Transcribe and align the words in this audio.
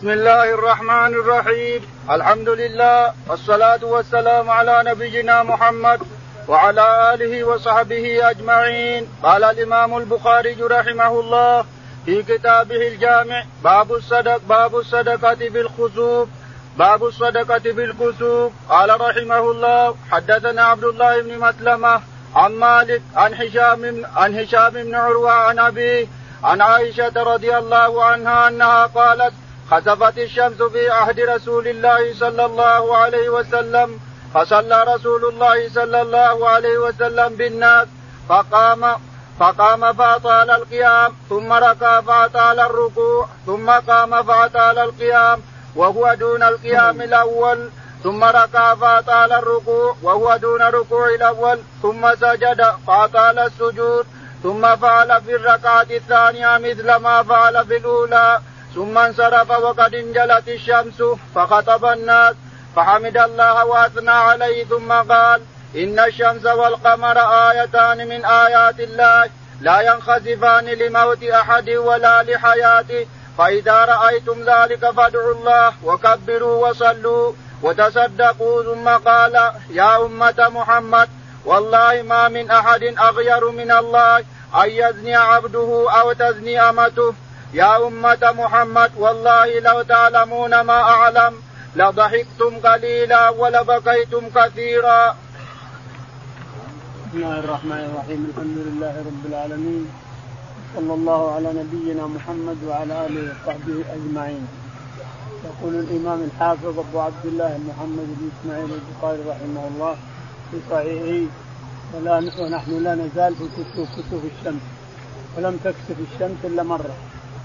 بسم 0.00 0.10
الله 0.10 0.54
الرحمن 0.54 1.14
الرحيم. 1.14 1.80
الحمد 2.10 2.48
لله 2.48 3.12
والصلاة 3.28 3.84
والسلام 3.84 4.50
على 4.50 4.82
نبينا 4.86 5.42
محمد 5.42 6.00
وعلى 6.48 7.14
آله 7.14 7.44
وصحبه 7.44 8.30
أجمعين. 8.30 9.08
قال 9.22 9.44
الإمام 9.44 9.96
البخاري 9.98 10.56
رحمه 10.62 11.20
الله 11.20 11.64
في 12.04 12.22
كتابه 12.22 12.88
الجامع 12.88 13.44
باب 13.64 13.92
الصدق 13.92 14.40
باب 14.48 14.76
الصدقة 14.76 15.48
بالخسوف 15.48 16.28
باب 16.78 17.04
الصدقة 17.04 17.72
بالكسوف 17.72 18.52
قال 18.68 19.00
رحمه 19.00 19.50
الله 19.50 19.96
حدثنا 20.10 20.62
عبد 20.62 20.84
الله 20.84 21.22
بن 21.22 21.38
مسلمة 21.38 22.00
عن 22.34 22.52
مالك 22.52 23.02
عن 23.16 23.34
هشام 23.34 24.06
عن 24.16 24.34
هشام 24.38 24.70
بن 24.70 24.94
عروة 24.94 25.32
عن 25.32 25.58
أبيه 25.58 26.06
عن 26.44 26.60
عائشة 26.60 27.12
رضي 27.16 27.58
الله 27.58 28.04
عنها 28.04 28.48
أنها 28.48 28.86
قالت 28.86 29.32
خسفت 29.70 30.18
الشمس 30.18 30.62
في 30.62 30.90
عهد 30.90 31.20
رسول 31.20 31.68
الله 31.68 32.14
صلى 32.14 32.44
الله 32.44 32.96
عليه 32.96 33.28
وسلم 33.28 34.00
فصلى 34.34 34.84
رسول 34.84 35.24
الله 35.24 35.68
صلى 35.68 36.02
الله 36.02 36.48
عليه 36.48 36.78
وسلم 36.78 37.36
بالناس 37.36 37.88
فقام 38.28 38.96
فقام 39.40 39.92
فأطال 39.92 40.50
القيام 40.50 41.12
ثم 41.28 41.52
ركع 41.52 42.00
فأطال 42.00 42.60
الركوع 42.60 43.28
ثم 43.46 43.70
قام 43.70 44.22
فأطال 44.22 44.78
القيام 44.78 45.40
وهو 45.76 46.14
دون 46.14 46.42
القيام 46.42 47.02
الأول 47.02 47.70
ثم 48.02 48.24
ركع 48.24 48.74
فأطال 48.74 49.32
الركوع 49.32 49.96
وهو 50.02 50.36
دون 50.36 50.62
الركوع 50.62 51.08
الأول 51.08 51.58
ثم 51.82 52.14
سجد 52.14 52.72
فأطال 52.86 53.38
السجود 53.38 54.06
ثم 54.42 54.76
فعل 54.76 55.22
في 55.22 55.34
الركعة 55.36 55.86
الثانية 55.90 56.58
مثل 56.58 56.94
ما 56.94 57.22
فعل 57.22 57.66
في 57.66 57.76
الأولى. 57.76 58.40
ثم 58.74 58.98
انصرف 58.98 59.50
وقد 59.50 59.94
انجلت 59.94 60.48
الشمس 60.48 61.02
فخطب 61.34 61.84
الناس 61.84 62.34
فحمد 62.76 63.16
الله 63.16 63.64
واثنى 63.64 64.10
عليه 64.10 64.64
ثم 64.64 64.92
قال 64.92 65.42
ان 65.76 65.98
الشمس 65.98 66.46
والقمر 66.46 67.18
ايتان 67.18 68.08
من 68.08 68.24
ايات 68.24 68.80
الله 68.80 69.30
لا 69.60 69.80
ينخسفان 69.80 70.64
لموت 70.64 71.22
احد 71.22 71.70
ولا 71.70 72.22
لحياته 72.22 73.06
فاذا 73.38 73.84
رايتم 73.84 74.42
ذلك 74.42 74.90
فادعوا 74.90 75.34
الله 75.34 75.72
وكبروا 75.84 76.68
وصلوا 76.68 77.32
وتصدقوا 77.62 78.62
ثم 78.62 78.88
قال 78.88 79.52
يا 79.70 79.96
امه 80.06 80.48
محمد 80.48 81.08
والله 81.44 82.02
ما 82.02 82.28
من 82.28 82.50
احد 82.50 82.82
اغير 82.82 83.50
من 83.50 83.70
الله 83.72 84.18
ان 84.54 84.70
يزني 84.70 85.14
عبده 85.16 85.86
أو 86.00 86.12
تزني 86.12 86.60
امته 86.60 87.14
يا 87.52 87.86
أمة 87.86 88.32
محمد 88.38 88.90
والله 88.96 89.60
لو 89.60 89.82
تعلمون 89.82 90.60
ما 90.60 90.80
أعلم 90.80 91.34
لضحكتم 91.76 92.52
قليلا 92.64 93.28
ولبكيتم 93.30 94.22
كثيرا. 94.34 95.16
بسم 97.06 97.18
الله 97.18 97.38
الرحمن 97.38 97.82
الرحيم 97.90 98.20
الحمد 98.30 98.58
لله 98.66 98.94
رب 99.10 99.22
العالمين 99.30 99.84
صلى 100.76 100.94
الله 100.94 101.34
على 101.34 101.48
نبينا 101.60 102.06
محمد 102.06 102.58
وعلى 102.68 103.06
آله 103.06 103.22
وصحبه 103.30 103.78
أجمعين. 103.94 104.46
يقول 105.44 105.74
الإمام 105.74 106.20
الحافظ 106.22 106.78
أبو 106.78 107.00
عبد 107.00 107.24
الله 107.24 107.58
محمد 107.68 108.08
بن 108.18 108.30
إسماعيل 108.34 108.70
البخاري 108.78 109.20
رحمه 109.30 109.64
الله 109.74 109.96
في 110.50 110.56
صحيحه 110.70 111.20
ونحن 112.40 112.70
لا 112.84 112.94
نزال 112.94 113.34
في 113.34 113.44
كسوف 113.56 113.88
كسوف 113.96 114.22
الشمس 114.32 114.62
ولم 115.36 115.56
تكسف 115.64 115.96
الشمس 116.12 116.38
إلا 116.44 116.62
مرة 116.62 116.94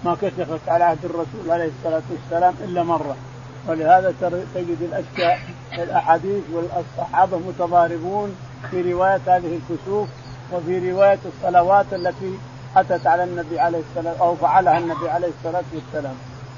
ما 0.06 0.16
كشفت 0.22 0.70
على 0.70 0.84
عهد 0.84 1.06
الرسول 1.06 1.52
عليه 1.52 1.70
الصلاة 1.80 2.02
والسلام 2.12 2.54
إلا 2.64 2.84
مرة. 2.84 3.16
ولهذا 3.68 4.14
تجد 4.56 4.78
الأشياء 4.82 5.40
الأحاديث 5.74 6.44
والصحابة 6.54 7.38
متضاربون 7.38 8.36
في 8.72 8.94
رواية 8.94 9.22
هذه 9.28 9.60
الكسوف 9.60 10.08
وفي 10.54 10.92
رواية 10.92 11.20
الصلوات 11.26 11.86
التي 11.94 12.38
أتت 12.78 13.08
على 13.08 13.24
النبي 13.24 13.60
عليه 13.60 13.80
الصلاه 13.90 14.16
أو 14.20 14.36
فعلها 14.36 14.78
النبي 14.78 15.10
عليه 15.10 15.28
الصلاة 15.28 15.64
والسلام. 15.74 16.16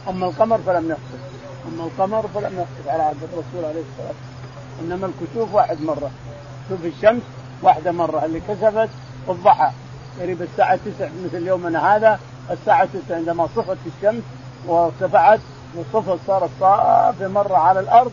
أما 0.09 0.25
القمر 0.27 0.57
فلم 0.57 0.91
يحصل 0.91 1.19
أما 1.67 1.83
القمر 1.83 2.27
فلم 2.35 2.59
يحصل 2.59 2.89
على 2.89 3.03
عهد 3.03 3.23
الرسول 3.23 3.65
عليه 3.65 3.83
الصلاة 3.91 4.07
والسلام. 4.07 4.15
إنما 4.81 5.07
الكسوف 5.07 5.53
واحد 5.53 5.81
مرة. 5.81 6.11
كسوف 6.69 6.85
الشمس 6.85 7.21
واحدة 7.61 7.91
مرة. 7.91 8.25
اللي 8.25 8.39
كسفت 8.39 8.89
الضحى. 9.29 9.71
قريب 10.21 10.41
الساعة 10.41 10.79
9 10.85 11.09
مثل 11.25 11.47
يومنا 11.47 11.95
هذا. 11.95 12.19
الساعة 12.51 12.87
6 13.07 13.15
عندما 13.15 13.47
صفت 13.55 13.77
الشمس 13.85 14.23
وارتفعت 14.67 15.39
وصفت 15.75 16.19
صارت 16.27 16.49
صافية 16.59 17.27
مرة 17.27 17.57
على 17.57 17.79
الأرض 17.79 18.11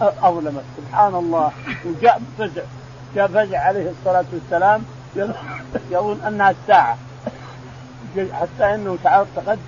أظلمت. 0.00 0.64
سبحان 0.76 1.14
الله. 1.14 1.52
وجاء 1.86 2.20
فزع. 2.38 2.62
جاء 3.14 3.26
فزع 3.26 3.58
عليه 3.58 3.90
الصلاة 3.90 4.24
والسلام. 4.32 4.82
يظن 5.90 6.20
أنها 6.26 6.50
الساعة. 6.50 6.96
حتى 8.16 8.74
أنه 8.74 8.98
تقد 9.36 9.58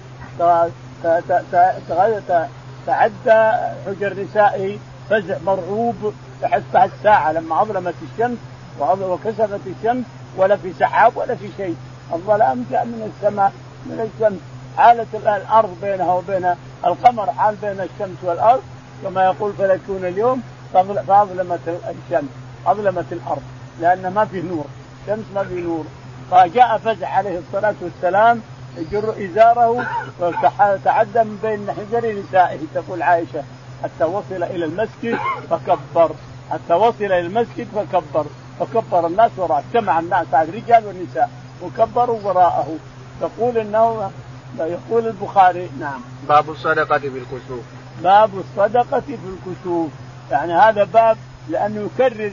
تعدى 2.87 3.57
حجر 3.87 4.25
نسائه 4.25 4.79
فزع 5.11 5.37
مرعوب. 5.47 6.13
تحسها 6.43 6.85
الساعة. 6.85 7.33
لما 7.33 7.63
أظلمت 7.63 7.95
الشمس 8.03 8.39
وكسفت 8.81 9.61
الشمس 9.67 10.05
ولا 10.37 10.57
في 10.57 10.73
سحاب 10.73 11.17
ولا 11.17 11.35
في 11.35 11.49
شيء. 11.57 11.77
الظلام 12.13 12.65
جاء 12.71 12.85
من 12.85 13.13
السماء. 13.17 13.53
من 13.89 14.11
الشمس 14.11 14.39
حالة 14.77 15.37
الأرض 15.37 15.77
بينها 15.83 16.13
وبين 16.13 16.55
القمر 16.87 17.33
حال 17.33 17.57
بين 17.63 17.81
الشمس 17.81 18.19
والأرض 18.23 18.63
كما 19.03 19.25
يقول 19.25 19.53
فلكون 19.53 20.05
اليوم 20.05 20.43
فأظلمت 20.75 21.61
الشمس 21.69 22.31
أظلمت 22.67 23.13
الأرض 23.13 23.43
لأن 23.81 24.13
ما 24.15 24.25
في 24.25 24.43
نور 24.43 24.65
الشمس 25.03 25.25
ما 25.35 25.45
في 25.45 25.61
نور. 25.61 25.85
فجاء 26.31 26.79
فزع 26.79 27.09
عليه 27.09 27.39
الصلاة 27.39 27.75
والسلام 27.83 28.43
يجر 28.77 29.15
إزاره 29.25 29.87
وتعدى 30.21 31.19
من 31.25 31.39
بين 31.43 31.71
حجر 31.73 32.23
نسائه 32.23 32.59
تقول 32.75 33.03
عائشة 33.03 33.43
حتى 33.83 34.05
وصل 34.05 34.43
إلى 34.43 34.65
المسجد 34.65 35.19
فكبر 35.51 36.11
حتى 36.51 36.75
وصل 36.75 37.05
إلى 37.05 37.21
المسجد 37.21 37.67
فكبر 37.75 38.27
فكبر 38.61 39.07
الناس 39.07 39.31
وراءه 39.37 39.63
اجتمع 39.69 39.99
الناس 39.99 40.27
الرجال 40.35 40.87
والنساء 40.87 41.31
وكبروا 41.63 42.19
وراءه. 42.25 42.77
تقول 43.21 43.59
انه 43.59 44.11
يقول 44.59 45.07
البخاري 45.07 45.71
نعم. 45.81 46.01
باب 46.29 46.51
الصدقة 46.51 46.99
في 46.99 47.07
الكسوف 47.07 47.65
باب 48.03 48.31
الصدقة 48.39 49.01
في 49.01 49.17
الكسوف 49.47 49.91
يعني 50.31 50.53
هذا 50.53 50.85
باب 50.85 51.17
لأنه 51.49 51.89
يكرر 51.95 52.33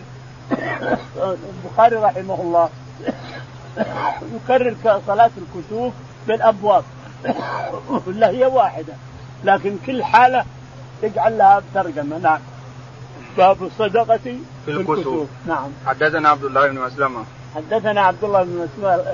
البخاري 1.65 1.95
رحمه 1.95 2.41
الله 2.41 2.69
يكرر 4.35 4.75
صلاة 5.07 5.31
الكسوف 5.37 5.93
بالأبواب. 6.27 6.83
ولا 8.07 8.29
هي 8.29 8.45
واحدة. 8.45 8.93
لكن 9.43 9.77
كل 9.85 10.03
حالة 10.03 10.45
يجعل 11.03 11.37
لها 11.37 11.61
ترجمة. 11.73 12.17
نعم. 12.17 12.39
باب 13.37 13.63
الصدقة 13.63 14.17
في, 14.17 14.37
في 14.65 14.71
الكسوف 14.71 15.27
نعم. 15.47 15.69
حدثنا 15.85 16.29
عبد 16.29 16.43
الله 16.43 16.67
بن 16.67 16.79
مسلمة. 16.79 17.23
حدثنا 17.55 18.01
عبد 18.01 18.23
الله 18.23 18.43
بن 18.43 18.67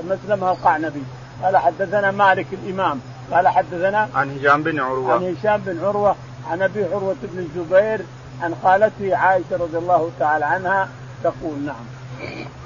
مسلمة 0.09 0.51
القعنبي 0.51 1.03
قال 1.43 1.57
حدثنا 1.57 2.11
مالك 2.11 2.47
الإمام. 2.53 2.99
قال 3.31 3.47
حدثنا 3.47 4.09
عن 4.15 4.37
هشام 4.37 4.63
بن 4.63 4.79
عروة. 4.79 5.13
عن 5.13 5.35
هشام 5.35 5.61
بن 5.65 5.85
عروة 5.85 6.15
عن 6.51 6.61
أبي 6.61 6.83
عروة 6.83 7.15
بن 7.23 7.39
الزبير 7.39 8.01
عن 8.41 8.55
خالته 8.63 9.15
عائشة 9.15 9.57
رضي 9.59 9.77
الله 9.77 10.11
تعالى 10.19 10.45
عنها 10.45 10.89
تقول 11.23 11.59
نعم. 11.65 11.85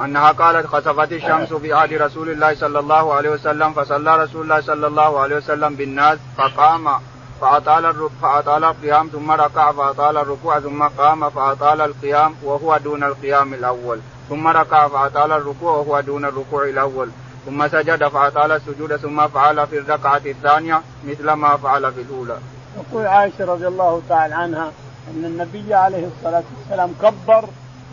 أنها 0.06 0.32
قالت 0.32 0.68
خسفت 0.68 1.12
الشمس 1.12 1.54
في 1.54 1.74
عهد 1.74 1.94
رسول 1.94 2.30
الله 2.30 2.56
صلى 2.56 2.80
الله 2.80 3.14
عليه 3.14 3.30
وسلم 3.30 3.74
فصلى 3.74 4.24
رسول 4.24 4.42
الله 4.42 4.62
صلى 4.62 4.88
الله 4.88 5.20
عليه 5.20 5.36
وسلم 5.36 5.76
بالناس 5.76 6.20
فقام 6.38 6.90
فأطال 7.42 8.10
فأطال 8.22 8.64
القيام 8.64 9.08
ثم 9.08 9.32
ركع 9.32 9.72
فأطال 9.72 10.18
الركوع 10.18 10.60
ثم 10.60 10.84
قام 10.84 11.30
فأطال 11.30 11.82
القيام 11.82 12.36
وهو 12.44 12.78
دون 12.78 13.04
القيام 13.04 13.54
الأول. 13.54 14.00
ثم 14.30 14.48
ركع 14.48 14.88
فأطال 14.88 15.32
الركوع 15.32 15.72
وهو 15.72 16.00
دون 16.00 16.26
الركوع 16.26 16.64
الأول. 16.64 17.10
ثم 17.46 17.68
سجد 17.68 18.08
فأطال 18.08 18.52
السجود 18.52 18.96
ثم 18.96 19.28
فعل 19.28 19.68
في 19.68 19.78
الركعة 19.78 20.22
الثانية 20.26 20.82
مثل 21.08 21.32
ما 21.32 21.58
فعل 21.58 21.94
في 21.94 22.02
الأولى. 22.02 22.38
يقول 22.78 23.08
عائشة 23.08 23.46
رضي 23.46 23.68
الله 23.68 24.02
تعالى 24.10 24.36
عنها 24.36 24.72
أن 25.12 25.26
النبي 25.26 25.74
عليه 25.74 26.08
الصلاة 26.08 26.44
والسلام 26.58 26.94
كبر 27.02 27.46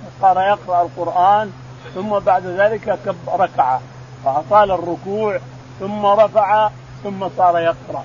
وصار 0.06 0.40
يقرأ 0.40 0.82
القرآن 0.82 1.52
ثم 1.94 2.18
بعد 2.18 2.46
ذلك 2.46 2.98
ركع 3.38 3.78
فأطال 4.24 4.70
الركوع 4.70 5.38
ثم 5.80 6.06
رفع 6.06 6.70
ثم 7.04 7.28
صار 7.36 7.58
يقرأ. 7.58 8.04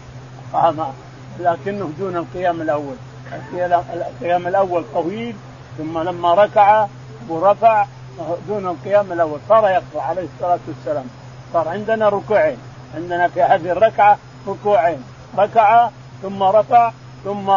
قام 0.54 0.94
لكنه 1.40 1.90
دون 2.00 2.18
القيام 2.18 2.62
الأول. 2.62 2.96
القيام 3.94 4.48
الأول 4.48 4.84
طويل 4.94 5.36
ثم 5.78 6.00
لما 6.00 6.34
ركع 6.34 6.88
ورفع 7.30 7.86
دون 8.48 8.68
القيام 8.68 9.12
الأول 9.12 9.40
صار 9.50 9.70
يقرأ 9.70 10.02
عليه 10.02 10.28
الصلاة 10.36 10.60
والسلام. 10.68 11.06
صار 11.56 11.68
عندنا 11.68 12.10
ركوعين. 12.10 12.58
عندنا 12.96 13.28
في 13.28 13.42
هذه 13.42 13.72
الركعة 13.72 14.18
ركوعين. 14.48 15.04
ركع 15.38 15.90
ثم 16.22 16.44
رفع 16.44 16.92
ثم 17.24 17.50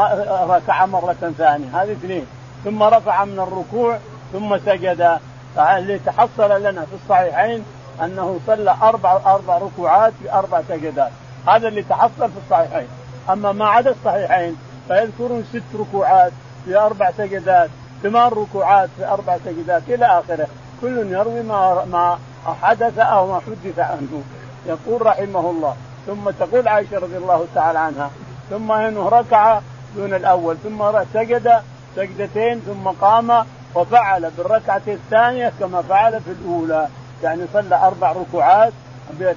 ركع 0.55 0.87
مرة 0.87 1.33
ثانية. 1.39 1.83
هذه 1.83 1.93
اثنين. 1.93 2.27
ثم 2.65 2.83
رفع 2.83 3.25
من 3.25 3.39
الركوع 3.39 3.99
ثم 4.33 4.59
سجد. 4.59 5.19
اللي 5.59 5.99
تحصل 5.99 6.63
لنا 6.63 6.85
في 6.85 6.95
الصحيحين 7.03 7.65
أنه 8.05 8.41
صلى 8.47 8.75
أربع 8.83 9.13
أربع 9.27 9.59
ركوعات 9.59 10.13
في 10.23 10.33
أربع 10.33 10.63
سجدات. 10.69 11.11
هذا 11.47 11.69
اللي 11.69 11.83
تحصل 11.83 12.31
في 12.31 12.39
الصحيحين. 12.45 12.89
أما 13.31 13.53
ما 13.53 13.67
عدا 13.69 13.91
الصحيحين 13.91 14.57
فيذكرون 14.89 15.45
ست 15.45 15.77
ركوعات 15.81 16.33
في 16.65 16.77
أربع 16.77 17.11
سجدات 17.11 17.71
ثمان 18.03 18.29
ركوعات 18.33 18.89
في 18.97 19.07
أربع 19.07 19.39
سجدات 19.45 19.83
إلى 19.89 20.07
آخره. 20.07 20.49
كل 20.81 21.13
يروي 21.13 21.43
ما 21.43 21.85
ما 21.85 22.19
حدث 22.55 22.99
أو 22.99 23.27
ما 23.27 23.41
حدث 23.41 23.79
عنه. 23.79 24.23
يقول 24.67 25.07
رحمه 25.07 25.51
الله 25.51 25.77
ثم 26.07 26.31
تقول 26.31 26.69
عائشة 26.69 26.99
رضي 26.99 27.17
الله 27.17 27.47
تعالى 27.55 27.79
عنها 27.79 28.11
ثم 28.51 28.73
إنه 28.73 29.09
ركع 29.09 29.61
دون 29.97 30.15
الأول 30.15 30.57
ثم 30.65 30.83
سجد 31.15 31.63
سجدتين 31.97 32.61
ثم 32.61 32.89
قام 32.89 33.45
وفعل 33.75 34.31
بالركعة 34.31 34.83
الثانية 34.89 35.53
كما 35.61 35.83
فعل 35.83 36.21
في 36.21 36.31
الأولى. 36.31 36.89
يعني 37.23 37.43
صلى 37.53 37.77
أربع 37.77 38.13
ركوعات 38.13 38.73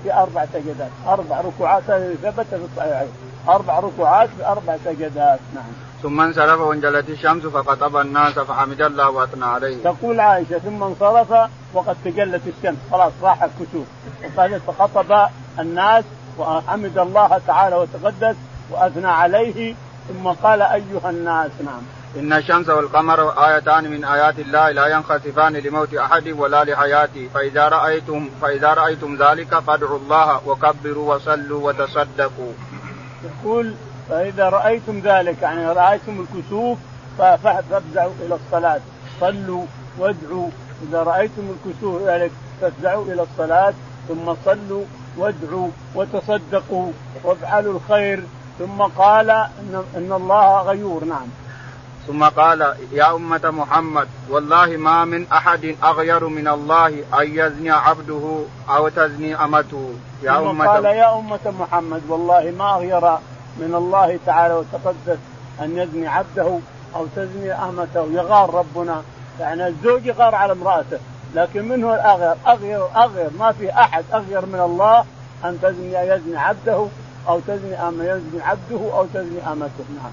في 0.04 0.14
أربع 0.14 0.46
سجدات. 0.54 0.90
أربع 1.08 1.42
ركوعات 1.42 1.84
هذه 1.90 2.16
ثبت 2.24 2.46
في 2.50 2.66
الصحيحين. 2.72 3.12
أربع 3.50 3.80
ركوعات 3.80 4.30
في 4.38 4.46
أربع 4.46 4.78
سجدات. 4.86 5.40
نعم. 5.56 5.91
ثم 6.04 6.22
انصرف 6.22 6.60
وانجلت 6.60 7.10
الشمس 7.10 7.44
فخطب 7.44 7.98
الناس 7.98 8.40
فحمد 8.40 8.82
الله 8.82 9.10
واثنى 9.10 9.46
عليه. 9.46 9.84
تقول 9.84 10.20
عائشة 10.20 10.60
ثم 10.60 10.84
انصرف 10.84 11.50
وقد 11.74 11.98
تجلت 12.06 12.42
الشمس 12.48 12.78
خلاص 12.92 13.12
راح 13.22 13.44
الكسوف 13.44 13.88
وقالت 14.24 14.62
فخطب 14.68 15.30
الناس 15.60 16.04
وحمد 16.38 16.98
الله 16.98 17.42
تعالى 17.48 17.76
وتقدس 17.76 18.36
واثنى 18.72 19.08
عليه 19.08 19.76
ثم 20.08 20.28
قال 20.28 20.62
أيها 20.62 21.10
الناس 21.10 21.52
نعم. 21.66 21.82
إن 22.20 22.34
الشمس 22.34 22.70
والقمر 22.70 23.48
آيتان 23.48 23.92
من 23.92 24.06
آيات 24.06 24.40
الله 24.40 24.72
لا 24.72 24.88
ينخسفان 24.88 25.54
لموت 25.54 25.94
أحد 25.94 26.28
ولا 26.28 26.64
لحياته 26.64 27.30
فإذا 27.34 27.68
رأيتم 27.68 28.30
فإذا 28.42 28.74
رأيتم 28.74 29.16
ذلك 29.16 29.60
فادعوا 29.60 29.98
الله 29.98 30.48
وكبروا 30.48 31.16
وصلوا 31.16 31.68
وتصدقوا. 31.68 32.54
يقول 33.24 33.74
فإذا 34.12 34.50
رأيتم 34.50 35.00
ذلك 35.00 35.42
يعني 35.42 35.66
رأيتم 35.66 36.26
الكسوف 36.26 36.78
فافزعوا 37.18 38.12
إلى 38.26 38.36
الصلاة. 38.36 38.82
صلوا 39.22 39.66
وادعوا. 40.00 40.50
إذا 40.90 41.04
رأيتم 41.04 41.42
الكسوف 41.56 42.02
ذلك 42.02 42.32
فافزعوا 42.62 43.06
إلى 43.06 43.22
الصلاة 43.22 43.74
ثم 44.08 44.34
صلوا 44.46 44.84
وادعوا 45.18 45.70
وتصدقوا 45.96 46.92
وافعلوا 47.24 47.74
الخير. 47.74 48.24
ثم 48.60 48.82
قال 48.82 49.30
إن, 49.30 49.84
إن 49.96 50.12
الله 50.14 50.62
غيور. 50.62 51.04
نعم. 51.04 51.28
ثم 52.08 52.24
قال 52.24 52.76
يا 52.92 53.16
أمة 53.16 53.52
محمد 53.52 54.08
والله 54.30 54.78
ما 54.78 55.06
من 55.06 55.28
أحد 55.32 55.76
أغير 55.84 56.28
من 56.28 56.48
الله 56.48 56.88
أن 56.88 57.38
يزني 57.38 57.72
عبده 57.72 58.40
أو 58.70 58.90
تزني 58.90 59.36
أمته. 59.44 59.94
يا 60.24 60.32
ثم 60.32 60.48
أمة 60.48 60.68
قال 60.68 60.86
يا 60.86 61.20
أمة 61.20 61.54
محمد 61.60 62.02
والله 62.10 62.54
ما 62.58 62.76
أغير 62.76 63.18
من 63.58 63.76
الله 63.76 64.20
تعالى 64.26 64.54
وتقدس 64.54 65.20
أن 65.62 65.78
يزني 65.78 66.08
عبده 66.08 66.60
أو 66.96 67.06
تزني 67.16 67.54
أمته 67.54 68.08
يغار 68.12 68.54
ربنا 68.54 69.02
يعني 69.40 69.68
الزوج 69.68 70.06
يغار 70.06 70.36
على 70.36 70.52
امرأته 70.52 71.00
لكن 71.36 71.68
منه 71.68 71.94
الأغير 71.96 72.36
اغير 72.48 72.86
أغير 72.96 73.30
ما 73.40 73.52
في 73.52 73.72
أحد 73.72 74.04
أغير 74.14 74.46
من 74.46 74.60
الله 74.60 75.06
أن 75.46 75.60
تزني 75.62 75.94
يزني 75.94 76.38
عبده 76.38 76.88
أو 77.28 77.40
تزني 77.40 77.76
أم 77.76 78.02
يزني 78.02 78.42
عبده 78.42 78.98
أو 78.98 79.06
تزني 79.14 79.52
أمته 79.52 79.86
نعم. 80.02 80.12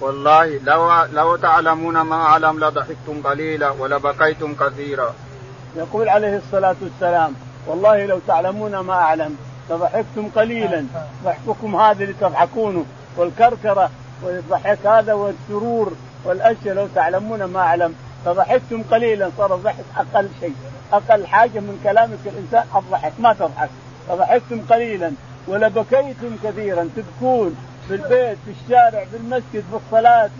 والله 0.00 0.58
لو 0.64 1.04
لو 1.12 1.36
تعلمون 1.36 2.00
ما 2.00 2.16
أعلم 2.16 2.64
لضحكتم 2.64 3.22
قليلا 3.24 3.70
ولبكيتم 3.70 4.54
كثيرا. 4.54 5.14
يقول 5.76 6.08
عليه 6.08 6.36
الصلاة 6.36 6.76
والسلام 6.82 7.34
والله 7.66 8.06
لو 8.06 8.18
تعلمون 8.26 8.78
ما 8.78 8.92
أعلم 8.92 9.36
فضحكتم 9.70 10.28
قليلا. 10.36 10.84
ضحككم 11.24 11.76
هذا 11.76 12.02
اللي 12.02 12.14
تضحكونه 12.20 12.84
والكركرة 13.16 13.90
والضحك 14.22 14.86
هذا 14.86 15.12
والسرور 15.12 15.92
والأشياء 16.24 16.74
لو 16.74 16.86
تعلمون 16.94 17.44
ما 17.44 17.60
أعلم. 17.60 17.94
فضحكتم 18.24 18.82
قليلا 18.90 19.30
صار 19.38 19.54
الضحك 19.54 19.84
أقل 19.96 20.28
شيء. 20.40 20.54
أقل 20.92 21.26
حاجة 21.26 21.60
من 21.60 21.80
كلامك 21.84 22.18
الإنسان 22.26 22.64
الضحك 22.76 23.12
ما 23.18 23.32
تضحك. 23.32 23.70
فضحكتم 24.08 24.60
قليلا. 24.70 25.12
ولبكيتم 25.48 26.36
كثيرا 26.44 26.88
تبكون 26.96 27.56
في 27.88 27.94
البيت 27.94 28.38
في 28.44 28.52
الشارع 28.64 29.04
في 29.04 29.16
المسجد 29.16 29.64
في 29.70 29.76
الصلاة. 29.86 30.30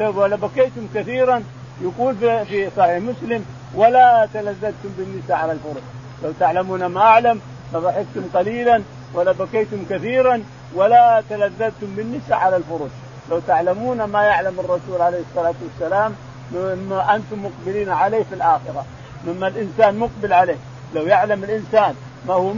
ولبكيتم 0.00 0.88
كثيرا 0.94 1.42
يقول 1.82 2.16
في 2.16 2.70
صحيح 2.76 3.02
مسلم 3.02 3.44
ولا 3.74 4.28
تلذذتم 4.34 4.88
بالنساء 4.98 5.36
على 5.36 5.52
الفرش 5.52 5.82
لو 6.22 6.32
تعلمون 6.40 6.86
ما 6.86 7.00
أعلم 7.00 7.40
فضحكتم 7.72 8.24
قليلا 8.34 8.82
ولبكيتم 9.14 9.84
كثيرا 9.90 10.42
ولا 10.74 11.22
تلذذتم 11.30 11.86
بالنساء 11.96 12.38
على 12.38 12.56
الفرش 12.56 12.90
لو 13.30 13.40
تعلمون 13.46 14.04
ما 14.04 14.22
يعلم 14.22 14.60
الرسول 14.60 15.02
عليه 15.02 15.20
الصلاة 15.30 15.54
والسلام 15.62 16.14
مما 16.52 17.14
أنتم 17.14 17.44
مقبلين 17.44 17.88
عليه 17.88 18.22
في 18.22 18.34
الآخرة 18.34 18.84
مما 19.26 19.48
الإنسان 19.48 19.98
مقبل 19.98 20.32
عليه. 20.32 20.56
لو 20.94 21.06
يعلم 21.06 21.44
الإنسان 21.44 21.94
ما 22.28 22.34
هو 22.34 22.52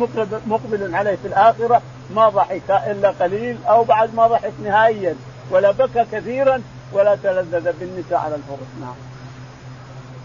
مقبل 0.47 0.95
عليه 0.95 1.17
في 1.17 1.29
الآخرة 1.29 1.83
ما 2.15 2.29
ضحك 2.29 2.71
إلا 2.71 3.11
قليل 3.11 3.57
أو 3.69 3.85
بعد 3.85 4.15
ما 4.15 4.27
ضحك 4.27 4.53
نهائيا. 4.65 5.15
ولا 5.51 5.71
بكى 5.71 6.05
كثيرا 6.13 6.63
ولا 6.93 7.17
تلذذ 7.23 7.73
بالنساء 7.81 8.19
على 8.19 8.35
الفرش 8.35 8.69
نعم. 8.81 8.95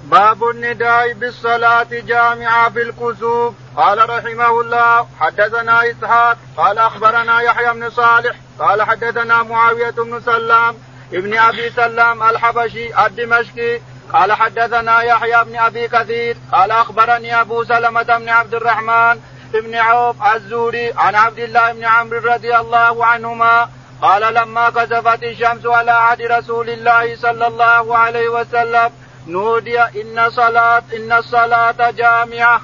باب 0.06 0.44
النداء 0.44 1.14
بالصلاة 1.14 1.88
جامعة 1.92 2.70
في 2.70 2.82
الكسوف 2.82 3.54
قال 3.78 4.10
رحمه 4.10 4.62
الله 4.62 5.08
حدثنا 5.20 5.92
إسحاق 5.92 6.38
قال 6.58 6.78
أخبرنا 6.78 7.42
يحيى 7.42 7.74
بن 7.74 7.90
صالح 7.90 8.36
قال 8.60 8.84
حدثنا 8.84 9.44
معاوية 9.44 9.90
بن 9.90 10.22
سلام 10.22 10.76
ابن 11.14 11.38
أبي 11.38 11.70
سلام 11.70 12.24
الحبشي 12.24 13.06
الدمشقي 13.06 13.80
قال 14.14 14.34
حدثنا 14.34 15.02
يحيى 15.02 15.44
بن 15.44 15.56
أبي 15.56 15.88
كثير 15.88 16.38
قال 16.52 16.72
أخبرني 16.72 17.42
أبو 17.42 17.64
سلمة 17.64 18.18
بن 18.18 18.30
عبد 18.30 18.54
الرحمن 18.54 19.20
بن 19.54 19.76
عوف 19.76 20.16
الزوري 20.36 20.94
عن 20.98 21.16
عبد 21.16 21.40
الله 21.40 21.74
بن 21.74 21.86
عمرو 21.86 22.20
رضي 22.20 22.56
الله 22.56 23.06
عنهما 23.06 23.70
قال 24.02 24.34
لما 24.34 24.70
كسفت 24.70 25.24
الشمس 25.24 25.66
على 25.66 25.92
عهد 25.92 26.22
رسول 26.22 26.70
الله 26.70 27.16
صلى 27.16 27.48
الله 27.48 27.98
عليه 27.98 28.30
وسلم 28.30 28.92
نودي 29.28 29.82
إن 29.82 30.30
صلاة 30.30 30.84
إن 30.96 31.12
الصلاة 31.12 31.92
جامعة. 31.92 32.62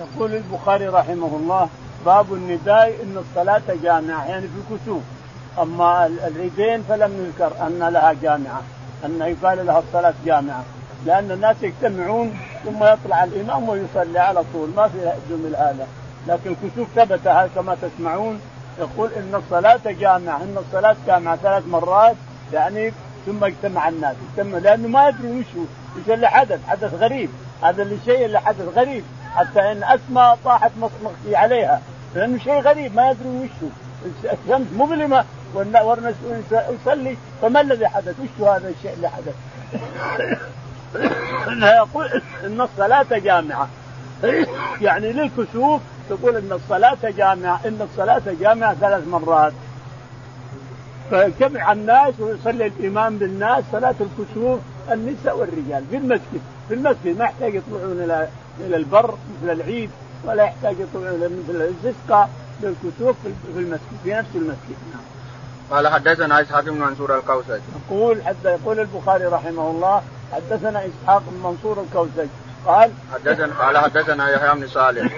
يقول 0.00 0.34
البخاري 0.34 0.88
رحمه 0.88 1.36
الله 1.36 1.68
باب 2.06 2.34
النداء 2.34 2.88
إن 3.02 3.16
الصلاة 3.18 3.62
جامعة 3.82 4.24
يعني 4.24 4.46
في 4.48 4.74
الكسوف. 4.74 5.02
أما 5.58 6.06
العيدين 6.06 6.82
فلم 6.82 7.26
يذكر 7.26 7.66
أن 7.66 7.88
لها 7.92 8.12
جامعة 8.22 8.62
أن 9.04 9.36
يقال 9.42 9.66
لها 9.66 9.78
الصلاة 9.78 10.14
جامعة 10.24 10.64
لأن 11.06 11.30
الناس 11.30 11.56
يجتمعون 11.62 12.38
ثم 12.64 12.84
يطلع 12.84 13.24
الإمام 13.24 13.68
ويصلي 13.68 14.18
على 14.18 14.44
طول. 14.52 14.70
ما 14.76 14.88
في 14.88 15.12
جمل 15.30 15.56
هذا. 15.56 15.86
لكن 16.28 16.54
الكسوف 16.62 16.88
ثبت 16.96 17.48
كما 17.54 17.76
تسمعون. 17.82 18.40
يقول 18.78 19.10
إن 19.12 19.34
الصلاة 19.34 19.80
جامعة 19.86 20.36
إن 20.36 20.56
الصلاة 20.66 20.96
جامعة 21.06 21.36
ثلاث 21.36 21.66
مرات 21.66 22.16
يعني 22.52 22.92
ثم 23.26 23.44
اجتمع 23.44 23.88
الناس. 23.88 24.16
اجتمع 24.30 24.58
لأنه 24.58 24.88
ما 24.88 25.08
يدري 25.08 25.30
وش 25.30 25.46
هو. 25.56 25.62
وش 25.96 26.14
اللي 26.14 26.28
حدث؟ 26.28 26.60
حدث 26.68 26.94
غريب. 26.94 27.30
هذا 27.62 27.82
الشيء 27.82 28.24
اللي 28.24 28.40
حدث 28.40 28.68
غريب. 28.76 29.04
حتى 29.34 29.72
إن 29.72 29.84
أسماء 29.84 30.38
طاحت 30.44 30.70
مصمخي 30.76 31.36
عليها. 31.36 31.80
لأنه 32.14 32.38
شيء 32.38 32.60
غريب. 32.60 32.96
ما 32.96 33.10
يدري 33.10 33.28
وش 33.28 33.50
هو. 33.62 33.68
الشمس 34.32 34.66
مظلمة. 34.72 35.24
والناس 35.54 36.14
يصلي 36.52 37.16
فما 37.42 37.60
الذي 37.60 37.88
حدث؟ 37.88 38.14
وش 38.20 38.48
هذا 38.48 38.68
الشيء 38.68 38.92
اللي 38.92 39.08
حدث؟ 39.08 39.34
إنها 41.52 41.74
يقول 41.74 42.22
إن 42.44 42.60
الصلاة 42.60 43.06
جامعة. 43.10 43.68
يعني 44.86 45.12
للكسوف 45.12 45.80
تقول 46.08 46.36
إن 46.36 46.52
الصلاة 46.52 46.98
جامعة. 47.02 47.60
إن 47.66 47.88
الصلاة 47.90 48.22
جامعة 48.40 48.74
ثلاث 48.74 49.06
مرات. 49.08 49.52
فيجتمع 51.10 51.72
الناس 51.72 52.14
ويصلي 52.20 52.66
الإمام 52.66 53.18
بالناس 53.18 53.64
صلاة 53.72 53.94
الكسوف 54.00 54.60
النساء 54.92 55.38
والرجال 55.38 55.84
في 55.90 55.96
المسجد. 55.96 56.40
في 56.68 56.74
المسجد 56.74 57.18
ما 57.18 57.24
يحتاج 57.24 57.54
يطلعون 57.54 58.02
إلى 58.02 58.28
إلى 58.60 58.76
البر 58.76 59.14
مثل 59.42 59.52
العيد 59.52 59.90
ولا 60.24 60.44
يحتاج 60.44 60.76
يطلعون 60.80 61.18
مثل 61.18 61.56
الاستسقاء 61.56 62.30
للكسوف 62.62 63.16
في 63.22 63.58
المسجد 63.58 63.98
في 64.04 64.14
نفس 64.14 64.28
المسجد. 64.34 64.76
نعم. 64.92 65.02
قال 65.70 65.88
حدثنا 65.88 66.40
إسحاق 66.40 66.64
بن 66.64 66.80
منصور 66.80 67.18
الكوسج 67.18 67.60
يقول 67.90 68.22
حتى 68.22 68.48
يقول 68.48 68.80
البخاري 68.80 69.24
رحمه 69.24 69.70
الله 69.70 70.02
حدثنا 70.32 70.86
إسحاق 70.86 71.22
بن 71.30 71.48
منصور 71.48 71.80
الكوسج 71.80 72.28
قال 72.66 72.90
حدثنا 73.14 73.54
قال 73.54 73.78
حدثنا 73.78 74.30
يحيى 74.30 74.60
بن 74.60 74.66
صالح. 74.68 75.12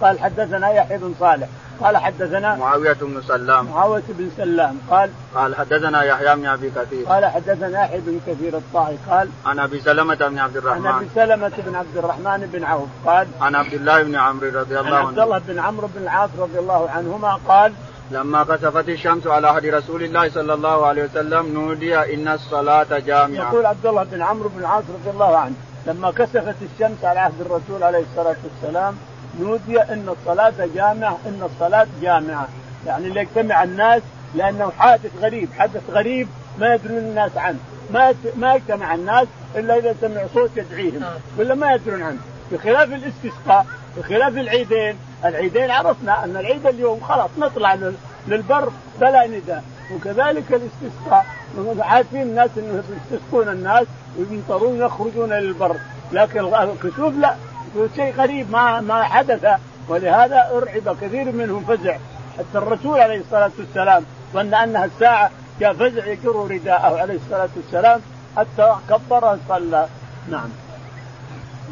قال 0.00 0.20
حدثنا 0.20 0.70
يحيى 0.70 0.98
بن 0.98 1.14
صالح. 1.20 1.48
قال 1.80 1.96
حدثنا 1.96 2.56
معاوية 2.56 2.92
بن 3.00 3.22
سلام. 3.28 3.66
معاوية 3.66 4.02
بن 4.08 4.30
سلام. 4.36 4.78
قال 4.90 5.10
قال 5.34 5.54
حدثنا 5.54 6.02
يحيى 6.02 6.36
بن 6.36 6.46
أبي 6.46 6.70
كثير. 6.70 7.06
قال 7.06 7.24
حدثنا 7.26 7.84
يحيى 7.84 8.00
بن 8.00 8.20
كثير 8.26 8.56
الطائي 8.56 8.98
قال 9.10 9.28
عن 9.46 9.58
أبي 9.58 9.80
سلمة 9.80 10.14
بن 10.14 10.38
عبد 10.38 10.38
عن 10.38 10.38
أبي 10.38 10.58
الرحمن. 10.58 11.08
سلمة 11.14 11.52
بن 11.66 11.74
عبد 11.74 11.96
الرحمن 11.96 12.50
بن 12.52 12.64
عوف. 12.64 12.88
قال 13.06 13.26
عن 13.40 13.54
عبد 13.54 13.74
الله 13.74 14.02
بن 14.02 14.16
عمرو 14.16 14.48
رضي 14.48 14.76
عن 14.76 14.86
الله 14.86 14.96
عبد 14.96 15.18
عنه. 15.18 15.24
الله 15.24 15.38
بن 15.38 15.58
عمرو 15.58 15.88
بن 15.94 16.02
العاص 16.02 16.30
رضي 16.38 16.58
الله 16.58 16.90
عنهما 16.90 17.38
قال 17.48 17.72
لما 18.10 18.44
كسفت 18.44 18.88
الشمس 18.88 19.26
على 19.26 19.48
عهد 19.48 19.66
رسول 19.66 20.02
الله 20.02 20.30
صلى 20.30 20.54
الله 20.54 20.86
عليه 20.86 21.04
وسلم 21.04 21.54
نودي 21.54 22.14
إن 22.14 22.28
الصلاة 22.28 22.98
جامعة. 22.98 23.48
يقول 23.48 23.66
عبد 23.66 23.86
الله 23.86 24.04
بن 24.04 24.22
عمرو 24.22 24.48
بن 24.48 24.60
العاص 24.60 24.84
رضي 25.00 25.10
الله 25.10 25.36
عنه 25.36 25.54
لما 25.86 26.10
كسفت 26.10 26.56
الشمس 26.62 27.04
على 27.04 27.20
عهد 27.20 27.40
الرسول 27.40 27.82
عليه 27.82 28.04
الصلاة 28.10 28.36
والسلام 28.44 28.96
نودي 29.40 29.82
إن 29.82 30.08
الصلاة 30.08 30.52
جامعة 30.74 31.18
إن 31.26 31.42
الصلاة 31.42 31.86
جامعة. 32.02 32.48
يعني 32.86 33.10
ليجتمع 33.10 33.62
الناس 33.62 34.02
لأنه 34.34 34.72
حادث 34.78 35.10
غريب 35.20 35.48
حدث 35.58 35.82
غريب 35.90 36.28
ما 36.58 36.74
يدرون 36.74 36.98
الناس 36.98 37.36
عنه. 37.36 37.58
ما 37.90 38.14
ما 38.36 38.54
يجتمع 38.54 38.94
الناس 38.94 39.26
إلا 39.56 39.78
إذا 39.78 39.94
سمعوا 40.00 40.28
صوت 40.34 40.50
يدعيهم 40.56 41.04
ولا 41.38 41.54
ما 41.54 41.72
يدرون 41.72 42.02
عنه. 42.02 42.18
بخلاف 42.52 42.88
الاستسقاء 42.92 43.66
بخلاف 43.96 44.36
العيدين. 44.36 44.96
العيدين 45.24 45.70
عرفنا 45.70 46.24
أن 46.24 46.36
العيد 46.36 46.66
اليوم 46.66 47.00
خلاص 47.00 47.30
نطلع 47.38 47.74
لل- 47.74 47.94
للبر 48.28 48.72
فلا 49.00 49.26
نداء. 49.26 49.64
وكذلك 49.94 50.44
الاستسقاء. 50.50 51.26
عارفين 51.78 52.22
الناس 52.22 52.50
انه 52.58 52.82
يستسقون 53.12 53.48
الناس 53.48 53.86
ويمطرون 54.18 54.76
يخرجون 54.78 55.32
للبر. 55.32 55.76
لكن 56.12 56.40
الكسوف 56.54 57.14
لا. 57.18 57.34
شيء 57.96 58.14
غريب 58.18 58.50
ما 58.50 58.80
ما 58.80 59.02
حدث. 59.02 59.46
ولهذا 59.88 60.50
أرعب 60.52 60.96
كثير 61.00 61.24
منهم 61.24 61.64
فزع. 61.64 61.96
حتى 62.38 62.58
الرسول 62.58 63.00
عليه 63.00 63.20
الصلاة 63.20 63.50
والسلام 63.58 64.04
ظن 64.34 64.54
أنها 64.54 64.84
الساعة 64.84 65.30
جاء 65.60 65.72
فزع 65.72 66.06
يجر 66.06 66.36
رداءه 66.50 67.00
عليه 67.00 67.14
الصلاة 67.14 67.48
والسلام 67.56 68.00
حتى 68.36 68.76
كبر 68.90 69.38
صلى. 69.48 69.86
نعم. 70.30 70.48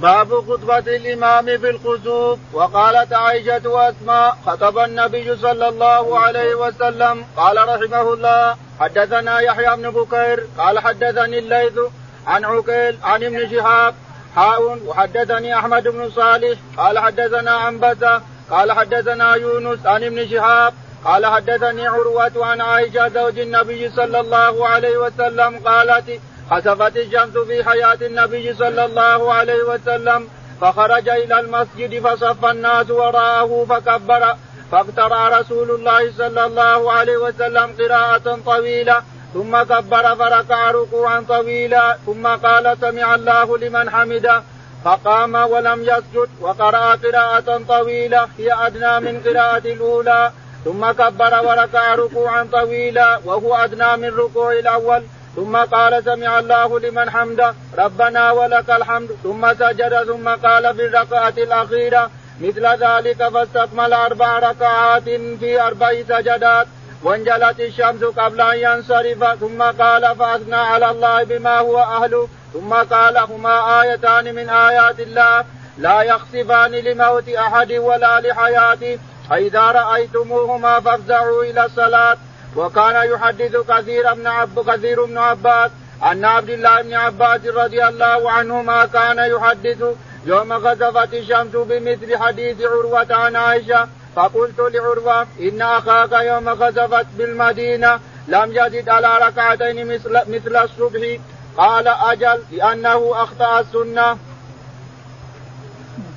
باب 0.02 0.28
خطبة 0.28 0.78
الإمام 0.78 1.44
في 1.44 1.70
الخسوف 1.70 2.38
وقالت 2.52 3.12
عائشة 3.12 3.68
وأسماء 3.68 4.36
خطب 4.46 4.78
النبي 4.78 5.36
صلى 5.36 5.68
الله 5.68 6.18
عليه 6.18 6.54
وسلم. 6.54 7.24
قال 7.36 7.56
رحمه 7.68 8.12
الله 8.12 8.56
حدثنا 8.80 9.40
يحيى 9.40 9.76
بن 9.76 9.90
بكير 9.90 10.46
قال 10.58 10.78
حدثني 10.78 11.38
الليث 11.38 11.78
عن 12.26 12.44
عقيل 12.44 12.98
عن 13.02 13.24
ابن 13.24 13.50
شهاب 13.50 13.94
حاء 14.36 14.78
وحدثني 14.86 15.58
أحمد 15.58 15.88
بن 15.88 16.10
صالح 16.10 16.58
قال 16.76 16.98
حدثنا 16.98 17.50
عنبسة 17.50 18.22
قال 18.50 18.72
حدثنا 18.72 19.34
يونس 19.34 19.86
عن 19.86 20.04
ابن 20.04 20.28
شهاب 20.28 20.74
قال 21.04 21.26
حدثني 21.26 21.86
عروة 21.86 22.32
عن 22.36 22.60
عائشة 22.60 23.08
زوج 23.08 23.38
النبي 23.38 23.90
صلى 23.90 24.20
الله 24.20 24.68
عليه 24.68 24.96
وسلم 24.96 25.58
قالت 25.58 26.20
خسفت 26.50 26.96
الشمس 26.96 27.38
في 27.38 27.64
حياة 27.64 27.98
النبي 28.02 28.54
صلى 28.54 28.84
الله 28.84 29.32
عليه 29.32 29.62
وسلم 29.62 30.28
فخرج 30.60 31.08
إلى 31.08 31.40
المسجد 31.40 32.06
فصف 32.06 32.44
الناس 32.44 32.90
وراءه 32.90 33.66
فكبر 33.68 34.36
فاقترأ 34.72 35.40
رسول 35.40 35.70
الله 35.70 36.12
صلى 36.18 36.44
الله 36.44 36.92
عليه 36.92 37.16
وسلم 37.16 37.74
قراءة 37.80 38.38
طويلة 38.46 39.02
ثم 39.34 39.62
كبر 39.62 40.16
فركع 40.16 40.70
ركوعا 40.70 41.24
طويلا 41.28 41.96
ثم 42.06 42.26
قال 42.26 42.76
سمع 42.80 43.14
الله 43.14 43.58
لمن 43.58 43.90
حمده. 43.90 44.42
فقام 44.84 45.34
ولم 45.34 45.82
يسجد 45.82 46.28
وقرأ 46.40 46.94
قراءة 46.94 47.62
طويلة 47.68 48.28
هي 48.38 48.52
أدنى 48.66 49.00
من 49.00 49.22
قراءة 49.26 49.66
الأولى. 49.76 50.32
ثم 50.64 50.90
كبر 50.90 51.46
وركع 51.46 51.94
ركوعا 51.94 52.48
طويلا 52.52 53.20
وهو 53.24 53.54
أدنى 53.54 53.96
من 53.96 54.16
ركوع 54.18 54.52
الأول. 54.52 55.02
ثم 55.36 55.56
قال 55.56 56.04
سمع 56.04 56.38
الله 56.38 56.80
لمن 56.80 57.10
حمده. 57.10 57.54
ربنا 57.78 58.32
ولك 58.32 58.70
الحمد. 58.70 59.10
ثم 59.22 59.54
سجد 59.54 60.04
ثم 60.04 60.28
قال 60.28 60.74
في 60.76 60.86
الركعة 60.86 61.34
الأخيرة 61.38 62.10
مثل 62.40 62.66
ذلك 62.66 63.28
فاستكمل 63.28 63.92
أربع 63.92 64.38
ركعات 64.38 65.08
في 65.40 65.60
أربع 65.60 65.92
سجدات. 66.08 66.66
وانجلت 67.02 67.60
الشمس 67.60 68.04
قبل 68.04 68.40
أن 68.40 68.58
ينصرف 68.58 69.40
ثم 69.40 69.62
قال 69.62 70.16
فأثنى 70.16 70.56
على 70.56 70.90
الله 70.90 71.24
بما 71.24 71.58
هو 71.58 71.78
أهله. 71.78 72.28
ثم 72.52 72.74
قال 72.74 73.18
هما 73.18 73.82
آيتان 73.82 74.34
من 74.34 74.48
آيات 74.48 75.00
الله. 75.00 75.44
لا 75.78 76.02
يخسفان 76.02 76.70
لموت 76.70 77.28
أحد 77.28 77.72
ولا 77.72 78.20
لحياته. 78.20 78.98
فإذا 79.30 79.60
رأيتموهما 79.60 80.80
فافزعوا 80.80 81.44
إلى 81.44 81.64
الصلاة. 81.64 82.16
وكان 82.56 83.10
يحدث 83.10 83.56
كثير 83.56 84.14
بن 84.14 84.26
عب 84.26 84.70
كثير 84.70 85.04
بن 85.04 85.18
عباس 85.18 85.70
أن 86.12 86.24
عبد 86.24 86.50
الله 86.50 86.82
بن 86.82 86.94
عباس 86.94 87.46
رضي 87.46 87.84
الله 87.88 88.30
عنهما 88.30 88.86
كان 88.86 89.18
يحدث 89.18 89.82
يوم 90.26 90.52
غزفت 90.52 91.14
الشمس 91.14 91.52
بمثل 91.54 92.16
حديث 92.16 92.62
عروة 92.62 93.06
عن 93.10 93.36
عائشة. 93.36 93.88
فقلت 94.16 94.60
لعروة 94.60 95.26
إن 95.40 95.62
أخاك 95.62 96.12
يوم 96.12 96.48
غزفت 96.48 97.06
بالمدينة 97.18 98.00
لم 98.28 98.50
يزد 98.50 98.88
على 98.88 99.18
ركعتين 99.26 99.94
مثل 99.94 100.10
مثل 100.28 100.56
الصبح 100.56 101.18
قال 101.56 101.88
أجل 101.88 102.42
لأنه 102.52 103.22
أخطأ 103.22 103.60
السنة. 103.60 104.18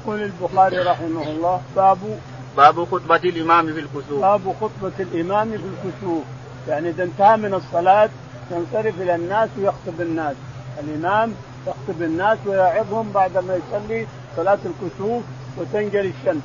يقول 0.02 0.22
البخاري 0.22 0.78
رحمه 0.78 1.24
الله 1.24 1.62
باب 1.76 2.20
باب 2.58 2.86
خطبة 2.86 3.16
الإمام 3.16 3.74
في 3.74 3.80
الكسوف. 3.80 4.22
باب 4.22 4.56
خطبة 4.62 4.94
الإمام 5.00 5.52
في 5.52 5.56
الكسوف 5.56 6.24
يعني 6.68 6.90
إذا 6.90 7.04
انتهى 7.04 7.38
من 7.38 7.54
الصلاة 7.54 8.10
ينصرف 8.52 9.02
إلى 9.02 9.16
الناس 9.16 9.50
ويخطب 9.58 10.02
الناس 10.02 10.36
الإمام 10.80 11.34
يخطب 11.68 12.02
الناس 12.02 12.38
ويعظهم 12.46 13.12
بعدما 13.12 13.56
يصلي 13.56 14.08
صلاة 14.38 14.58
الكسوف 14.66 15.24
وتنجلي 15.58 16.14
الشمس 16.20 16.42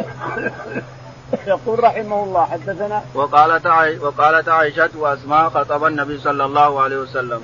يقول 1.46 1.84
رحمه 1.84 2.24
الله 2.24 2.44
حدثنا؟ 2.44 3.02
وقالت 3.14 3.66
عائشة 3.66 4.04
وقالت 4.04 4.48
عائشة 4.48 4.90
وأسماء 4.98 5.50
خطب 5.50 5.84
النبي 5.84 6.18
صلى 6.18 6.44
الله 6.44 6.80
عليه 6.82 6.96
وسلم. 6.96 7.40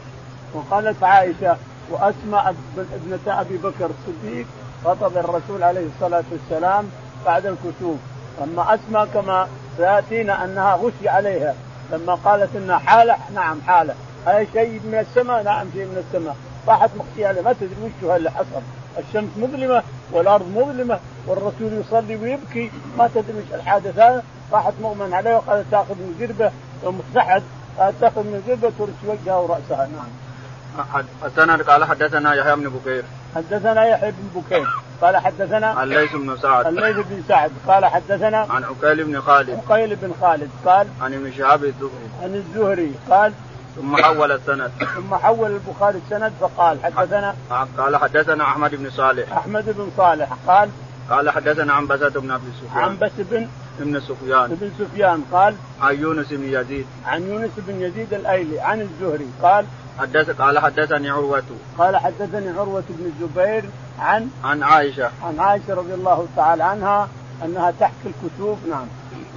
وقالت 0.55 1.03
عائشة 1.05 1.57
وأسماء 1.91 2.55
ابنة 2.79 3.41
أبي 3.41 3.57
بكر 3.57 3.91
الصديق 3.91 4.47
خطب 4.85 5.17
الرسول 5.17 5.63
عليه 5.63 5.87
الصلاة 5.97 6.25
والسلام 6.33 6.91
بعد 7.27 7.47
الكسوف 7.47 7.99
أما 8.43 8.75
أسماء 8.75 9.07
كما 9.07 9.49
سيأتينا 9.77 10.45
أنها 10.45 10.75
غشي 10.75 11.09
عليها. 11.09 11.55
لما 11.93 12.15
قالت 12.15 12.57
إنها 12.57 12.79
حالة 12.79 13.17
نعم 13.35 13.61
حالة. 13.67 13.95
هذا 14.27 14.47
شيء 14.53 14.81
من 14.85 15.07
السماء؟ 15.09 15.43
نعم 15.43 15.67
شيء 15.75 15.85
من 15.85 16.05
السماء. 16.07 16.37
راحت 16.69 16.91
مخشية 16.97 17.27
عليه 17.27 17.43
ما 17.43 17.53
تدري 17.53 17.71
وش 17.83 18.17
اللي 18.17 18.31
حصل. 18.31 18.63
الشمس 18.99 19.29
مظلمة 19.37 19.83
والأرض 20.13 20.49
مظلمة 20.57 20.99
والرسول 21.27 21.73
يصلي 21.73 22.17
ويبكي. 22.17 22.71
ما 22.99 23.09
تدري 23.15 23.39
وش 23.39 23.55
الحادث 23.55 23.99
هذا 23.99 24.23
راحت 24.53 24.73
مؤمن 24.83 25.15
عليه 25.15 25.37
وقالت 25.37 25.67
تأخذ 25.71 25.95
من 25.95 26.45
يوم 26.85 27.01
سحد 27.15 27.43
تأخذ 27.79 28.23
من 28.23 28.43
قربه 28.49 28.73
ترش 28.79 28.89
وجهها 29.07 29.37
ورأسها. 29.37 29.89
نعم. 29.97 31.05
السند 31.25 31.63
قال 31.63 31.85
حدثنا 31.85 32.35
يحيى 32.35 32.57
بن 32.57 32.69
بكير. 32.69 33.05
حدثنا 33.37 33.87
يحيى 33.87 34.11
بن 34.11 34.41
بكير. 34.41 34.67
قال 35.01 35.17
حدثنا 35.17 35.83
الليث 35.83 36.17
بن 36.17 36.37
سعد. 36.37 36.67
الليث 36.67 36.97
بن 36.97 37.23
سعد. 37.29 37.51
قال 37.67 37.85
حدثنا 37.87 38.47
عن 38.51 38.65
عقيل 38.65 39.05
بن 39.05 39.21
خالد. 39.21 39.51
عقيل 39.51 39.97
بن 39.97 40.13
خالد. 40.21 40.51
قال 40.67 40.89
عن 41.01 41.15
ابن 41.15 41.33
شهاب 41.33 41.65
الزهري. 41.65 42.09
عن 42.23 42.35
الزهري. 42.35 42.93
قال 43.11 43.33
ثم 43.79 43.97
حول 43.97 44.33
السند. 44.33 44.71
ثم 44.95 45.15
حول 45.15 45.51
البخاري 45.51 46.01
السند 46.07 46.33
فقال 46.41 46.79
حدثنا 46.85 47.35
قال 47.79 47.97
حدثنا 47.97 48.45
أحمد 48.45 48.75
بن 48.75 48.91
صالح. 48.91 49.33
أحمد 49.33 49.65
بن 49.65 49.91
صالح 49.97 50.29
قال 50.47 50.71
قال 51.11 51.31
حدثنا 51.31 51.73
عنبسة 51.73 52.09
بن 52.09 52.31
أبي 52.31 52.45
سفيان. 52.61 52.85
عن 52.85 52.99
بس 52.99 53.11
بن 53.19 53.49
ابن 53.81 54.01
سفيان. 54.01 54.49
بن 54.61 54.71
سفيان 54.79 55.25
قال 55.33 55.55
عن 55.81 55.95
يونس 55.95 56.27
بن 56.31 56.45
يزيد. 56.45 56.87
عن 57.07 57.23
يونس 57.23 57.51
بن 57.57 57.83
يزيد 57.83 58.15
الأيلي 58.15 58.61
عن 58.61 58.81
الزهري 58.81 59.29
قال 59.43 59.65
حدث 59.99 60.31
قال 60.31 60.59
حدثني 60.59 61.11
عروة. 61.11 61.43
قال 61.79 61.97
حدثني 61.97 62.49
عروة 62.49 62.85
بن 62.89 63.13
الزبير 63.13 63.65
عن 63.99 64.31
عن 64.45 64.63
عائشة. 64.63 65.11
عن 65.23 65.41
عائشة 65.41 65.75
رضي 65.75 65.95
الله 65.95 66.27
تعالى 66.37 66.65
عنها 66.65 67.09
أنها 67.45 67.71
تحكي 67.81 68.07
الكتب 68.07 68.59
نعم. 68.71 68.87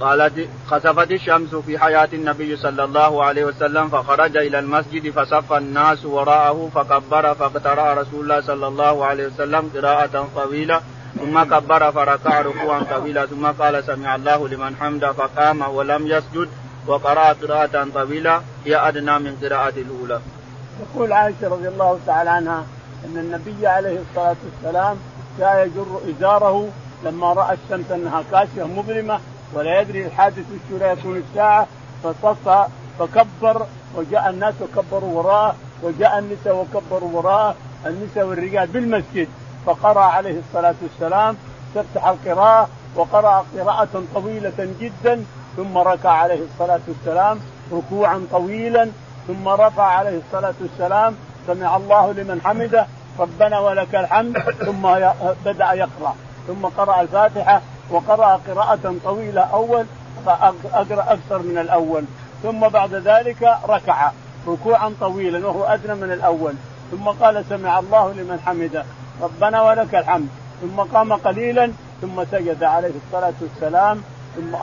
قالت 0.00 0.48
خسفت 0.66 1.10
الشمس 1.10 1.54
في 1.54 1.78
حياة 1.78 2.08
النبي 2.12 2.56
صلى 2.56 2.84
الله 2.84 3.24
عليه 3.24 3.44
وسلم 3.44 3.88
فخرج 3.88 4.36
إلى 4.36 4.58
المسجد 4.58 5.10
فصف 5.10 5.52
الناس 5.52 6.04
وراءه 6.04 6.70
فكبر 6.74 7.34
فاقترأ 7.34 7.94
رسول 7.94 8.20
الله 8.20 8.40
صلى 8.40 8.66
الله 8.68 9.04
عليه 9.04 9.26
وسلم 9.26 9.70
قراءة 9.74 10.28
طويلة 10.36 10.80
ثم 11.18 11.42
كبر 11.42 11.92
فركع 11.92 12.40
ركوعا 12.40 12.82
طويلا 12.82 13.26
ثم 13.26 13.46
قال 13.46 13.84
سمع 13.84 14.14
الله 14.16 14.48
لمن 14.48 14.76
حمده 14.76 15.12
فقام 15.12 15.62
ولم 15.62 16.06
يسجد 16.06 16.48
وقرأ 16.86 17.32
قراءة 17.32 17.88
طويلة 17.94 18.42
هي 18.64 18.88
أدنى 18.88 19.18
من 19.18 19.36
قراءة 19.42 19.74
الأولى. 19.76 20.20
يقول 20.82 21.12
عائشة 21.12 21.48
رضي 21.48 21.68
الله 21.68 21.98
تعالى 22.06 22.30
عنها 22.30 22.64
إن 23.04 23.18
النبي 23.18 23.66
عليه 23.66 23.98
الصلاة 24.00 24.36
والسلام 24.44 24.96
جاء 25.38 25.66
يجر 25.66 26.00
إزاره 26.10 26.68
لما 27.04 27.32
رأى 27.32 27.56
الشمس 27.64 27.90
أنها 27.90 28.22
كاشفه 28.30 28.66
مظلمة 28.66 29.20
ولا 29.54 29.80
يدري 29.80 30.06
الحادث 30.06 30.44
وش 30.72 30.80
يكون 30.82 31.16
الساعة 31.16 31.66
فصفى 32.04 32.66
فكبر 32.98 33.66
وجاء 33.96 34.30
الناس 34.30 34.54
وكبروا 34.60 35.18
وراءه 35.18 35.54
وجاء 35.82 36.18
النساء 36.18 36.56
وكبروا 36.56 37.10
وراءه 37.12 37.54
النساء 37.86 38.26
والرجال 38.26 38.66
بالمسجد 38.66 39.28
فقرأ 39.66 40.00
عليه 40.04 40.38
الصلاة 40.38 40.74
والسلام 40.82 41.36
تفتح 41.74 42.06
القراءة 42.08 42.68
وقرأ 42.96 43.44
قراءة 43.58 44.02
طويلة 44.14 44.68
جدا 44.80 45.24
ثم 45.56 45.78
ركع 45.78 46.10
عليه 46.10 46.40
الصلاة 46.52 46.80
والسلام 46.88 47.40
ركوعا 47.72 48.26
طويلا 48.32 48.90
ثم 49.28 49.48
رفع 49.48 49.82
عليه 49.82 50.20
الصلاة 50.26 50.54
والسلام 50.60 51.14
سمع 51.46 51.76
الله 51.76 52.12
لمن 52.12 52.40
حمده 52.44 52.86
ربنا 53.18 53.58
ولك 53.58 53.94
الحمد 53.94 54.38
ثم 54.38 54.82
بدأ 55.44 55.72
يقرأ 55.72 56.14
ثم 56.46 56.66
قرأ 56.66 57.00
الفاتحة 57.00 57.60
وقرأ 57.92 58.40
قراءة 58.48 58.94
طويلة 59.04 59.40
أول 59.40 59.86
فأقرأ 60.26 61.12
أكثر 61.12 61.38
من 61.38 61.58
الأول. 61.58 62.04
ثم 62.42 62.68
بعد 62.68 62.94
ذلك 62.94 63.56
ركع 63.68 64.10
ركوعا 64.48 64.94
طويلا 65.00 65.46
وهو 65.46 65.64
أدنى 65.64 65.94
من 65.94 66.12
الأول. 66.12 66.54
ثم 66.90 67.08
قال 67.08 67.44
سمع 67.48 67.78
الله 67.78 68.12
لمن 68.12 68.40
حمده. 68.46 68.84
ربنا 69.22 69.62
ولك 69.62 69.94
الحمد. 69.94 70.28
ثم 70.60 70.80
قام 70.80 71.12
قليلا 71.12 71.72
ثم 72.00 72.24
سجد 72.24 72.64
عليه 72.64 72.92
الصلاة 73.06 73.34
والسلام. 73.40 74.02
ثم 74.36 74.56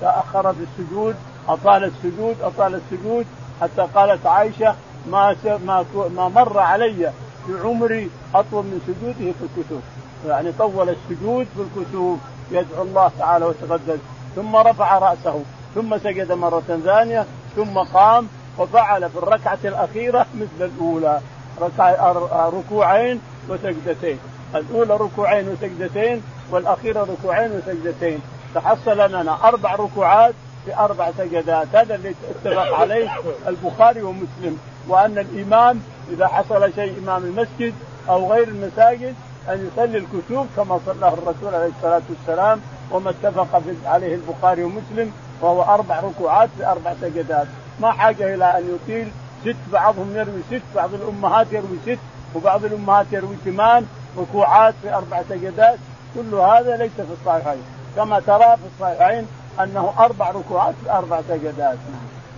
تأخر 0.00 0.52
في 0.52 0.60
السجود 0.62 1.16
أطال 1.48 1.84
السجود 1.84 2.36
أطال 2.42 2.74
السجود 2.74 3.26
حتى 3.60 3.86
قالت 3.94 4.26
عائشة 4.26 4.74
ما 5.10 5.36
ما 5.44 5.84
ما 6.16 6.28
مر 6.28 6.58
علي 6.58 7.12
في 7.46 7.52
عمري 7.64 8.10
أطول 8.34 8.64
من 8.64 8.80
سجوده 8.86 9.32
في 9.32 9.44
الكتب. 9.44 9.80
يعني 10.28 10.52
طول 10.52 10.88
السجود 10.88 11.46
في 11.56 11.60
الكتب 11.62 12.18
يدعو 12.50 12.82
الله 12.82 13.10
تعالى 13.18 13.44
وتقدس 13.44 13.98
ثم 14.36 14.56
رفع 14.56 14.98
رأسه 14.98 15.42
ثم 15.74 15.98
سجد 15.98 16.32
مرة 16.32 16.80
ثانية 16.84 17.26
ثم 17.56 17.78
قام 17.78 18.28
وفعل 18.58 19.10
في 19.10 19.18
الركعة 19.18 19.58
الأخيرة 19.64 20.26
مثل 20.34 20.70
الأولى 20.70 21.20
ركع 21.60 22.12
ركوعين 22.48 23.20
وسجدتين. 23.48 24.18
الأولى 24.54 24.96
ركوعين 24.96 25.48
وسجدتين 25.48 26.22
والأخيرة 26.50 27.00
ركوعين 27.00 27.52
وسجدتين. 27.52 28.20
تحصل 28.54 28.98
لنا 29.10 29.38
أربع 29.44 29.74
ركوعات 29.74 30.34
في 30.64 30.76
أربع 30.76 31.10
سجدات. 31.18 31.66
هذا 31.74 31.94
اللي 31.94 32.14
اتفق 32.30 32.74
عليه 32.74 33.10
البخاري 33.46 34.02
ومسلم 34.02 34.58
وأن 34.88 35.18
الإمام 35.18 35.80
إذا 36.12 36.26
حصل 36.26 36.72
شيء 36.74 36.98
إمام 36.98 37.24
المسجد 37.24 37.74
أو 38.08 38.32
غير 38.32 38.48
المساجد 38.48 39.14
أن 39.50 39.70
يصلي 39.72 39.98
الكسوف 39.98 40.46
كما 40.56 40.80
صلاه 40.86 41.08
الرسول 41.08 41.54
عليه 41.54 41.70
الصلاة 41.78 42.02
والسلام 42.10 42.60
وما 42.90 43.10
اتفق 43.10 43.62
عليه 43.86 44.14
البخاري 44.14 44.64
ومسلم 44.64 45.12
وهو 45.40 45.62
أربع 45.62 46.00
ركوعات 46.00 46.48
في 46.58 46.66
أربع 46.66 46.94
سجدات. 47.00 47.46
ما 47.80 47.92
حاجة 47.92 48.34
إلى 48.34 48.58
أن 48.58 48.74
يطيل. 48.74 49.08
ست 49.44 49.56
بعضهم 49.72 50.16
يروي 50.16 50.42
ست 50.50 50.62
بعض 50.74 50.94
الأمهات 50.94 51.46
يروي 51.52 51.78
ست 51.86 51.98
وبعض 52.34 52.64
الأمهات 52.64 53.06
يروي 53.12 53.36
ثمان 53.44 53.86
ركوعات 54.18 54.74
في 54.82 54.94
أربع 54.94 55.22
سجدات. 55.28 55.78
كل 56.14 56.34
هذا 56.34 56.76
ليس 56.76 56.92
في 56.96 57.12
الصحيحين. 57.20 57.62
كما 57.96 58.20
ترى 58.20 58.56
في 58.56 58.62
الصحيحين 58.74 59.26
أنه 59.60 59.92
أربع 59.98 60.30
ركوعات 60.30 60.74
في 60.84 60.90
أربع 60.90 61.20
سجدات. 61.28 61.78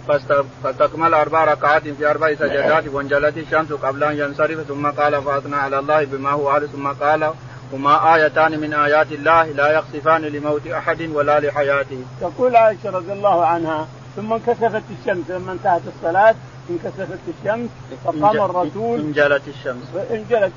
فاستكمل 0.08 1.14
أربع 1.14 1.44
ركعات 1.44 1.88
في 1.88 2.10
أربع 2.10 2.34
سجدات 2.34 2.88
وانجلت 2.88 3.36
الشمس 3.38 3.72
قبل 3.72 4.04
أن 4.04 4.16
ينصرف 4.18 4.60
ثم 4.68 4.86
قال 4.86 5.22
فأثنى 5.22 5.56
على 5.56 5.78
الله 5.78 6.04
بما 6.04 6.30
هو 6.30 6.56
أهل 6.56 6.68
ثم 6.68 6.88
قال 6.88 7.30
هما 7.72 8.14
آيتان 8.14 8.60
من 8.60 8.74
آيات 8.74 9.12
الله 9.12 9.44
لا 9.44 9.72
يخسفان 9.72 10.22
لموت 10.22 10.66
أحد 10.66 11.02
ولا 11.14 11.40
لحياته. 11.40 12.04
تقول 12.20 12.56
عائشة 12.56 12.90
رضي 12.90 13.12
الله 13.12 13.46
عنها 13.46 13.86
ثم 14.16 14.32
انكسفت 14.32 14.82
الشمس 15.00 15.30
لما 15.30 15.52
انتهت 15.52 15.82
الصلاة 15.96 16.34
انكسفت 16.70 17.18
الشمس 17.28 17.70
فقام 18.04 18.40
الرسول 18.50 19.00
انجلت 19.00 19.42
الشمس 19.48 19.84
انجلت 20.10 20.52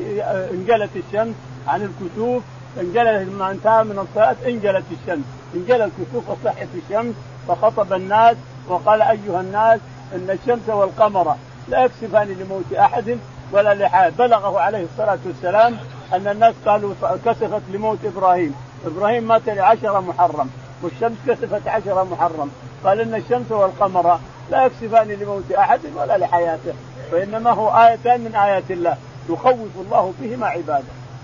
انجلت 0.52 0.90
الشمس 0.96 1.36
عن 1.68 1.82
الكسوف 1.82 2.44
انجلت 2.82 3.28
لما 3.30 3.52
انتهى 3.52 3.84
من 3.84 4.00
الصلاة 4.00 4.36
انجلت 4.46 4.86
الشمس 4.92 5.26
انجل 5.56 5.82
الكسوف 5.82 6.30
وصحت 6.30 6.68
الشمس 6.76 7.16
فخطب 7.48 7.94
الناس 7.94 8.38
وقال 8.68 9.02
أيها 9.02 9.42
الناس 9.42 9.80
إن 10.16 10.30
الشمس 10.30 10.70
والقمر 10.70 11.36
لا 11.68 11.86
يكسفان 11.86 12.28
لموت 12.28 12.74
أحد 12.74 13.18
ولا 13.52 13.74
لحال 13.74 14.12
بلغه 14.12 14.60
عليه 14.60 14.84
الصلاة 14.84 15.18
والسلام 15.26 15.78
أن 16.14 16.28
الناس 16.28 16.56
قالوا 16.66 16.94
كسفت 17.26 17.62
لموت 17.74 17.98
إبراهيم. 18.06 18.56
إبراهيم 18.86 19.24
مات 19.28 19.50
لعشرة 19.50 20.00
محرم 20.00 20.50
والشمس 20.82 21.18
كسفت 21.28 21.68
عشرة 21.68 22.04
محرم. 22.12 22.52
قال 22.84 23.00
إن 23.00 23.16
الشمس 23.16 23.52
والقمر 23.52 24.20
لا 24.52 24.66
يكسفان 24.66 25.08
لموت 25.08 25.52
أحد 25.52 25.80
ولا 25.96 26.18
لحياته 26.18 26.74
وإنما 27.14 27.52
هو 27.52 27.70
آيتان 27.70 28.22
من 28.22 28.36
آيات 28.36 28.72
الله. 28.72 28.98
يخوف 29.30 29.70
الله 29.78 30.14
بهما 30.22 30.48
عباده. 30.48 30.84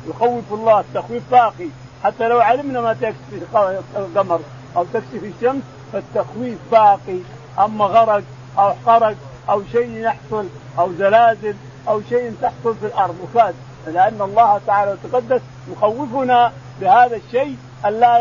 يخوف 0.10 0.44
الله 0.52 0.80
التخويف 0.80 1.24
باقي. 1.32 1.68
حتى 2.04 2.28
لو 2.28 2.40
علمنا 2.40 2.82
ما 2.82 2.94
تكسف 2.94 3.56
القمر 3.98 4.40
أو 4.78 4.86
تكسف 4.94 5.24
الشمس 5.24 5.64
فالتخويف 5.94 6.58
باقي. 6.72 7.20
أما 7.60 7.86
غرق 7.86 8.24
أو 8.58 8.74
حرق 8.86 9.16
أو 9.50 9.62
شيء 9.72 9.90
يحصل 9.90 10.46
أو 10.80 10.94
زلازل 10.94 11.56
أو 11.88 12.02
شيء 12.10 12.36
تحصل 12.42 12.76
في 12.76 12.86
الأرض. 12.86 13.16
وكاد 13.24 13.56
لأن 13.88 14.22
الله 14.22 14.62
تعالى 14.68 14.92
وتقدس 14.92 15.42
يخوفنا 15.72 16.52
بهذا 16.82 17.16
الشيء 17.16 17.56
ألا 17.86 18.18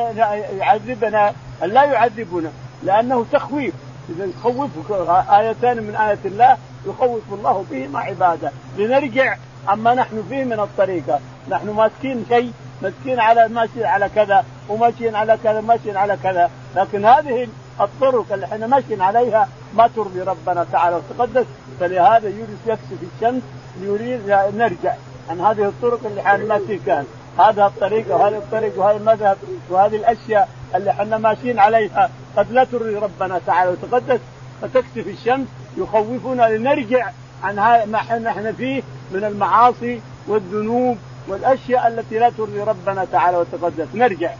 يعذبنا 0.58 1.32
ألا 1.62 1.84
يعذبنا. 1.84 2.50
لأنه 2.82 3.26
تخويف. 3.32 3.74
إذا 4.08 4.24
يخوفك 4.24 5.08
آيتان 5.30 5.76
من 5.82 5.96
آيات 5.96 6.18
الله 6.24 6.56
يخوف 6.86 7.22
الله 7.32 7.64
بهما 7.70 8.00
عباده. 8.00 8.50
لنرجع 8.78 9.36
عما 9.68 9.94
نحن 9.94 10.24
فيه 10.28 10.44
من 10.44 10.60
الطريقة. 10.60 11.20
نحن 11.48 11.70
ماسكين 11.70 12.26
شيء 12.28 12.52
ماسكين 12.82 13.20
على 13.20 13.48
ماشيين 13.48 13.86
على 13.86 14.08
كذا 14.08 14.44
وماشيين 14.68 15.16
على 15.16 15.38
كذا 15.44 15.60
ماشيين 15.60 15.96
على 15.96 16.16
كذا. 16.22 16.50
لكن 16.76 17.04
هذه 17.04 17.48
الطرق 17.80 18.32
اللي 18.32 18.46
إحنا 18.46 18.66
ماشيين 18.66 19.00
عليها 19.02 19.48
ما 19.74 19.88
ترضي 19.96 20.20
ربنا 20.20 20.66
تعالى 20.72 20.96
وتقدس. 20.96 21.46
فلهذا 21.80 22.28
يريد 22.28 22.58
يكسف 22.66 22.98
الشمس 23.14 23.42
ليريد 23.80 24.20
نرجع 24.56 24.94
عن 25.30 25.40
هذه 25.40 25.64
الطرق 25.64 26.00
اللي 26.06 26.20
إحنا 26.20 26.44
ماشيين 26.44 26.80
كان 26.86 27.04
هذا 27.38 27.66
الطريق 27.66 28.16
وهذا 28.16 28.36
الطريق 28.36 28.78
وهذا 28.78 28.96
المذهب 28.96 29.36
وهذه 29.70 29.96
الأشياء 29.96 30.48
اللي 30.74 30.90
إحنا 30.90 31.18
ماشيين 31.18 31.58
عليها 31.58 32.10
قد 32.36 32.52
لا 32.52 32.64
ترضي 32.64 32.94
ربنا 32.94 33.40
تعالى 33.46 33.70
وتقدس. 33.70 34.20
فتكسف 34.62 35.06
الشمس 35.06 35.46
يخوفنا 35.76 36.56
لنرجع 36.56 37.10
عن 37.44 37.56
ما 37.90 37.98
إحنا 37.98 38.52
فيه 38.52 38.82
من 39.12 39.24
المعاصي 39.24 40.00
والذنوب 40.28 40.98
والأشياء 41.28 41.88
التي 41.88 42.18
لا 42.18 42.30
ترضي 42.30 42.60
ربنا 42.60 43.04
تعالى 43.12 43.36
وتقدس. 43.36 43.86
نرجع. 43.94 44.30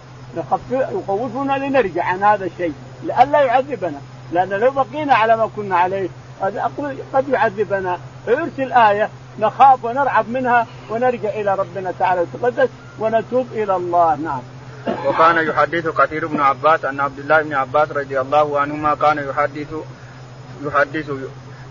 يخوفنا 0.70 1.52
لنرجع 1.52 2.04
عن 2.04 2.22
هذا 2.22 2.44
الشيء 2.44 2.74
لئلا 3.02 3.40
يعذبنا. 3.40 4.00
لأن 4.32 4.48
لو 4.48 4.70
بقينا 4.70 5.14
على 5.14 5.36
ما 5.36 5.50
كنا 5.56 5.76
عليه 5.76 6.08
قد 7.14 7.28
يعذبنا. 7.28 7.98
فيرسل 8.24 8.72
آية 8.72 9.08
نخاف 9.38 9.84
ونرعب 9.84 10.28
منها 10.28 10.66
ونرجع 10.90 11.28
إلى 11.28 11.54
ربنا 11.54 11.92
تعالى 11.98 12.20
وتقدس 12.20 12.68
ونتوب 12.98 13.46
إلى 13.52 13.76
الله. 13.76 14.14
نعم. 14.14 14.42
وكان 15.06 15.46
يحدث 15.48 15.88
كثير 15.88 16.26
بن 16.26 16.40
عباس 16.40 16.84
أن 16.84 17.00
عبد 17.00 17.18
الله 17.18 17.42
بن 17.42 17.54
عباس 17.54 17.92
رضي 17.92 18.20
الله 18.20 18.60
عنهما 18.60 18.94
كان 18.94 19.18
يحدث 19.18 19.74
يحدث 20.64 21.10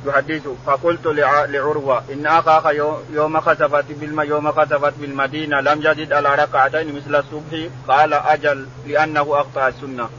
يحدث 0.05 0.47
فقلت 0.65 1.07
لعروة 1.49 2.03
إن 2.13 2.25
أخاك 2.25 2.75
يوم 3.13 3.39
خسفت 3.39 3.85
بالم 3.91 4.21
يوم 4.21 4.51
خسفت 4.51 4.93
بالمدينة 4.99 5.61
لم 5.61 5.81
يجد 5.81 6.13
على 6.13 6.35
ركعتين 6.35 6.95
مثل 6.95 7.15
الصبح. 7.15 7.69
قال 7.87 8.13
أجل 8.13 8.67
لأنه 8.87 9.41
اخطا 9.41 9.67
السنة. 9.67 10.09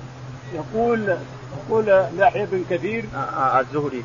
يقول 0.54 1.16
يقول 1.56 1.88
يحيى 2.18 2.46
بن 2.46 2.64
كثير. 2.70 3.04
الزهري. 3.60 4.04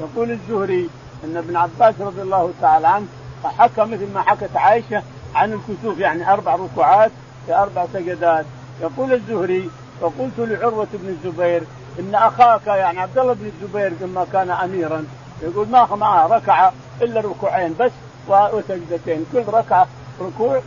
يقول 0.00 0.30
الزهري 0.30 0.90
إن 1.24 1.36
ابن 1.36 1.56
عباس 1.56 1.94
رضي 2.00 2.22
الله 2.22 2.52
تعالى 2.60 2.88
عنه 2.88 3.06
حكى 3.44 3.80
مثل 3.84 4.12
ما 4.14 4.22
حكت 4.22 4.56
عائشة 4.56 5.02
عن 5.34 5.52
الكسوف 5.52 5.98
يعني 5.98 6.32
أربع 6.32 6.54
ركوعات 6.54 7.10
في 7.46 7.54
أربع 7.54 7.86
سجدات. 7.92 8.44
يقول 8.82 9.12
الزهري 9.12 9.70
فقلت 10.00 10.38
لعروة 10.38 10.88
بن 10.92 11.08
الزبير 11.08 11.62
إن 11.98 12.14
أخاك 12.14 12.66
يعني 12.66 13.00
عبد 13.00 13.18
الله 13.18 13.32
بن 13.32 13.46
الزبير 13.46 13.92
لما 14.00 14.26
كان 14.32 14.50
اميرا 14.50 15.04
يقول 15.42 15.68
ما 15.68 15.96
معه 15.96 16.26
ركعة 16.26 16.72
إلا 17.02 17.20
ركوعين 17.20 17.74
بس 17.80 17.92
وسجدتين. 18.28 19.26
كل 19.32 19.44
ركعة 19.48 19.86
ركوع 20.20 20.60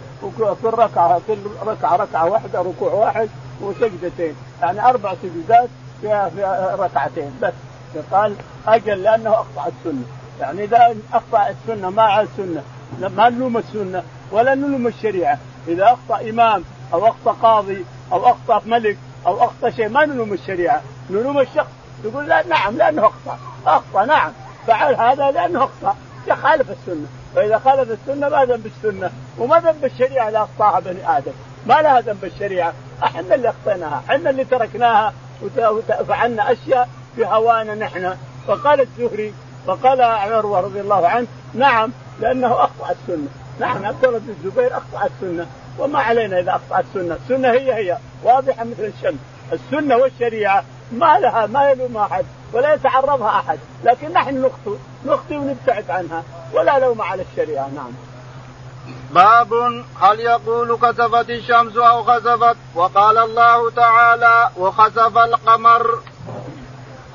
في 0.53 0.63
الركعة 0.67 1.21
كل 1.27 1.37
ركعه 1.65 1.95
ركعة 1.95 2.25
واحدة 2.25 2.61
ركوع 2.61 2.93
واحد 2.93 3.29
وسجدتين. 3.61 4.35
يعني 4.61 4.89
أربع 4.89 5.13
سجدات 5.23 5.69
في 6.01 6.29
ركعتين 6.79 7.39
بس. 7.41 7.53
قال 8.11 8.35
أجل 8.67 9.03
لأنه 9.03 9.29
أقطع 9.29 9.67
السنة. 9.67 10.03
يعني 10.39 10.63
إذا 10.63 10.95
اخطا 11.13 11.49
السنة 11.49 11.89
ما 11.89 12.03
على 12.03 12.27
السنة 12.27 12.63
ما 13.17 13.29
نلوم 13.29 13.57
السنة 13.57 14.03
ولا 14.31 14.55
نلوم 14.55 14.87
الشريعة. 14.87 15.37
إذا 15.67 15.83
اخطا 15.83 16.29
إمام 16.29 16.63
أو 16.93 17.07
اخطا 17.07 17.31
قاضي 17.31 17.85
أو 18.11 18.25
اخطا 18.25 18.61
ملك 18.65 18.97
أو 19.27 19.43
اخطا 19.43 19.69
شيء 19.69 19.89
ما 19.89 20.05
نلوم 20.05 20.33
الشريعة. 20.33 20.81
نلوم 21.09 21.39
الشخص. 21.39 21.69
يقول 22.03 22.27
لا 22.27 22.47
نعم 22.47 22.77
لأنه 22.77 23.05
أخطأ. 23.05 23.39
أخطأ 23.67 24.05
نعم. 24.05 24.31
فعل 24.67 24.95
هذا 24.95 25.31
لأنه 25.31 25.63
أخطأ. 25.63 25.95
خالف 26.29 26.71
السنة. 26.71 27.07
فإذا 27.35 27.59
خالف 27.59 27.91
السنة 27.91 28.29
ما 28.29 28.45
ذنب 28.45 28.65
السنة 28.65 29.11
وما 29.37 29.59
ذنب 29.59 29.85
الشريعة 29.85 30.27
اللي 30.27 30.43
أخطأها 30.43 30.79
بني 30.79 31.17
آدم. 31.17 31.31
ما 31.65 31.81
لها 31.81 31.99
ذنب 31.99 32.25
الشريعة. 32.25 32.73
إحنا 33.03 33.35
اللي 33.35 33.49
اخطيناها 33.49 34.03
إحنا 34.09 34.29
اللي 34.29 34.43
تركناها 34.43 35.13
وفعلنا 35.99 36.51
أشياء 36.51 36.89
في 37.15 37.25
هوانا 37.25 37.75
نحن. 37.75 38.15
فقال 38.47 38.81
الزهري 38.81 39.33
فقال 39.67 40.01
عروة 40.01 40.59
رضي 40.59 40.81
الله 40.81 41.07
عنه 41.07 41.27
نعم 41.53 41.91
لأنه 42.19 42.53
اخطا 42.53 42.91
السنة. 42.91 43.27
نعم 43.59 43.85
عبد 43.85 44.05
الله 44.05 44.19
بن 44.19 44.29
الزبير 44.29 44.77
اخطا 44.77 45.05
السنة. 45.05 45.47
وما 45.79 45.99
علينا 45.99 46.39
إذا 46.39 46.51
اخطا 46.51 46.79
السنة. 46.79 47.17
السنة 47.23 47.51
هي 47.51 47.73
هي 47.73 47.97
واضحة 48.23 48.63
مثل 48.63 48.91
الشمس. 48.97 49.19
السنة 49.53 49.95
والشريعة 49.97 50.63
ما 50.91 51.19
لها 51.19 51.45
ما 51.45 51.71
يلوم 51.71 51.97
أحد 51.97 52.25
ولا 52.54 52.73
يتعرضها 52.73 53.39
أحد. 53.39 53.60
لكن 53.84 54.13
نحن 54.13 54.41
نخطئ 54.41 54.78
نخطئ 55.06 55.36
ونبتعد 55.36 55.91
عنها 55.91 56.23
ولا 56.54 56.80
لوم 56.80 57.02
على 57.02 57.25
الشريعة. 57.32 57.69
نعم. 57.75 57.91
باب 59.12 59.54
هل 60.02 60.19
يقول 60.19 60.78
كسفت 60.78 61.30
الشمس 61.30 61.78
أو 61.78 62.04
خسفت؟ 62.04 62.58
وقال 62.75 63.17
الله 63.17 63.71
تعالى 63.71 64.49
وخسف 64.58 65.17
القمر. 65.17 65.99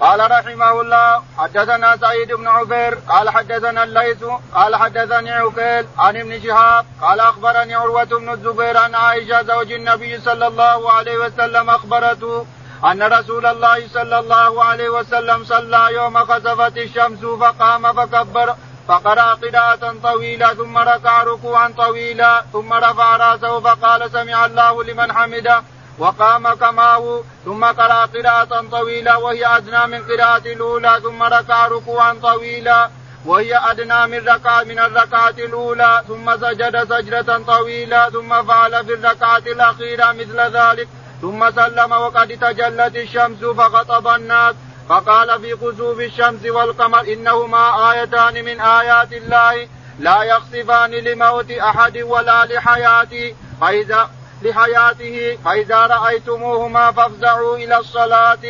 قال 0.00 0.30
رحمه 0.30 0.80
الله 0.80 1.22
حدثنا 1.38 1.96
سعيد 1.96 2.32
بن 2.32 2.48
عبير 2.48 2.98
قال 3.08 3.30
حدثنا 3.30 3.84
الليث 3.84 4.24
قال 4.54 4.76
حدثني 4.76 5.30
عقيل 5.30 5.86
عن 5.98 6.16
ابن 6.16 6.42
شهاب 6.42 6.86
قال 7.02 7.20
أخبرني 7.20 7.74
عروة 7.74 8.04
بن 8.04 8.32
الزبير 8.32 8.76
عن 8.78 8.94
عائشة 8.94 9.42
زوج 9.42 9.72
النبي 9.72 10.20
صلى 10.20 10.46
الله 10.46 10.92
عليه 10.92 11.18
وسلم 11.18 11.70
أخبرته 11.70 12.46
أن 12.84 13.02
رسول 13.02 13.46
الله 13.46 13.88
صلى 13.88 14.18
الله 14.18 14.64
عليه 14.64 14.88
وسلم 14.88 15.44
صلى 15.44 15.88
يوم 15.92 16.18
خسفت 16.18 16.76
الشمس 16.76 17.20
فقام 17.20 17.92
فكبر 17.92 18.54
فقرأ 18.88 19.34
قراءة 19.34 19.94
طويلة 20.02 20.54
ثم 20.54 20.78
ركع 20.78 21.22
ركوعا 21.22 21.68
طويلا 21.76 22.44
ثم 22.52 22.72
رفع 22.72 23.16
رأسه 23.16 23.60
فقال 23.60 24.10
سمع 24.10 24.46
الله 24.46 24.84
لمن 24.84 25.12
حمده. 25.12 25.62
وقام 25.98 26.54
كماه 26.54 27.22
ثم 27.44 27.64
قرأ 27.64 28.06
قراءة 28.06 28.64
طويلة 28.70 29.18
وهي 29.18 29.46
أدنى 29.56 29.86
من 29.86 30.02
قراءة 30.02 30.52
الأولى 30.52 31.00
ثم 31.02 31.22
ركع 31.22 31.66
ركوعا 31.66 32.14
طويلا 32.22 32.90
وهي 33.24 33.60
أدنى 33.70 34.06
من 34.06 34.28
ركعة 34.28 34.62
من 34.62 34.78
الركعة 34.78 35.34
الأولى 35.38 36.02
ثم 36.08 36.36
سجد 36.36 36.84
سجدة 36.92 37.38
طويلة 37.38 38.10
ثم 38.10 38.42
فعل 38.42 38.86
في 38.86 38.94
الركعة 38.94 39.42
الأخيرة 39.46 40.12
مثل 40.12 40.40
ذلك. 40.40 40.88
ثم 41.20 41.50
سلم 41.50 41.92
وقد 41.92 42.28
تجلت 42.28 42.96
الشمس 42.96 43.44
فخطب 43.44 44.08
الناس 44.08 44.54
فقال 44.88 45.40
في 45.40 45.54
كسوف 45.56 46.00
الشمس 46.00 46.46
والقمر 46.46 47.00
إنهما 47.00 47.92
آيتان 47.92 48.44
من 48.44 48.60
آيات 48.60 49.12
الله 49.12 49.68
لا 49.98 50.22
يخسفان 50.22 50.90
لموت 50.90 51.50
أحد 51.50 51.98
ولا 51.98 52.44
لحياته 52.44 53.34
فإذا 53.60 54.10
لحياته 54.42 55.38
فإذا 55.44 55.86
رأيتموهما 55.86 56.92
فافزعوا 56.92 57.56
إلى 57.56 57.78
الصلاة. 57.78 58.44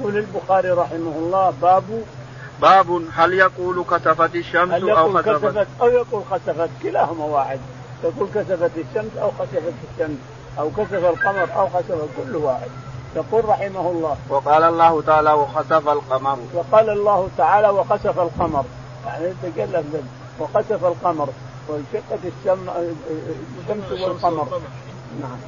يقول 0.00 0.16
البخاري 0.16 0.70
رحمه 0.70 1.14
الله 1.16 1.50
باب 1.62 2.04
باب 2.60 3.04
هل 3.14 3.34
يقول 3.34 3.84
كسفت 3.90 4.34
الشمس 4.34 4.72
هل 4.72 4.90
أو 4.90 5.18
خسفت؟ 5.18 5.28
كسفت 5.28 5.66
أو 5.80 5.88
يقول 5.88 6.22
خسفت؟ 6.30 6.70
كلاهما 6.82 7.24
واحد. 7.24 7.60
يقول 8.04 8.28
كسفت 8.34 8.70
الشمس 8.76 9.16
أو 9.22 9.30
خسفت 9.30 9.74
الشمس. 9.92 10.18
أو 10.58 10.70
كسف 10.70 11.04
القمر 11.04 11.48
أو 11.56 11.68
خسف 11.68 12.08
كل 12.16 12.36
واحد. 12.36 12.70
يقول 13.16 13.44
رحمه 13.44 13.90
الله. 13.90 14.16
وقال 14.28 14.62
الله 14.62 15.02
تعالى 15.02 15.32
وخسف 15.32 15.88
القمر. 15.88 16.38
وقال 16.54 16.90
الله 16.90 17.28
تعالى 17.38 17.68
وخسف 17.68 18.18
القمر. 18.18 18.64
يعني 19.06 19.34
تكلم 19.42 20.08
وخسف 20.40 20.84
القمر. 20.84 21.28
وانشقت 21.68 22.18
الشمس 22.24 24.00
والقمر. 24.02 24.60
نعم. 25.20 25.38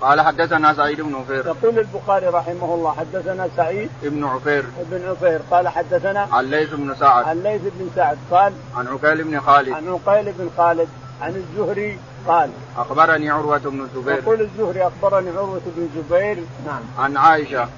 قال 0.00 0.20
حدثنا 0.20 0.74
سعيد 0.74 1.00
بن 1.00 1.14
عفير. 1.14 1.46
يقول 1.46 1.78
البخاري 1.78 2.26
رحمه 2.26 2.74
الله 2.74 2.92
حدثنا 2.92 3.48
سعيد 3.56 3.90
بن 4.02 4.24
عفير. 4.24 4.64
بن 4.90 5.08
عفير. 5.08 5.40
قال 5.50 5.68
حدثنا 5.68 6.28
عن 6.32 6.44
ليث 6.44 6.70
بن 6.72 6.94
سعد. 6.94 7.24
عن 7.24 7.42
ليث 7.42 7.60
بن 7.62 7.90
سعد. 7.96 8.18
قال 8.30 8.52
عن 8.76 8.86
عقيل 8.86 9.24
بن 9.24 9.40
خالد. 9.40 9.72
عن 9.72 9.88
عقيل 9.88 10.32
بن 10.32 10.50
خالد 10.56 10.88
عن 11.22 11.36
الزهري 11.36 11.98
قال. 12.28 12.50
أخبرني 12.76 13.30
عروة 13.30 13.58
بن 13.58 13.80
الزبير. 13.80 14.18
يقول 14.18 14.40
الزهري 14.40 14.86
أخبرني 14.86 15.30
عروة 15.30 15.60
بن 15.66 15.88
الزبير 15.94 16.44
نعم. 16.66 16.80
عن 16.98 17.16
عائشة 17.16 17.68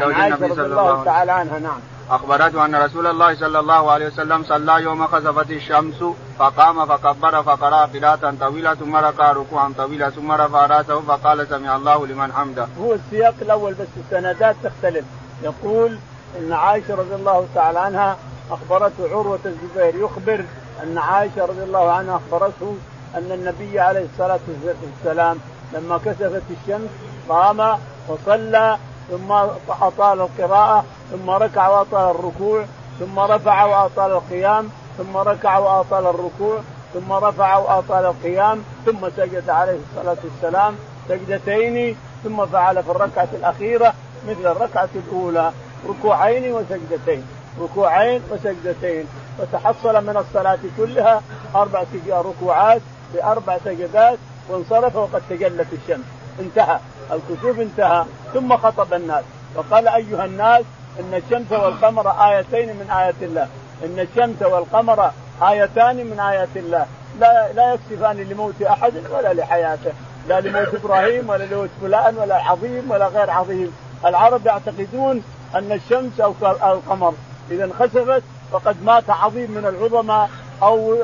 زوج 0.00 0.14
النبي 0.14 0.54
صلى 0.54 0.66
الله, 0.66 0.90
الله 0.90 1.04
تعالى 1.04 1.32
عنها 1.32 1.58
نعم. 1.58 1.80
أخبرته 2.10 2.64
أن 2.64 2.74
رسول 2.74 3.06
الله 3.06 3.34
صلى 3.34 3.58
الله 3.58 3.90
عليه 3.90 4.06
وسلم 4.06 4.44
صلى 4.44 4.82
يوم 4.82 5.06
خسفت 5.06 5.50
الشمس 5.50 6.04
فقام 6.38 6.86
فكبر 6.86 7.42
فقرأ 7.42 7.86
قراءة 7.86 8.34
طويلة 8.40 8.74
ثم 8.74 8.96
ركع 8.96 9.32
ركوعا 9.32 9.72
طويلا 9.78 10.10
ثم 10.10 10.32
رفع 10.32 10.66
رأسه 10.66 11.00
فقال 11.00 11.48
سمع 11.48 11.76
الله 11.76 12.06
لمن 12.06 12.32
حمده. 12.32 12.68
هو 12.80 12.94
السياق 12.94 13.34
الأول 13.42 13.74
بس 13.74 13.86
السندات 13.96 14.56
تختلف. 14.64 15.04
يقول 15.42 15.98
إن 16.38 16.52
عائشة 16.52 16.94
رضي 16.94 17.14
الله 17.14 17.46
تعالى 17.54 17.78
عنها 17.78 18.16
أخبرته 18.50 19.08
عروة 19.10 19.38
الزبير. 19.46 19.94
يخبر 20.04 20.44
أن 20.82 20.98
عائشة 20.98 21.44
رضي 21.44 21.62
الله 21.62 21.92
عنها 21.92 22.16
أخبرته 22.16 22.76
أن 23.14 23.32
النبي 23.32 23.80
عليه 23.80 24.06
الصلاة 24.12 24.40
والسلام 24.64 25.38
لما 25.72 25.98
كسفت 25.98 26.42
الشمس 26.50 26.90
قام 27.28 27.78
وصلى 28.08 28.78
ثم 29.10 29.32
أطال 29.68 30.20
القراءة 30.20 30.84
ثم 31.10 31.30
ركع 31.30 31.68
وأطال 31.68 32.10
الركوع 32.16 32.64
ثم 33.00 33.18
رفع 33.18 33.64
وأطال 33.64 34.10
القيام 34.10 34.68
ثم 34.98 35.16
ركع 35.16 35.58
وأطال 35.58 36.06
الركوع 36.06 36.60
ثم 36.94 37.12
رفع 37.12 37.56
وأطال 37.56 38.04
القيام 38.04 38.62
ثم 38.86 39.08
سجد 39.16 39.50
عليه 39.50 39.78
الصلاة 39.90 40.16
والسلام 40.24 40.76
سجدتين 41.08 41.96
ثم 42.24 42.46
فعل 42.46 42.82
في 42.82 42.90
الركعة 42.90 43.28
الأخيرة 43.32 43.94
مثل 44.28 44.46
الركعة 44.46 44.88
الأولى 44.94 45.52
ركوعين 45.88 46.52
وسجدتين 46.52 47.26
ركوعين 47.60 48.22
وسجدتين 48.30 49.06
وتحصل 49.38 50.06
من 50.06 50.16
الصلاة 50.16 50.58
كلها 50.76 51.22
أربع 51.54 51.84
ركوعات 52.08 52.80
بأربع 53.14 53.58
سجدات 53.64 54.18
وانصرف 54.48 54.96
وقد 54.96 55.22
تجلت 55.30 55.66
الشمس. 55.72 56.04
انتهى. 56.40 56.78
الكسوف 57.12 57.60
انتهى. 57.60 58.04
ثم 58.34 58.56
خطب 58.56 58.94
الناس. 58.94 59.24
وقال 59.54 59.88
أيها 59.88 60.24
الناس 60.24 60.64
إن 61.00 61.14
الشمس 61.14 61.52
والقمر 61.52 62.10
آيتين 62.10 62.68
من 62.68 62.90
آيات 62.90 63.14
الله. 63.22 63.48
إن 63.84 63.98
الشمس 63.98 64.42
والقمر 64.42 65.10
آيتان 65.42 65.96
من 65.96 66.20
آيات 66.20 66.56
الله. 66.56 66.86
لا 67.20 67.52
لا 67.52 67.74
يكسفان 67.74 68.16
لموت 68.16 68.62
أحد 68.62 68.92
ولا 69.10 69.34
لحياته. 69.34 69.92
لا 70.28 70.40
لموت 70.40 70.74
إبراهيم 70.74 71.30
ولا 71.30 71.44
لموت 71.44 71.70
فلان 71.82 72.18
ولا 72.18 72.36
عظيم 72.36 72.90
ولا 72.90 73.06
غير 73.06 73.30
عظيم. 73.30 73.76
العرب 74.06 74.46
يعتقدون 74.46 75.22
أن 75.54 75.72
الشمس 75.72 76.20
أو 76.20 76.34
القمر 76.42 77.14
إذا 77.50 77.64
انخسفت 77.64 78.22
فقد 78.52 78.82
مات 78.84 79.10
عظيم 79.10 79.50
من 79.50 79.66
العظماء 79.66 80.30
أو 80.62 80.94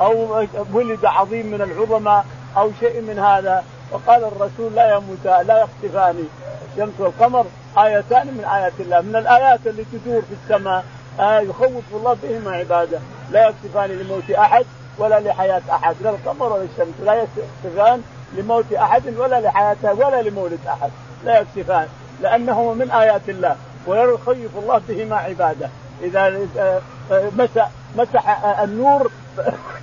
أو 0.00 0.44
ولد 0.72 1.04
عظيم 1.04 1.46
من 1.46 1.62
العظماء 1.62 2.24
أو 2.56 2.70
شيء 2.80 3.00
من 3.00 3.18
هذا. 3.18 3.64
وقال 3.92 4.24
الرسول 4.24 4.74
لا 4.74 4.96
يموتان 4.96 5.46
لا 5.46 5.60
يختفان 5.62 6.24
الشمس 6.72 6.92
والقمر 6.98 7.46
آيتان 7.78 8.26
من 8.26 8.44
آيات 8.44 8.72
الله 8.80 9.00
من 9.00 9.16
الآيات 9.16 9.60
اللي 9.66 9.84
تدور 9.92 10.22
في 10.22 10.34
السماء. 10.44 10.84
آه 11.20 11.40
يخوف 11.40 11.84
الله 11.92 12.16
بهما 12.22 12.50
عباده. 12.56 12.98
لا 13.30 13.48
يكتفان 13.48 13.90
لموت 13.90 14.30
أحد 14.30 14.64
ولا 14.98 15.20
لحياة 15.20 15.62
أحد 15.70 15.96
لا 16.00 16.10
القمر 16.10 16.52
ولا 16.52 16.62
الشمس 16.62 16.94
لا 17.04 17.14
يكتفان 17.14 18.02
لموت 18.36 18.72
أحد 18.72 19.02
ولا 19.18 19.40
لحياته 19.40 19.92
ولا 19.92 20.22
لمولد 20.22 20.58
أحد 20.68 20.90
لا 21.24 21.40
يكتفان 21.40 21.86
لانهما 22.20 22.74
من 22.74 22.90
آيات 22.90 23.28
الله. 23.28 23.56
ويخيف 23.86 24.50
الله 24.56 24.80
بهما 24.88 25.16
عباده. 25.16 25.68
إذا 26.02 26.40
مسح 27.10 27.68
مسح 27.96 28.44
النور 28.60 29.10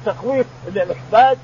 تخويف 0.05 0.47
للعباد 0.67 1.37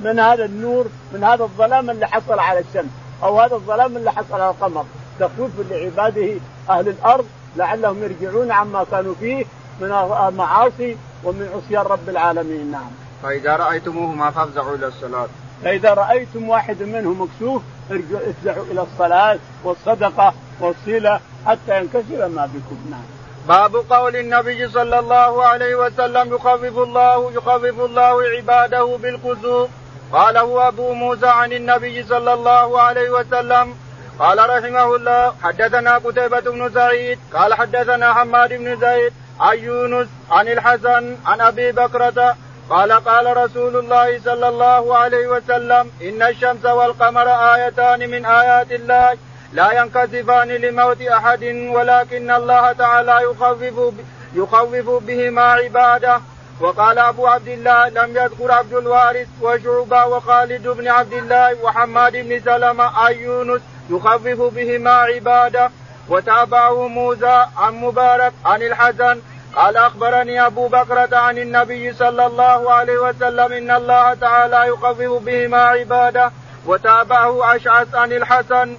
من 0.00 0.18
هذا 0.20 0.44
النور 0.44 0.86
من 1.12 1.24
هذا 1.24 1.44
الظلام 1.44 1.90
اللي 1.90 2.06
حصل 2.06 2.38
على 2.38 2.58
الشمس 2.58 2.90
أو 3.22 3.40
هذا 3.40 3.54
الظلام 3.54 3.96
اللي 3.96 4.12
حصل 4.12 4.34
على 4.34 4.50
القمر 4.50 4.84
تخويف 5.20 5.52
لعباده 5.70 6.34
أهل 6.70 6.88
الأرض 6.88 7.26
لعلهم 7.56 8.02
يرجعون 8.02 8.50
عما 8.52 8.84
كانوا 8.90 9.14
فيه 9.20 9.44
من 9.80 9.92
المعاصي 10.28 10.96
ومن 11.24 11.48
عصيان 11.54 11.82
رب 11.82 12.08
العالمين 12.08 12.70
نعم. 12.70 12.90
فإذا 13.22 13.56
رايتموهما 13.56 14.30
فافزعوا 14.30 14.76
إلى 14.76 14.86
الصلاة. 14.86 15.28
فإذا 15.64 15.94
رأيتم 15.94 16.48
واحد 16.48 16.82
منهم 16.82 17.22
مكسوف 17.22 17.62
ارجعوا 17.90 18.30
افزعوا 18.30 18.64
إلى 18.70 18.82
الصلاة 18.82 19.38
والصدقة 19.64 20.34
والصلة 20.60 21.20
حتى 21.46 21.80
ينكسر 21.80 22.28
ما 22.28 22.46
بكم 22.46 22.90
نعم. 22.90 23.17
باب 23.46 23.76
قول 23.90 24.16
النبي 24.16 24.68
صلى 24.68 24.98
الله 24.98 25.44
عليه 25.44 25.74
وسلم 25.74 26.34
يخفف 26.34 26.78
الله 26.78 27.32
يخفف 27.32 27.80
الله 27.80 28.22
عباده 28.22 28.84
بالكسوف 28.84 29.70
قاله 30.12 30.68
أبو 30.68 30.92
موسى 30.92 31.26
عن 31.26 31.52
النبي 31.52 32.02
صلى 32.02 32.34
الله 32.34 32.80
عليه 32.80 33.10
وسلم 33.10 33.74
قال 34.18 34.38
رحمه 34.38 34.96
الله 34.96 35.34
حدثنا 35.42 35.98
قتيبة 35.98 36.40
بن 36.40 36.70
سعيد 36.74 37.18
قال 37.34 37.54
حدثنا 37.54 38.14
حماد 38.14 38.52
بن 38.52 38.76
زيد 38.80 39.12
عن 39.40 39.58
يونس 39.58 40.08
عن 40.30 40.48
الحسن 40.48 41.16
عن 41.26 41.40
أبي 41.40 41.72
بكرة. 41.72 42.36
قال 42.70 42.92
قال 42.92 43.36
رسول 43.36 43.76
الله 43.76 44.20
صلى 44.20 44.48
الله 44.48 44.96
عليه 44.96 45.26
وسلم 45.26 45.90
إن 46.02 46.22
الشمس 46.22 46.64
والقمر 46.64 47.28
آيتان 47.54 48.10
من 48.10 48.26
آيات 48.26 48.72
الله 48.72 49.16
لا 49.52 49.72
ينكسفان 49.72 50.48
لموت 50.48 51.02
أحد 51.02 51.44
ولكن 51.44 52.30
الله 52.30 52.72
تعالى 52.72 53.20
يخفف 53.22 53.92
يخوف 54.34 55.02
بهما 55.02 55.42
عباده. 55.42 56.20
وقال 56.60 56.98
أبو 56.98 57.26
عبد 57.26 57.48
الله 57.48 57.88
لم 57.88 58.16
يذكر 58.16 58.52
عبد 58.52 58.72
الوارث 58.72 59.28
وشعبة 59.42 60.06
وخالد 60.06 60.68
بن 60.68 60.88
عبد 60.88 61.12
الله 61.12 61.64
وحماد 61.64 62.12
بن 62.12 62.40
سلمة 62.40 62.84
عن 62.84 63.12
يونس 63.12 63.60
يخفف 63.90 64.40
بهما 64.54 64.90
عباده. 64.90 65.70
وتابعه 66.08 66.88
موسى 66.88 67.46
عن 67.56 67.74
مبارك 67.74 68.32
عن 68.44 68.62
الحسن. 68.62 69.20
قال 69.56 69.76
أخبرني 69.76 70.46
أبو 70.46 70.68
بكرة 70.68 71.16
عن 71.16 71.38
النبي 71.38 71.92
صلى 71.92 72.26
الله 72.26 72.72
عليه 72.72 72.98
وسلم 72.98 73.52
إن 73.52 73.70
الله 73.70 74.14
تعالى 74.14 74.68
يخفف 74.68 75.22
بهما 75.22 75.62
عباده. 75.62 76.32
وتابعه 76.66 77.56
أشعث 77.56 77.94
عن 77.94 78.12
الحسن. 78.12 78.76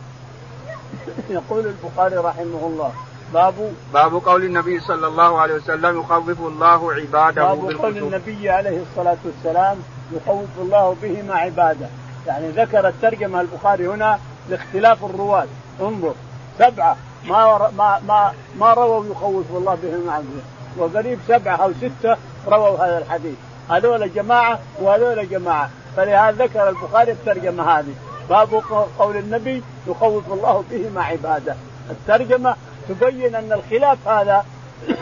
يقول 1.29 1.65
البخاري 1.67 2.15
رحمه 2.15 2.67
الله. 2.67 2.91
باب 3.33 3.73
باب 3.93 4.13
قول 4.13 4.43
النبي 4.43 4.79
صلى 4.79 5.07
الله 5.07 5.39
عليه 5.39 5.53
وسلم 5.53 5.99
يخوف 5.99 6.39
الله 6.39 6.93
عباده 6.93 7.43
باب 7.43 7.71
قول 7.81 7.97
النبي 7.97 8.49
عليه 8.49 8.81
الصلاة 8.81 9.17
والسلام 9.25 9.77
يخوف 10.11 10.49
الله 10.57 10.95
بهما 11.01 11.35
عباده. 11.35 11.87
يعني 12.27 12.49
ذكر 12.49 12.87
الترجمة 12.87 13.41
البخاري 13.41 13.87
هنا 13.87 14.19
لاختلاف 14.49 15.05
الرواة. 15.05 15.47
انظر. 15.81 16.13
سبعة. 16.59 16.97
ما 17.25 17.71
ما 17.77 17.99
ما 18.07 18.33
ما 18.59 18.73
رووا 18.73 19.05
يخوف 19.05 19.45
الله 19.51 19.77
بهما 19.83 20.13
عباده. 20.13 20.43
وقريب 20.77 21.19
سبعة 21.27 21.55
أو 21.55 21.71
ستة 21.73 22.17
رووا 22.47 22.77
هذا 22.77 22.97
الحديث. 22.97 23.35
هذول 23.69 24.13
جماعة 24.13 24.59
وهذول 24.81 25.29
جماعة. 25.29 25.69
فلهذا 25.97 26.45
ذكر 26.45 26.69
البخاري 26.69 27.11
الترجمة 27.11 27.79
هذه. 27.79 27.93
باب 28.29 28.63
قول 28.99 29.17
النبي 29.17 29.63
يخوف 29.87 30.33
الله 30.33 30.63
بهما 30.71 31.03
عباده. 31.03 31.55
الترجمة 31.89 32.55
تبين 32.89 33.35
أن 33.35 33.53
الخلاف 33.53 34.07
هذا 34.07 34.45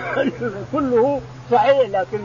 كله 0.74 1.22
صحيح 1.52 1.90
لكن 1.90 2.20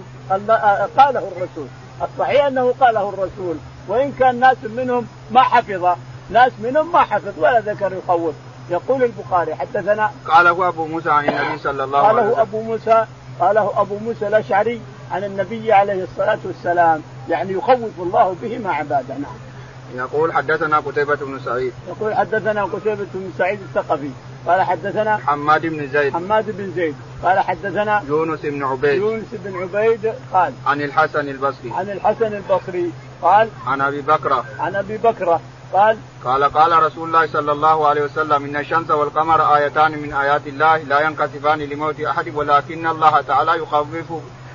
قاله 0.99 1.29
الرسول. 1.37 1.67
الصحيح 2.03 2.45
أنه 2.45 2.75
قاله 2.81 3.09
الرسول. 3.09 3.57
وإن 3.89 4.13
كان 4.13 4.41
ناس 4.41 4.57
منهم 4.77 5.07
ما 5.31 5.43
حفظ 5.43 5.97
ناس 6.31 6.53
منهم 6.59 6.93
ما 6.93 7.01
حفظ 7.01 7.33
ولا 7.39 7.61
ذكر 7.61 7.93
يخوف. 7.93 8.35
يقول 8.71 9.03
البخاري 9.03 9.55
حدثنا 9.55 10.11
قاله 10.29 10.69
ابو 10.69 10.87
موسى 10.87 11.11
عن 11.11 11.29
النبي 11.29 11.59
صلى 11.59 11.85
الله 11.85 11.99
عليه 11.99 12.19
وسلم. 12.19 12.31
قاله 12.31 12.43
أبو 12.43 12.63
موسى 12.63 13.07
قاله 13.41 13.73
أبو 13.81 13.99
موسى 13.99 14.29
الأشعري 14.29 14.81
عن 15.13 15.25
النبي 15.25 15.73
عليه 15.73 16.05
الصلاة 16.05 16.39
والسلام 16.45 17.03
يعني 17.29 17.53
يخوف 17.53 17.99
الله 17.99 18.37
بهما 18.43 18.73
عباده. 18.73 19.15
نعم. 19.15 19.52
يقول 19.95 20.33
حدثنا 20.33 20.79
قتيبة 20.79 21.15
بن 21.15 21.41
سعيد. 21.45 21.73
يقول 21.89 22.15
حدثنا 22.15 22.65
قتيبة 22.65 23.07
بن 23.15 23.31
سعيد 23.39 23.61
الثقفي. 23.61 24.11
قال 24.47 24.63
حدثنا 24.63 25.17
حماد 25.17 25.67
بن 25.67 25.89
زيد. 25.89 26.15
حماد 26.15 26.57
بن 26.57 26.73
زيد. 26.77 26.95
قال 27.23 27.41
حدثنا 27.41 28.03
يونس 28.09 28.41
بن 28.41 28.65
عبيد. 28.65 29.03
يونس 29.03 29.27
بن 29.33 29.63
عبيد 29.63 30.13
قال 30.33 30.53
عن 30.67 30.81
الحسن 30.83 31.29
البصري. 31.29 31.73
عن 31.73 31.91
الحسن 31.91 32.35
البصري 32.35 32.93
قال 33.23 33.49
عن 33.67 33.81
أبي 33.81 34.01
بكرة 34.01 34.45
عن 34.59 34.75
أبي 34.75 34.97
بكرة 34.97 35.41
قال 35.73 35.97
قال 36.25 36.45
قال 36.45 36.83
رسول 36.83 37.09
الله 37.09 37.27
صلى 37.27 37.53
الله 37.53 37.87
عليه 37.87 38.03
وسلم 38.03 38.45
إن 38.45 38.57
الشمس 38.57 38.91
والقمر 38.91 39.57
آيتان 39.57 39.99
من 39.99 40.13
آيات 40.13 40.47
الله 40.47 40.77
لا 40.77 41.01
ينكسفان 41.01 41.59
لموت 41.59 42.01
أحد 42.01 42.35
ولكن 42.35 42.87
الله 42.87 43.21
تعالى 43.21 43.59
يخوف 43.59 43.87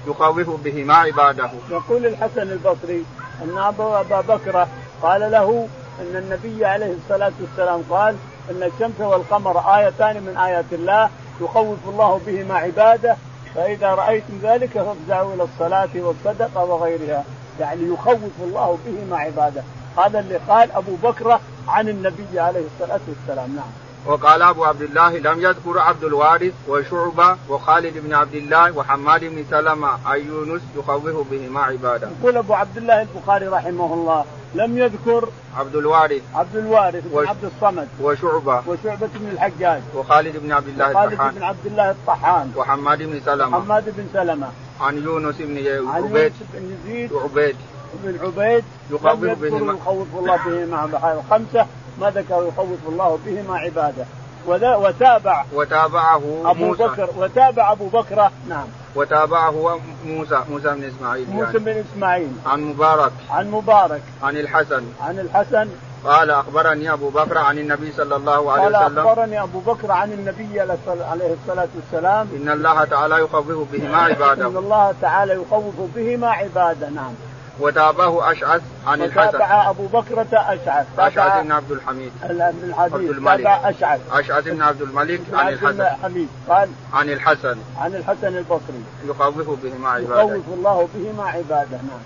يخوف 0.08 0.50
بهما 0.63 0.93
عباده. 0.93 1.50
يقول 1.69 2.06
الحسن 2.06 2.41
البصري 2.41 3.06
أن 3.43 3.58
أبا 3.58 4.21
بكر 4.21 4.67
قال 5.01 5.31
له 5.31 5.67
إن 6.01 6.15
النبي 6.15 6.65
عليه 6.65 6.93
الصلاة 6.93 7.31
والسلام 7.41 7.83
قال 7.89 8.15
إن 8.51 8.63
الشمس 8.63 8.99
والقمر 8.99 9.77
آيتان 9.77 10.23
من 10.23 10.38
آيات 10.38 10.65
الله 10.71 11.10
يخوف 11.41 11.77
الله 11.88 12.21
بهما 12.25 12.55
عباده 12.55 13.15
فإذا 13.55 13.88
رأيتم 13.88 14.39
ذلك 14.43 14.69
فافزعوا 14.69 15.33
إلى 15.33 15.43
الصلاة 15.43 15.89
والصدقه 15.95 16.63
وغيرها. 16.65 17.23
يعني 17.60 17.93
يخوف 17.93 18.19
الله 18.43 18.77
بهما 18.86 19.17
عباده. 19.17 19.63
هذا 19.97 20.19
اللي 20.19 20.38
قال 20.49 20.71
أبو 20.71 20.95
بكر 21.03 21.39
عن 21.67 21.89
النبي 21.89 22.39
عليه 22.39 22.63
الصلاة 22.73 22.99
والسلام. 23.07 23.55
نعم. 23.55 23.87
وقال 24.08 24.41
أبو 24.41 24.65
عبد 24.65 24.82
الله 24.82 25.17
لم 25.17 25.41
يذكر 25.41 25.80
عبد 25.80 26.04
الوارث 26.04 26.54
وشعبة 26.67 27.38
وخالد 27.50 27.98
بن 27.98 28.13
عبد 28.13 28.36
الله 28.36 28.78
وحماد 28.78 29.24
بن 29.24 29.46
سلمة 29.50 29.88
عن 30.06 30.20
يونس 30.20 30.62
يخوف 30.78 31.28
بهما 31.32 31.62
عبادة. 31.62 32.10
يقول 32.22 32.38
أبو 32.38 32.54
عبد 32.54 32.78
الله 32.78 33.02
البخاري 33.02 33.48
رحمه 33.48 33.93
الله 33.93 34.26
لم 34.56 34.78
يذكر 34.78 35.30
عبد 35.58 35.76
الوارث 35.76 36.22
عبد 36.36 36.56
الوارث 36.56 37.04
بن 37.08 37.17
وش... 37.17 37.28
عبد 37.28 37.43
الصمد 37.43 37.88
وشعبة 38.02 38.63
وشعبة 38.67 39.10
بن 39.15 39.30
الحجاج 39.32 39.82
وخالد 39.96 40.38
بن 40.38 40.52
عبد 40.52 40.67
الله 40.67 40.88
الطحان 40.88 41.17
خالد 41.17 41.36
بن 41.36 41.43
عبد 41.43 41.65
الله 41.65 41.91
الطحان 41.91 42.52
وحماد 42.56 43.04
بن 43.04 43.22
سلمة 43.26 43.62
حماد 43.62 43.84
بن 43.98 44.06
سلمة. 44.13 44.48
عن 44.82 44.98
يونس 44.98 45.36
بن 45.39 45.88
عن 45.89 46.04
عبيد 46.04 46.34
بن 46.54 46.78
يزيد 46.86 47.12
وعبيد 47.12 47.56
بن 48.04 48.20
عبيد 48.26 48.63
يخوف 48.91 49.20
بهما. 49.20 49.74
يخوف 49.74 50.08
الله 50.20 50.38
بهما. 50.38 50.86
الخمسة 51.20 51.67
ما 52.01 52.10
ذكر 52.10 52.47
يخوف 52.47 52.79
الله 52.88 53.19
بهما 53.25 53.57
عباده. 53.57 54.05
وتابع 54.47 55.45
وتابعه 55.53 56.21
أبو 56.45 56.65
موسى. 56.65 56.83
بكر 56.83 57.10
وتابع 57.17 57.71
أبو 57.71 57.88
بكر 57.88 58.29
نعم. 58.49 58.67
وتابعه 58.95 59.79
موسى. 60.05 60.43
موسى 60.49 60.67
بن 60.67 60.83
إسماعيل 60.83 61.29
موسى 61.29 61.45
يعني. 61.45 61.60
بن 61.60 61.83
إسماعيل. 61.91 62.31
عن 62.45 62.62
مبارك. 62.62 63.12
عن 63.29 63.51
مبارك. 63.51 64.01
عن 64.23 64.38
الحسن. 64.38 64.83
عن 65.01 65.19
الحسن. 65.19 65.69
قال 66.05 66.31
أخبرني 66.31 66.93
أبو 66.93 67.10
بكر 67.10 67.38
عن 67.38 67.60
النبي 67.60 67.91
صلى 67.91 68.15
الله 68.15 68.51
عليه 68.51 68.63
قال 68.63 68.75
وسلم. 68.75 68.99
قال 68.99 69.07
أخبرني 69.07 69.43
أبو 69.43 69.60
بكر 69.60 69.91
عن 69.91 70.13
النبي 70.13 70.62
عليه 70.62 71.36
الصلاة 71.43 71.67
والسلام. 71.75 72.27
إن 72.36 72.49
الله 72.49 72.83
تعالى 72.83 73.15
يخوف 73.19 73.47
بهما 73.71 73.97
عباده. 73.97 74.47
إن 74.47 74.57
الله 74.57 74.93
تعالى 75.01 75.33
يخوف 75.33 75.75
بهما 75.95 76.27
عباده. 76.27 76.89
نعم. 76.89 77.13
وتابعه 77.60 78.32
أشعث 78.32 78.62
عن 78.88 79.02
الحسن. 79.02 79.28
وتابع 79.28 79.70
أبو 79.70 79.88
بكرة 79.88 80.28
أشعث. 80.34 80.86
اشعث 81.00 81.43
بن 81.43 81.52
عبد 81.52 81.72
الحميد. 81.72 82.12
بن 82.24 82.41
الحميد. 82.41 82.74
عبد 82.78 83.10
الملك. 83.10 83.38
تابع 83.38 83.70
أشعث. 83.70 84.00
أشعث 84.12 84.43
بن 84.43 84.62
عبد 84.62 84.82
الملك 84.82 85.22
عن 85.34 85.48
الحسن. 85.48 85.82
الحميد. 85.82 86.30
قال 86.50 86.70
عن 86.93 87.10
الحسن. 87.10 87.58
عن 87.78 87.96
الحسن 87.96 88.38
البصري. 88.38 88.84
يخوف 89.06 89.63
بهما 89.63 89.89
عبادة. 89.89 90.22
يخوف 90.22 90.43
الله 90.54 90.88
بهما 90.96 91.30
عبادة. 91.30 91.78
نعم. 91.78 92.00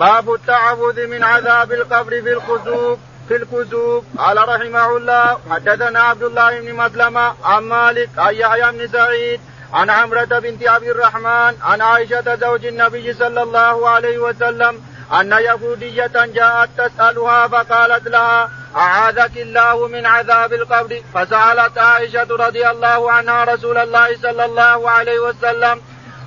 باب 0.00 0.34
التعوذ 0.34 1.06
من 1.06 1.24
عذاب 1.24 1.72
القبر 1.72 2.22
في 2.22 2.32
الخسوف 2.32 2.98
في 3.28 3.36
الكسوف 3.36 4.04
قال 4.18 4.48
رحمه 4.48 4.96
الله 4.96 5.38
حدثنا 5.50 6.00
عبد 6.00 6.22
الله 6.22 6.60
بن 6.60 6.74
مسلمة 6.74 7.34
عن 7.44 7.62
مالك 7.62 8.10
عن 8.18 8.34
يحيى 8.34 8.72
بن 8.72 8.88
سعيد 8.88 9.40
عن 9.72 9.90
عمرة 9.90 10.24
بنت 10.24 10.68
عبد 10.68 10.88
الرحمن 10.88 11.54
عن 11.62 11.80
عائشة 11.80 12.34
زوج 12.34 12.66
النبي 12.66 13.12
صلى 13.12 13.42
الله 13.42 13.88
عليه 13.88 14.18
وسلم 14.18 14.82
أن 15.20 15.32
يهودية 15.32 16.12
جاءت 16.14 16.68
تسألها 16.78 17.48
فقالت 17.48 18.08
لها 18.08 18.50
أعاذك 18.76 19.36
الله 19.36 19.88
من 19.88 20.06
عذاب 20.06 20.52
القبر؟ 20.52 21.02
فسألت 21.14 21.78
عائشة 21.78 22.26
رضي 22.30 22.70
الله 22.70 23.12
عنها 23.12 23.44
رسول 23.44 23.78
الله 23.78 24.16
صلى 24.22 24.44
الله 24.44 24.90
عليه 24.90 25.18
وسلم 25.18 25.80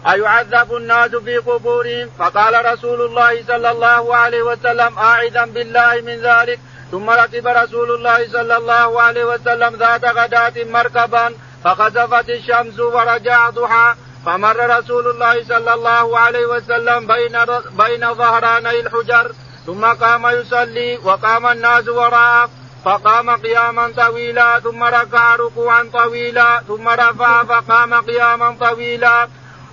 أيعذب 0.09 0.75
الناس 0.75 1.15
في 1.15 1.37
قبورهم؟ 1.37 2.09
فقال 2.19 2.65
رسول 2.73 3.01
الله 3.01 3.43
صلى 3.47 3.71
الله 3.71 4.15
عليه 4.15 4.41
وسلم 4.41 4.97
أعذا 4.97 5.45
بالله 5.45 6.01
من 6.01 6.21
ذلك. 6.21 6.59
ثم 6.91 7.09
ركب 7.09 7.47
رسول 7.47 7.91
الله 7.91 8.27
صلى 8.31 8.57
الله 8.57 9.01
عليه 9.01 9.25
وسلم 9.25 9.75
ذات 9.75 10.05
غداة 10.05 10.53
مركبا 10.63 11.33
فخسفت 11.63 12.29
الشمس 12.29 12.79
ورجع 12.79 13.49
ضحى 13.49 13.95
فمر 14.25 14.79
رسول 14.79 15.07
الله 15.07 15.43
صلى 15.43 15.73
الله 15.73 16.19
عليه 16.19 16.45
وسلم 16.45 17.07
بين 17.07 17.37
بين 17.71 18.13
ظهراني 18.13 18.79
الحجر 18.79 19.31
ثم 19.65 19.85
قام 19.85 20.27
يصلي 20.27 20.97
وقام 21.03 21.45
الناس 21.47 21.87
وراءه 21.87 22.49
فقام 22.85 23.29
قياما 23.29 23.93
طويلا 23.97 24.59
ثم 24.59 24.83
ركع 24.83 25.35
ركوعا 25.35 25.89
طويلا 25.93 26.61
ثم 26.67 26.87
رفع 26.89 27.43
فقام 27.43 27.93
قياما 27.93 28.55
طويلا 28.59 29.27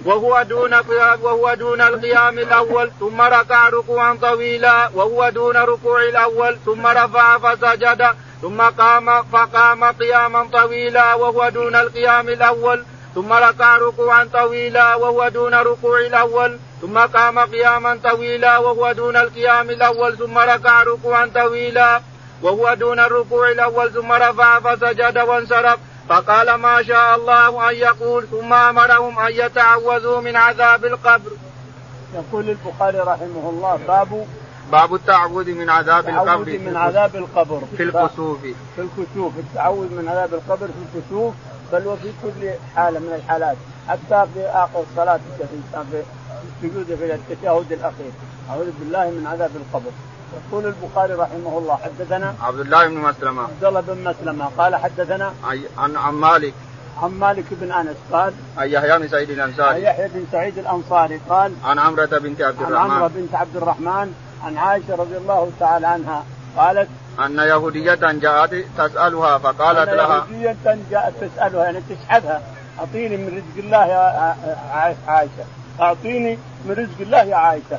وهو 0.05 0.43
دون 0.43 0.75
وهو 1.23 1.55
دون 1.55 1.81
القيام 1.81 2.39
الأول 2.39 2.91
ثم 3.01 3.21
ركع 3.21 3.69
ركوعا 3.69 4.19
طويلا 4.23 4.91
وهو 4.95 5.29
دون 5.29 5.57
ركوع 5.57 6.03
الأول 6.03 6.59
ثم 6.65 6.87
رفع 6.87 7.39
فسجد 7.39 8.07
ثم 8.43 8.61
قام 8.63 9.23
فقام 9.23 9.85
قياما 9.85 10.49
طويلا 10.53 11.15
وهو 11.15 11.49
دون 11.49 11.77
القيام 11.77 12.29
الأول 12.29 12.85
ثم 13.15 13.33
ركع 13.33 13.77
ركوعا 13.77 14.29
طويلا 14.33 14.95
وهو 14.95 15.29
دون 15.29 15.55
ركوع 15.55 16.01
الأول 16.01 16.59
ثم 16.83 16.99
قام 16.99 17.39
قياما 17.39 17.99
طويلا 18.05 18.59
وهو 18.59 18.93
دون 18.93 19.17
القيام 19.17 19.71
الأول 19.71 20.17
ثم 20.17 20.39
ركع 20.39 20.83
ركوعا 20.83 21.31
طويلا 21.35 22.01
وهو 22.43 22.75
دون 22.75 23.01
الركوع 23.01 23.51
الأول 23.51 23.93
ثم 23.93 24.13
رفع 24.13 24.61
فسجد 24.61 25.19
وانصرف. 25.19 25.79
فقال 26.09 26.55
ما 26.55 26.83
شاء 26.83 27.17
الله 27.17 27.71
أن 27.71 27.75
يقول 27.75 28.27
ثم 28.27 28.53
أمرهم 28.53 29.19
أن 29.19 29.33
يتعوذوا 29.33 30.21
من 30.21 30.37
عذاب 30.37 30.85
القبر. 30.85 31.31
يقول 32.15 32.51
البخاري 32.51 32.99
رحمه 32.99 33.51
الله 33.51 33.79
باب 33.89 34.27
باب 34.73 34.95
التعوذ 34.95 35.51
من 35.51 35.71
عذاب 35.71 36.09
القبر 36.09 36.59
من 36.59 36.77
عذاب 36.77 37.17
القبر. 37.17 37.61
في 37.77 37.83
الكسوف. 37.83 38.41
في 38.77 38.79
الكسوف. 38.79 39.33
التعوذ 39.39 39.95
من 39.95 40.09
عذاب 40.09 40.35
القبر 40.35 40.67
في 40.67 40.99
الكسوف 40.99 41.35
بل 41.73 41.87
وفي 41.87 42.13
كل 42.23 42.51
حاله 42.77 42.99
من 42.99 43.13
الحالات. 43.15 43.57
حتى 43.89 44.27
في 44.35 44.41
آخر 44.47 44.85
الصلاه 44.91 45.21
في 45.39 46.03
السجود 46.63 46.87
في 46.87 47.15
التشهد 47.15 47.73
الأخير. 47.73 48.13
أعوذ 48.51 48.71
بالله 48.81 49.11
من 49.11 49.27
عذاب 49.27 49.51
القبر. 49.57 49.91
يقول 50.35 50.67
البخاري 50.67 51.13
رحمه 51.13 51.59
الله 51.59 51.77
حدثنا 51.77 52.35
عبد 52.43 52.61
الله 52.61 52.89
بن 52.89 52.95
مسلمة. 52.95 53.43
عبد 53.43 53.65
الله 53.65 53.81
بن 53.81 54.05
مسلمة 54.05 54.51
قال 54.59 54.77
حدثنا 54.77 55.33
عن 55.79 55.97
عن 55.97 56.15
مالك. 56.15 56.55
عن 57.03 57.11
مالك 57.11 57.45
بن 57.51 57.73
أنس 57.73 57.97
قال 58.13 58.33
عن 58.59 58.69
يحيى 58.69 58.99
بن 58.99 59.09
سعيد 59.09 59.31
الأنصاري. 59.31 59.75
عن 59.75 59.81
يحيى 59.81 60.09
بن 60.09 60.25
سعيد 60.33 60.59
الأنصاري 60.59 61.21
قال 61.29 61.53
عن 61.65 61.79
عمرة 61.79 62.07
بنت 62.07 62.43
عبد 62.43 62.61
الرحمن. 62.61 62.77
عن 62.77 62.91
عمرة 62.91 63.11
بنت 63.15 63.35
عبد 63.35 63.57
الرحمن 63.57 64.15
عن 64.45 64.57
عائشة 64.57 64.95
رضي 64.95 65.17
الله 65.17 65.51
تعالى 65.61 65.87
عنها 65.87 66.25
قالت 66.57 66.89
أن 67.25 67.39
يهودية 67.39 67.95
جاءت 67.95 68.65
تسألها 68.79 69.39
فقالت 69.39 69.89
أن 69.89 69.97
لها 69.97 70.17
يهودية 70.17 70.79
جاءت 70.91 71.15
تسألها 71.25 71.65
يعني 71.65 71.81
تسحبها 71.91 72.43
أعطيني 72.79 73.17
من 73.17 73.29
رزق 73.29 73.65
الله 73.65 73.87
يا 73.87 74.37
عائشة 75.09 75.45
أعطيني 75.81 76.39
من 76.65 76.73
رزق 76.73 77.01
الله 77.01 77.23
يا 77.23 77.37
عائشة. 77.37 77.79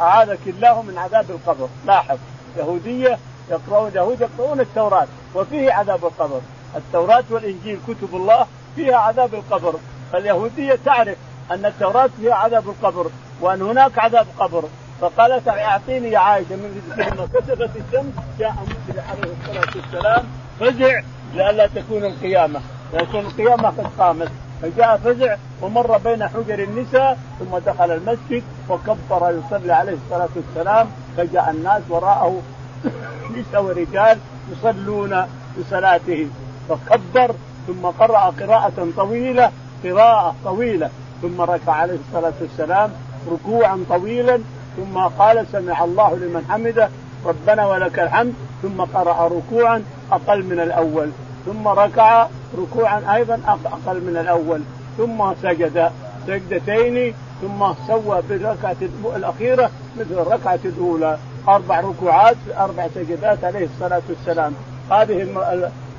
أعاذك 0.00 0.38
الله 0.46 0.82
من 0.82 0.98
عذاب 0.98 1.30
القبر. 1.30 1.68
لاحظ 1.86 2.18
يهودية 2.56 3.18
يقرؤون 3.50 3.92
يهود 3.94 4.20
يقرؤون 4.20 4.60
التوراة 4.60 5.06
وفيه 5.34 5.72
عذاب 5.72 6.04
القبر. 6.04 6.40
التوراة 6.76 7.24
والإنجيل 7.30 7.78
كتب 7.88 8.14
الله 8.14 8.46
فيها 8.76 8.96
عذاب 8.96 9.34
القبر. 9.34 9.74
فاليهودية 10.12 10.78
تعرف 10.84 11.16
أن 11.50 11.64
التوراة 11.64 12.10
فيها 12.20 12.34
عذاب 12.34 12.68
القبر 12.68 13.10
وأن 13.40 13.62
هناك 13.62 13.98
عذاب 13.98 14.26
قبر. 14.38 14.64
فقالت 15.00 15.48
أعطيني 15.48 16.08
يا 16.08 16.18
عائشة 16.18 16.56
من 16.56 16.82
لما 16.96 17.28
كسفت 17.34 17.70
الشمس 17.76 18.14
جاء 18.38 18.54
موسى 18.60 19.00
عليه 19.00 19.32
الصلاة 19.42 19.76
والسلام 19.76 20.24
فزع 20.60 21.00
لئلا 21.34 21.66
تكون 21.66 22.04
القيامة. 22.04 22.60
لكن 22.92 23.18
القيامة 23.18 23.68
قد 23.68 23.86
قامت. 23.98 24.30
فجاء 24.62 24.96
فزع 24.96 25.36
ومر 25.62 25.98
بين 25.98 26.28
حجر 26.28 26.58
النساء 26.58 27.18
ثم 27.38 27.58
دخل 27.58 27.90
المسجد 27.90 28.42
وكبر 28.68 29.34
يصلي 29.46 29.72
عليه 29.72 29.92
الصلاة 29.92 30.28
والسلام. 30.36 30.86
فجاء 31.16 31.50
الناس 31.50 31.82
وراءه 31.88 32.42
نساء 33.36 33.62
ورجال 33.62 34.18
يصلون 34.52 35.26
بصلاته 35.58 36.28
فكبر 36.68 37.34
ثم 37.66 37.86
قرأ 37.86 38.18
قراءة 38.40 38.88
طويلة 38.96 39.50
قراءة 39.84 40.34
طويلة. 40.44 40.90
ثم 41.22 41.40
ركع 41.40 41.72
عليه 41.72 41.98
الصلاة 42.08 42.32
والسلام 42.40 42.90
ركوعا 43.32 43.84
طويلا. 43.88 44.40
ثم 44.76 44.98
قال 44.98 45.46
سمع 45.52 45.84
الله 45.84 46.16
لمن 46.16 46.44
حمده 46.50 46.88
ربنا 47.26 47.66
ولك 47.66 47.98
الحمد. 47.98 48.34
ثم 48.62 48.80
قرأ 48.80 49.28
ركوعا 49.28 49.84
أقل 50.12 50.42
من 50.42 50.60
الأول. 50.60 51.10
ثم 51.46 51.68
ركع 51.68 52.26
ركوعا 52.58 53.14
أيضا 53.16 53.40
أقل 53.46 54.00
من 54.00 54.16
الأول. 54.16 54.60
ثم 54.98 55.34
سجد 55.42 55.90
سجدتين 56.26 57.14
ثم 57.42 57.72
سوى 57.86 58.22
بالركعة 58.28 58.76
الأخيرة 59.16 59.70
مثل 59.98 60.12
الركعة 60.12 60.58
الأولى. 60.64 61.18
أربع 61.48 61.80
ركوعات 61.80 62.36
في 62.46 62.56
أربع 62.56 62.88
سجدات 62.94 63.44
عليه 63.44 63.64
الصلاة 63.74 64.02
والسلام. 64.08 64.52
هذه 64.90 65.22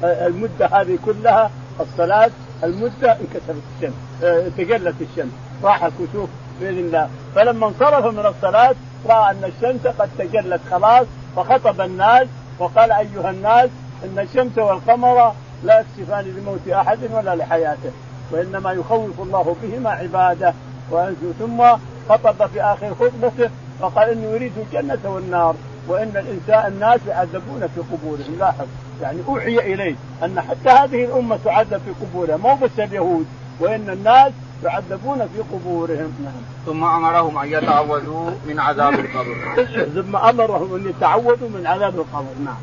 المدة 0.04 0.66
هذه 0.66 0.98
كلها 1.06 1.52
الصلاة 1.80 2.32
المدة 2.64 3.12
انكسرت 3.12 3.64
الشمس 3.78 3.94
آه، 4.24 4.48
تجلت 4.58 4.96
الشمس. 5.02 5.32
راح 5.64 5.84
الكسوف 5.84 6.30
بإذن 6.62 6.78
الله. 6.78 7.10
فلما 7.36 7.68
انصرف 7.68 8.06
من 8.06 8.26
الصلاة 8.26 8.76
رأى 9.10 9.32
أن 9.32 9.44
الشمس 9.44 9.88
قد 9.88 10.10
تجلت 10.18 10.62
خلاص 10.72 11.08
فخطب 11.36 11.82
الناس 11.82 12.28
وقال 12.60 12.92
أيها 12.92 13.30
الناس 13.30 13.70
إن 14.04 14.20
الشمس 14.20 14.58
والقمر 14.58 15.34
لا 15.66 15.80
يكشفان 15.80 16.26
لموت 16.26 16.68
أحد 16.68 17.00
ولا 17.14 17.36
لحياته 17.36 17.92
وإنما 18.32 18.72
يخوف 18.72 19.22
الله 19.22 19.56
بهما 19.64 19.90
عباده. 19.90 20.54
ثم 21.40 21.64
خطب 22.10 22.48
في 22.48 22.62
آخر 22.62 22.96
خطبته 22.96 23.50
فقال 23.80 24.10
إني 24.10 24.36
أريد 24.36 24.52
الجنة 24.58 25.00
والنار 25.06 25.56
وإن 25.88 26.12
الإنسان 26.16 26.74
الناس 26.74 27.00
يعذبون 27.08 27.68
في 27.76 27.82
قبورهم. 27.92 28.36
لاحظ 28.40 28.66
يعني 29.02 29.20
أوحي 29.28 29.60
إليه 29.60 29.96
أن 30.24 30.42
حتى 30.42 30.70
هذه 30.70 31.06
الأمة 31.06 31.40
تعذب 31.46 31.82
في 31.86 32.06
قبورها 32.06 32.38
مو 32.38 32.56
بس 32.56 32.80
اليهود 32.80 33.26
وإن 33.60 33.90
الناس 33.90 34.32
يعذبون 34.64 35.18
في 35.18 35.40
قبورهم. 35.54 36.14
نعم. 36.24 36.34
ثم 36.66 36.84
أمرهم 36.84 37.38
أن 37.38 37.52
يتعوذوا 37.52 38.32
من 38.48 38.60
عذاب 38.60 38.94
القبر. 38.94 39.66
ثم 40.02 40.16
أمرهم 40.16 40.76
أن 40.76 40.90
يتعوذوا 40.90 41.50
من 41.50 41.68
عذاب 41.68 41.96
القبر. 41.96 42.34
نعم. 42.46 42.58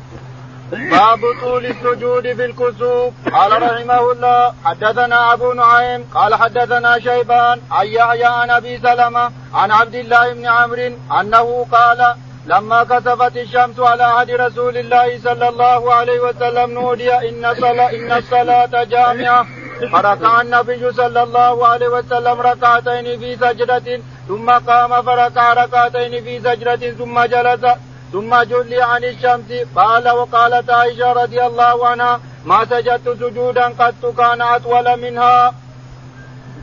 باب 0.71 1.19
طول 1.41 1.65
السجود 1.65 2.33
في 2.33 2.45
الكسوف 2.45 3.13
قال 3.33 3.61
رحمه 3.61 4.11
الله 4.11 4.53
حدثنا 4.65 5.33
أبو 5.33 5.53
نعيم 5.53 6.05
قال 6.13 6.35
حدثنا 6.35 6.99
شيبان 6.99 7.61
عن 7.71 7.87
يحيى 7.87 8.25
عن 8.25 8.49
أبي 8.49 8.77
سلمة 8.77 9.31
عن 9.53 9.71
عبد 9.71 9.95
الله 9.95 10.33
بن 10.33 10.45
عمرو 10.45 10.91
أنه 11.19 11.65
قال 11.71 12.15
لما 12.45 12.83
كسفت 12.83 13.37
الشمس 13.37 13.79
على 13.79 14.03
عهد 14.03 14.31
رسول 14.31 14.77
الله 14.77 15.19
صلى 15.23 15.49
الله 15.49 15.93
عليه 15.93 16.19
وسلم 16.19 16.71
نودي 16.71 17.13
إن 17.13 17.45
إن 17.45 18.11
الصلاة 18.11 18.83
جامعة. 18.83 19.45
فركع 19.91 20.41
النبي 20.41 20.91
صلى 20.91 21.23
الله 21.23 21.67
عليه 21.67 21.87
وسلم 21.87 22.41
ركعتين 22.41 23.19
في 23.19 23.35
سجدة 23.35 24.01
ثم 24.27 24.51
قام 24.51 25.01
فركع 25.01 25.53
ركعتين 25.53 26.23
في 26.23 26.39
سجدة 26.39 26.91
ثم 26.91 27.25
جلس 27.25 27.65
ثم 28.13 28.43
جلي 28.43 28.81
عن 28.81 29.03
الشمس. 29.03 29.49
قال 29.75 30.09
وقالت 30.09 30.69
عائشة 30.69 31.13
رضي 31.13 31.45
الله 31.45 31.87
عنها 31.87 32.19
ما 32.45 32.65
سجدت 32.65 33.09
سجودا 33.19 33.65
قد 33.79 33.95
كان 34.17 34.41
أطول 34.41 35.01
منها. 35.01 35.53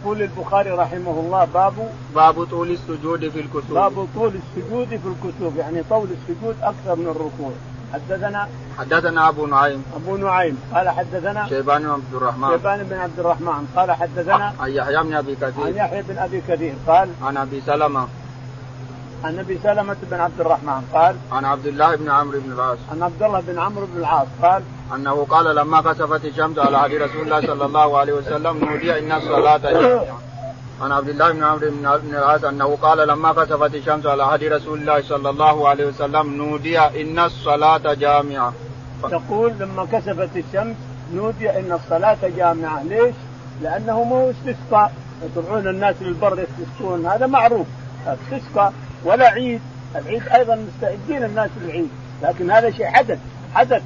يقول 0.00 0.22
البخاري 0.22 0.70
رحمه 0.70 1.16
الله 1.20 1.44
باب 1.44 1.74
باب 2.14 2.44
طول 2.44 2.70
السجود 2.70 3.28
في 3.28 3.40
الكسوف. 3.40 3.72
باب 3.72 4.08
طول 4.14 4.32
السجود 4.40 4.88
في 4.88 5.08
الكسوف 5.12 5.56
يعني 5.56 5.82
طول 5.90 6.08
السجود 6.18 6.56
أكثر 6.62 6.96
من 6.96 7.06
الركوع. 7.06 7.52
حدثنا 7.92 8.48
حدثنا 8.78 9.28
أبو 9.28 9.46
نعيم. 9.46 9.84
أبو 9.96 10.16
نعيم. 10.16 10.58
قال 10.74 10.88
حدثنا 10.88 11.48
شيبان 11.48 11.82
بن 11.82 11.90
عبد 11.90 12.14
الرحمن. 12.14 12.48
شيبان 12.50 12.82
بن 12.82 12.96
عبد 12.96 13.18
الرحمن. 13.18 13.66
قال 13.76 13.92
حدثنا 13.92 14.54
عن 14.60 14.70
يحيى 14.70 15.02
بن 15.02 15.14
أبي 15.14 15.34
كثير. 15.34 15.64
عن 15.64 15.74
يحيى 15.76 16.02
بن 16.02 16.18
أبي 16.18 16.42
كثير. 16.48 16.74
قال 16.86 17.08
عن 17.22 17.36
أبي 17.36 17.62
سلمة. 17.66 18.08
عن 19.24 19.38
أبي 19.38 19.58
سلمة 19.62 19.96
بن 20.10 20.20
عبد 20.20 20.40
الرحمن 20.40 20.82
قال 20.92 21.16
عن 21.32 21.44
عبد 21.44 21.66
الله 21.66 21.96
بن 21.96 22.10
عمرو 22.10 22.40
بن 22.40 22.52
العاص. 22.52 22.78
عن 22.92 23.02
عبد 23.02 23.22
الله 23.22 23.40
بن 23.40 23.58
عمرو 23.58 23.86
بن 23.86 23.98
العاص 24.00 24.26
قال 24.42 24.62
أنه 24.94 25.26
قال 25.30 25.56
لما 25.56 25.80
كسفت 25.80 26.24
الشمس 26.24 26.58
على 26.58 26.76
عهد 26.76 26.94
رسول 26.94 27.22
الله 27.22 27.40
صلى 27.40 27.64
الله 27.66 27.98
عليه 27.98 28.12
وسلم 28.12 28.64
نودي 28.64 28.98
إن 28.98 29.12
الصلاة 29.12 29.60
عن 30.82 30.92
عبد 30.92 31.08
الله 31.08 31.32
بن 31.32 31.44
عمرو 31.44 31.68
بن 31.98 32.14
العاص 32.14 32.44
أنه 32.44 32.76
قال 32.82 33.08
لما 33.08 33.32
كسفت 33.32 33.74
الشمس 33.74 34.06
على 34.06 34.22
عهد 34.24 34.44
رسول 34.44 34.78
الله 34.78 35.02
صلى 35.02 35.30
الله 35.30 35.68
عليه 35.68 35.86
وسلم 35.86 36.36
نودي 36.36 36.78
إن 36.78 37.18
الصلاة 37.18 37.94
جامعة. 37.94 38.52
تقول 39.02 39.52
لما 39.60 39.84
كسفت 39.92 40.36
الشمس 40.36 40.76
نودي 41.14 41.50
إن 41.50 41.72
الصلاة 41.72 42.18
جامعة، 42.36 42.82
ليش؟ 42.82 43.14
لأنه 43.62 44.04
مو 44.04 44.30
استسقاء. 44.30 44.92
يطلعون 45.24 45.68
الناس 45.68 45.96
للبر 46.00 46.38
يستسقون. 46.38 47.06
هذا 47.06 47.26
معروف. 47.26 47.66
استسقاء 48.06 48.72
ولا 49.04 49.28
عيد. 49.28 49.60
العيد 49.96 50.28
أيضا 50.28 50.54
مستعدين 50.54 51.24
الناس 51.24 51.50
للعيد 51.60 51.88
لكن 52.22 52.50
هذا 52.50 52.70
شيء 52.70 52.86
حدث 52.86 53.18
حدث 53.54 53.82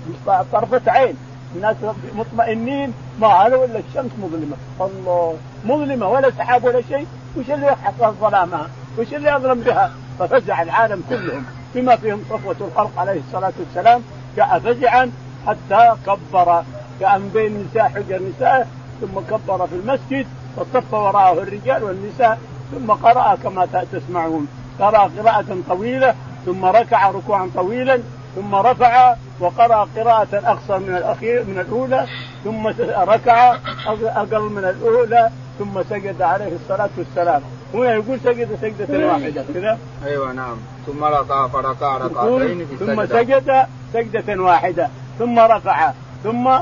طرفة 0.53 0.93
عين. 0.93 1.16
الناس 1.57 1.76
مطمئنين 2.14 2.93
ما 3.20 3.28
هذا 3.28 3.57
ولا 3.57 3.78
الشمس 3.78 4.11
مظلمة. 4.22 4.57
الله 4.80 5.36
مظلمة 5.64 6.09
ولا 6.09 6.30
سحاب 6.30 6.64
ولا 6.64 6.80
شيء. 6.80 7.07
وش 7.36 7.51
اللي 7.51 7.66
يحقق 7.66 8.14
ظلامها 8.20 8.68
وش 8.99 9.14
اللي 9.14 9.30
يظلم 9.30 9.61
بها؟ 9.61 9.93
ففزع 10.18 10.62
العالم 10.62 11.03
كلهم 11.09 11.45
بما 11.74 11.97
فيهم 11.97 12.22
صفوة 12.30 12.57
الخلق 12.61 12.99
عليه 12.99 13.20
الصلاة 13.28 13.53
والسلام. 13.59 14.03
جاء 14.36 14.59
فزعا 14.59 15.11
حتى 15.47 15.93
كبر 16.07 16.64
كان 17.01 17.28
بين 17.34 17.66
نساء 17.70 17.88
حجر 17.88 18.22
نساء 18.22 18.68
ثم 19.01 19.20
كبر 19.20 19.66
في 19.66 19.74
المسجد 19.74 20.26
وصف 20.57 20.95
وراءه 20.95 21.43
الرجال 21.43 21.84
والنساء 21.84 22.38
ثم 22.72 22.93
قرأ 22.93 23.34
كما 23.34 23.86
تسمعون. 23.93 24.49
قرأ 24.81 25.11
قراءة 25.18 25.59
طويلة 25.68 26.14
ثم 26.47 26.64
ركع 26.64 27.11
ركوعا 27.11 27.51
طويلا 27.55 28.01
ثم 28.37 28.55
رفع 28.55 29.14
وقرأ 29.41 29.89
قراءة 29.97 30.29
أقصر 30.33 30.79
من 30.79 30.97
الأخير 30.97 31.45
من 31.45 31.59
الأولى 31.59 32.07
ثم 32.45 32.66
ركع 33.12 33.57
أقل 33.87 34.43
من 34.43 34.64
الأولى 34.64 35.31
ثم 35.59 35.83
سجد 35.83 36.22
عليه 36.22 36.53
الصلاة 36.55 36.91
والسلام. 36.99 37.43
هنا 37.75 37.95
يقول 37.95 38.20
سجد 38.20 38.59
سجدة 38.62 39.07
واحدة 39.07 39.45
كذا. 39.55 39.79
أيوه 40.05 40.33
نعم. 40.33 40.57
ثم 40.87 41.05
ركع 41.05 41.49
فركع 41.49 41.97
ركعتين 41.97 42.66
في 42.66 42.77
ثم 42.77 43.07
سجد 43.07 43.66
سجدة 43.93 44.43
واحدة 44.43 44.89
ثم 45.18 45.39
رفع 45.39 45.93
ثم 46.25 46.59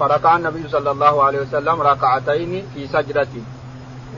فركع 0.00 0.36
النبي 0.36 0.68
صلى 0.68 0.90
الله 0.90 1.24
عليه 1.24 1.40
وسلم 1.40 1.82
ركعتين 1.82 2.66
في 2.74 2.86
سجدة. 2.86 3.28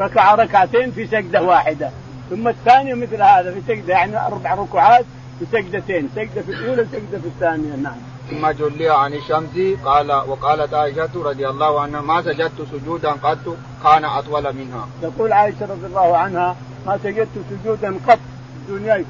ركع 0.01 0.35
ركعتين 0.35 0.91
في 0.91 1.07
سجدة 1.07 1.43
واحدة. 1.43 1.91
ثم 2.31 2.49
الثانية 2.49 2.95
مثل 2.95 3.23
هذا 3.23 3.55
في 3.55 3.61
سجدة 3.69 3.93
يعني 3.95 4.27
أربع 4.27 4.55
ركعات 4.55 5.05
في 5.39 5.47
سجدتين 5.53 6.09
سجدة 6.15 6.43
في 6.43 6.53
الأولى 6.53 6.87
سجدة 6.93 7.19
في 7.19 7.27
الثانية 7.27 7.77
نعم. 7.77 7.97
ثم 8.31 8.51
جلي 8.51 8.91
عن 8.91 9.15
الشمس 9.15 9.79
قال 9.85 10.13
وقالت 10.13 10.75
عائشة 10.75 11.11
رضي 11.15 11.49
الله 11.49 11.81
عنها 11.81 12.01
ما 12.01 12.23
سجدت 12.23 12.67
سجودا 12.73 13.11
قط؟ 13.11 13.57
كان 13.85 14.05
أطول 14.05 14.55
منها. 14.57 14.89
تقول 15.03 15.33
عائشة 15.33 15.63
رضي 15.63 15.87
الله 15.87 16.17
عنها 16.17 16.57
ما 16.87 16.99
سجدت 17.03 17.29
سجودا 17.51 17.95
قط 18.09 18.19
في 18.67 18.73
الدنيا 18.73 19.05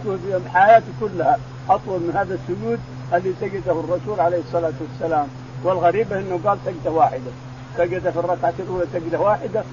حياتي 0.54 0.86
كلها 1.00 1.38
أطول 1.70 2.00
من 2.00 2.16
هذا 2.16 2.34
السجود 2.34 2.80
الذي 3.12 3.34
سجده 3.40 3.72
الرسول 3.72 4.20
عليه 4.20 4.38
الصلاة 4.38 4.72
والسلام. 4.80 5.28
والغريبة 5.64 6.18
أنه 6.18 6.40
قال 6.44 6.58
سجدة 6.66 6.90
واحدة. 6.90 7.30
سجد 7.76 8.10
في 8.10 8.18
الركعة 8.18 8.54
الأولى 8.58 8.86
سجدة 8.92 9.20
واحدة 9.20 9.64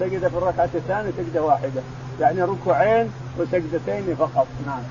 وسجد 0.00 0.28
في 0.28 0.36
الركعة 0.36 0.68
الثانية 0.74 1.10
سجدة 1.18 1.42
واحدة. 1.42 1.82
يعني 2.20 2.42
ركوعين 2.42 3.12
وسجدتين 3.38 4.16
فقط. 4.18 4.46
نعم. 4.66 4.82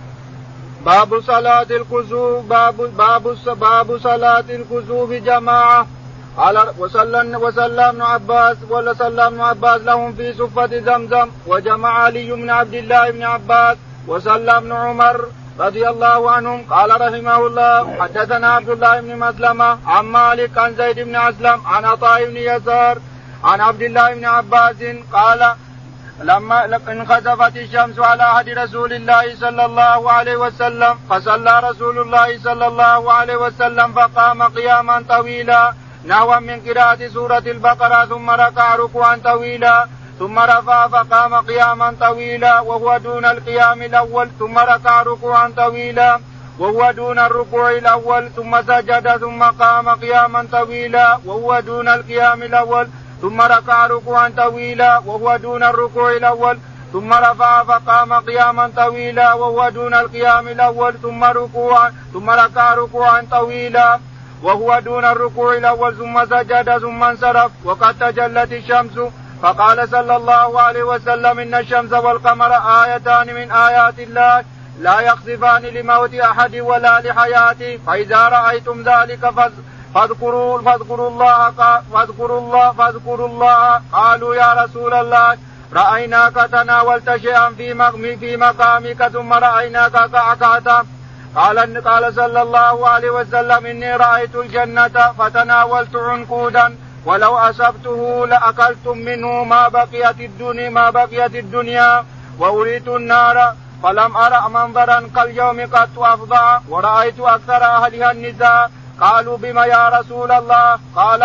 باب 0.85 1.21
صلاة 1.21 1.67
الكسوف 1.71 2.45
باب 2.45 2.77
باب 2.97 3.37
باب 3.59 3.97
صلاة 3.97 4.43
الكسوف 4.49 5.11
جماعة. 5.11 5.87
قال 6.37 6.57
وصلى 6.79 7.35
وصلى 7.35 7.89
ابن 7.89 8.01
عباس 8.01 8.57
وصلى 8.69 9.27
ابن 9.27 9.41
عباس 9.41 9.81
لهم 9.81 10.13
في 10.13 10.33
صفة 10.33 10.79
زمزم 10.79 11.27
وجمع 11.47 11.89
علي 11.89 12.31
بن 12.31 12.49
عبد 12.49 12.73
الله 12.73 13.11
بن 13.11 13.23
عباس 13.23 13.77
وصلى 14.07 14.57
ابن 14.57 14.71
عمر 14.71 15.25
رضي 15.59 15.89
الله 15.89 16.31
عنهم. 16.31 16.61
قال 16.69 16.89
رحمه 16.89 17.47
الله 17.47 17.95
حدثنا 17.99 18.53
عبد 18.53 18.69
الله 18.69 19.01
بن 19.01 19.19
مسلمة 19.19 19.77
عن 19.85 20.05
مالك 20.05 20.57
عن 20.57 20.75
زيد 20.75 20.99
بن 20.99 21.15
أسلم 21.15 21.61
عن 21.65 21.85
عطاء 21.85 22.25
بن 22.25 22.37
يسار 22.37 22.97
عن 23.43 23.61
عبد 23.61 23.81
الله 23.81 24.13
بن 24.13 24.25
عباس 24.25 24.75
قال 25.13 25.55
لما 26.23 26.65
انخسفت 26.89 27.55
الشمس 27.57 27.99
على 27.99 28.23
عهد 28.23 28.49
رسول 28.49 28.93
الله 28.93 29.35
صلى 29.35 29.65
الله 29.65 30.11
عليه 30.11 30.35
وسلم 30.35 30.99
فصلى 31.09 31.59
رسول 31.59 31.99
الله 31.99 32.39
صلى 32.39 32.67
الله 32.67 33.13
عليه 33.13 33.35
وسلم 33.35 33.93
فقام 33.93 34.43
قياما 34.43 35.03
طويلا 35.09 35.73
نحوا 36.05 36.39
من 36.39 36.61
قراءة 36.61 37.07
سورة 37.07 37.43
البقرة 37.47 38.05
ثم 38.05 38.29
ركع 38.29 38.75
ركوعا 38.75 39.15
طويلا 39.23 39.87
ثم 40.19 40.39
رفع 40.39 40.87
فقام 40.87 41.35
قياما 41.35 41.95
طويلا 41.99 42.59
وهو 42.59 42.97
دون 42.97 43.25
القيام 43.25 43.81
الأول 43.81 44.29
ثم 44.39 44.57
ركع 44.57 45.01
ركوعا 45.01 45.53
طويلا 45.57 46.19
وهو 46.59 46.91
دون 46.91 47.19
الركوع 47.19 47.71
الأول 47.71 48.29
ثم 48.35 48.61
سجد 48.61 49.17
ثم 49.17 49.43
قام 49.43 49.89
قياما 49.89 50.47
طويلا 50.51 51.19
وهو 51.25 51.59
دون 51.59 51.87
القيام 51.87 52.43
الأول 52.43 52.87
ثم 53.21 53.41
ركع 53.41 53.87
ركوعا 53.87 54.33
طويلا 54.37 54.97
وهو 54.97 55.37
دون 55.37 55.63
الركوع 55.63 56.11
الأول 56.11 56.59
ثم 56.93 57.13
رفع 57.13 57.63
فقام 57.63 58.13
قياما 58.13 58.71
طويلا 58.75 59.33
وهو 59.33 59.69
دون 59.69 59.93
القيام 59.93 60.47
الأول 60.47 60.93
ثم 61.01 61.23
ركوعا 61.23 61.93
ثم 62.13 62.29
ركع 62.29 62.73
ركوعا 62.73 63.27
طويلا 63.31 63.99
وهو 64.43 64.79
دون 64.79 65.05
الركوع 65.05 65.53
الأول 65.53 65.97
ثم 65.97 66.25
سجد 66.25 66.77
ثم 66.77 67.03
انصرف 67.03 67.51
وقد 67.63 67.99
تجلت 67.99 68.51
الشمس. 68.51 68.99
فقال 69.41 69.89
صلى 69.89 70.15
الله 70.15 70.61
عليه 70.61 70.83
وسلم 70.83 71.39
إن 71.39 71.53
الشمس 71.55 71.93
والقمر 71.93 72.53
آيتان 72.83 73.33
من 73.35 73.51
آيات 73.51 73.99
الله 73.99 74.43
لا 74.79 74.99
يخسفان 74.99 75.61
لموت 75.61 76.13
أحد 76.13 76.55
ولا 76.55 76.99
لحياته 76.99 77.79
فإذا 77.87 78.29
رأيتم 78.29 78.83
ذلك 78.83 79.29
فاذكروا 79.95 80.61
فاذكروا 80.61 81.09
الله 81.09 81.51
فاذكروا 81.93 82.39
الله 82.39 82.71
فاذكروا 82.71 83.27
الله. 83.27 83.81
قالوا 83.93 84.35
يا 84.35 84.53
رسول 84.53 84.93
الله 84.93 85.37
رأيناك 85.73 86.35
تناولت 86.51 87.15
شيئا 87.15 87.49
في 87.49 88.17
في 88.17 88.37
مقامك 88.37 89.07
ثم 89.07 89.33
رأيناك 89.33 89.91
كعكعت 89.91 90.85
قال 91.35 91.83
قال 91.83 92.13
صلى 92.15 92.41
الله 92.41 92.89
عليه 92.89 93.09
وسلم 93.09 93.65
إني 93.65 93.95
رأيت 93.95 94.35
الجنة 94.35 94.95
فتناولت 95.19 95.95
عنقودا. 95.95 96.75
ولو 97.05 97.37
أصبته 97.37 98.27
لأكلتم 98.27 98.97
منه 98.97 99.43
ما 99.43 99.67
بقيت 99.67 100.19
الدنيا 100.19 100.69
ما 100.69 100.89
بقيت 100.89 101.35
الدنيا. 101.35 102.05
وأريت 102.39 102.87
النار 102.87 103.53
فلم 103.83 104.17
أرى 104.17 104.49
منظرا 104.49 105.09
كاليوم 105.15 105.59
قد 105.61 105.89
أفضى. 105.97 106.59
ورأيت 106.69 107.19
أكثر 107.19 107.63
أهلها 107.63 108.11
النساء. 108.11 108.71
قالوا 109.01 109.37
بما 109.37 109.65
يا 109.65 109.89
رسول 109.89 110.31
الله؟ 110.31 110.79
قال 110.95 111.21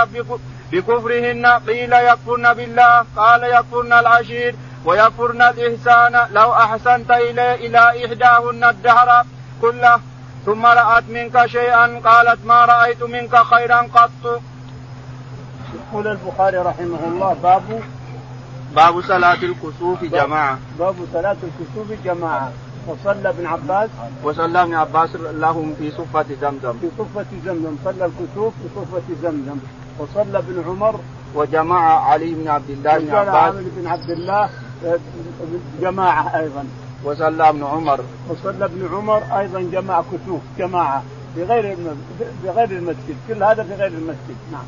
بكفرهن 0.73 1.47
قيل 1.47 1.93
يكفرن 1.93 2.55
بالله 2.55 3.05
قال 3.17 3.43
يكفرن 3.43 3.93
العشير 3.93 4.55
ويكفرن 4.85 5.43
الإحسان. 5.43 6.15
لو 6.31 6.53
أحسنت 6.53 7.11
إلى 7.11 7.55
إلى 7.55 8.07
إحداهن 8.07 8.65
الدهر 8.65 9.25
كله 9.63 10.01
ثم 10.47 10.67
رأت 10.67 11.05
منك 11.09 11.47
شيئا 11.47 12.01
قالت 12.05 12.41
ما 12.45 12.65
رأيت 12.65 13.03
منك 13.03 13.37
خيرا 13.37 13.81
قط. 13.95 14.41
يقول 15.75 16.07
البخاري 16.07 16.59
رحمه 16.59 17.01
الله 17.07 17.37
باب 17.43 17.83
باب 18.75 19.03
صلاة 19.03 19.43
الكسوف 19.43 20.05
جماعة. 20.05 20.59
باب 20.79 20.97
صلاة 21.13 21.37
الكسوف 21.49 21.89
جماعة. 22.05 22.53
وصلى 22.87 23.29
ابن 23.29 23.47
عباس. 23.47 23.91
وصلى 24.23 24.63
ابن 24.63 24.75
عباس 24.75 25.11
لهم 25.17 25.75
في 25.79 25.91
صفة 25.91 26.27
زمزم. 26.41 26.73
في 26.73 26.89
صفة 26.99 27.27
زمزم. 27.45 27.77
صلى 27.85 28.05
الكسوف 28.05 28.55
في 28.55 28.69
صفة 28.77 29.03
زمزم. 29.23 29.59
وصلى 29.99 30.39
ابن 30.39 30.65
عمر. 30.69 31.01
وجماعة 31.35 32.01
علي 32.11 32.35
بن 32.35 32.49
عبد 32.49 32.71
الله 32.71 32.99
بن 32.99 33.15
عباس. 33.15 33.55
بن 33.55 33.87
عبد 33.87 34.11
الله 34.11 34.51
جماعة 35.81 36.39
أيضا. 36.39 36.65
وصلى 37.05 37.49
ابن 37.49 37.65
عمر. 37.65 38.01
وصلى 38.29 38.65
ابن 38.65 38.89
عمر 38.93 39.23
أيضا 39.39 39.61
جماعة 39.61 40.05
كسوف 40.13 40.41
جماعة. 40.59 41.03
في 41.35 41.45
غير 41.45 41.77
في 42.43 42.51
غير 42.51 42.71
المسجد. 42.71 43.17
كل 43.29 43.43
هذا 43.43 43.63
في 43.63 43.75
غير 43.75 43.89
المسجد. 43.89 44.37
نعم. 44.53 44.65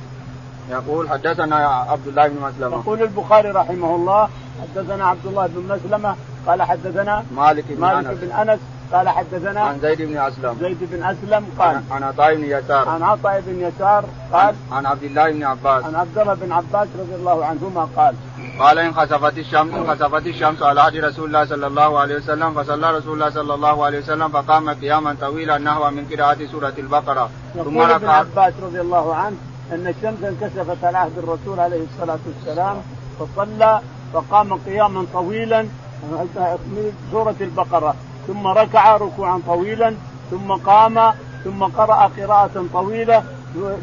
يقول 0.71 1.11
حدثنا 1.11 1.57
عبد 1.66 2.09
الله 2.09 2.29
بن 2.29 2.41
مسلمة. 2.43 2.77
يقول 2.77 3.03
البخاري 3.03 3.51
رحمه 3.51 3.95
الله 3.95 4.29
حدثنا 4.62 5.07
عبد 5.07 5.27
الله 5.27 5.47
بن 5.47 5.75
مسلمة 5.75 6.16
قال 6.49 6.62
حدثنا 6.62 7.24
مالك 7.36 7.64
بن 7.68 7.80
مالك 7.80 8.07
أنس. 8.07 8.18
بن 8.18 8.32
أنس 8.32 8.61
قال 8.92 9.09
حدثنا 9.09 9.61
عن 9.61 9.78
زيد 9.80 10.03
بن 10.03 10.16
أسلم. 10.16 10.57
زيد 10.61 10.78
بن 10.80 11.03
أسلم 11.05 11.46
قال 11.59 11.80
عن 11.90 12.03
عطاء 12.03 12.34
بن 12.34 12.44
يسار. 12.44 12.88
عن 12.88 13.03
عطاء 13.03 13.42
بن 13.46 13.61
يسار 13.61 14.05
قال 14.32 14.55
عن 14.72 14.86
عبد 14.86 15.03
الله 15.03 15.30
بن 15.32 15.44
عباس. 15.44 15.84
عن 15.84 15.94
عبد 15.94 16.18
الله 16.18 16.34
بن 16.34 16.53
عباس 16.53 16.88
رضي 16.99 17.14
الله 17.14 17.44
عنهما 17.44 17.88
قال 17.96 18.14
قال 18.59 18.78
إن 18.78 18.94
خسفت 18.94 19.38
الشمس 19.38 19.74
ان 19.74 19.86
خسفت 19.90 20.26
الشمس 20.26 20.62
على 20.62 20.80
عهد 20.80 20.96
رسول 20.96 21.26
الله 21.26 21.44
صلى 21.44 21.66
الله 21.66 21.99
عليه 21.99 22.16
وسلم 22.16 22.55
فصلى 22.55 22.96
رسول 22.99 23.14
الله 23.14 23.30
صلى 23.30 23.55
الله 23.55 23.84
عليه 23.84 23.99
وسلم 23.99 24.28
فقام 24.28 24.70
قياما 24.70 25.16
طويلا 25.20 25.59
نحو 25.59 25.90
من 25.90 26.05
قراءة 26.12 26.46
سورة 26.53 26.72
البقرة. 26.78 27.30
ثم 27.55 27.78
ركع. 27.80 27.96
ابن 27.96 28.09
عباس 28.09 28.53
رضي 28.62 28.80
الله 28.80 29.14
عنه 29.14 29.36
أن 29.72 29.86
الشمس 29.86 30.24
انكسفت 30.24 30.84
على 30.84 30.99
عهد 30.99 31.18
الرسول 31.18 31.61
عليه 31.61 31.82
الصلاة 31.92 32.18
والسلام 32.26 32.76
فصلى 33.18 33.80
فقام 34.12 34.55
قياما 34.55 35.07
طويلا 35.12 35.68
من 36.03 36.92
سورة 37.12 37.34
البقرة. 37.40 37.94
ثم 38.26 38.46
ركع 38.46 38.96
ركوعا 38.96 39.40
طويلا 39.46 39.94
ثم 40.30 40.53
قام 40.53 41.12
ثم 41.44 41.64
قرأ 41.64 42.11
قراءة 42.16 42.66
طويلة 42.72 43.22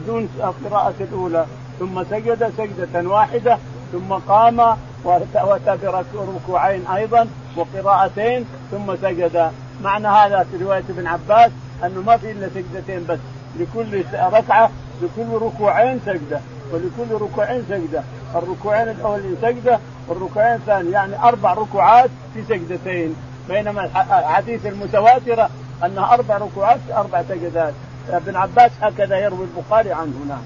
دون 0.08 0.30
القراءة 0.44 0.94
الأولى 1.00 1.46
ثم 1.80 2.04
سجد 2.04 2.52
سجدة 2.58 3.10
واحدة 3.10 3.58
ثم 3.92 4.14
قام 4.14 4.78
وأتى 5.04 5.78
بركوعين 6.14 6.88
أيضا 6.88 7.28
وقراءتين 7.58 8.46
ثم 8.72 8.96
سجد. 8.96 9.52
معنى 9.84 10.08
هذا 10.08 10.46
في 10.52 10.64
رواية 10.64 10.84
ابن 10.90 11.08
عباس 11.08 11.52
أنه 11.84 12.02
ما 12.02 12.18
في 12.18 12.32
إلا 12.32 12.50
سجدتين 12.50 13.06
بس 13.10 13.20
لكل 13.60 14.04
ركعة 14.14 14.70
لكل 15.02 15.46
ركوعين 15.46 16.00
سجدة 16.06 16.40
ولكل 16.72 17.24
ركوعين 17.24 17.64
سجدة. 17.70 18.04
الركوعين 18.36 18.90
الأولين 18.90 19.38
سجدة 19.42 19.80
والركوعين 20.08 20.56
الثاني 20.56 20.92
يعني 20.92 21.24
أربع 21.24 21.54
ركوعات 21.54 22.10
في 22.34 22.44
سجدتين. 22.44 23.16
بينما 23.50 23.86
الحديث 24.20 24.66
المتواترة 24.66 25.50
أنها 25.86 26.14
أربع 26.14 26.38
ركوعات 26.38 26.80
في 26.88 26.94
أربع 26.96 27.24
سجدات. 27.30 27.74
ابن 28.10 28.36
عباس 28.36 28.72
هكذا 28.82 29.18
يروي 29.18 29.46
البخاري 29.46 29.94
عنه 29.94 30.26
نعم. 30.30 30.42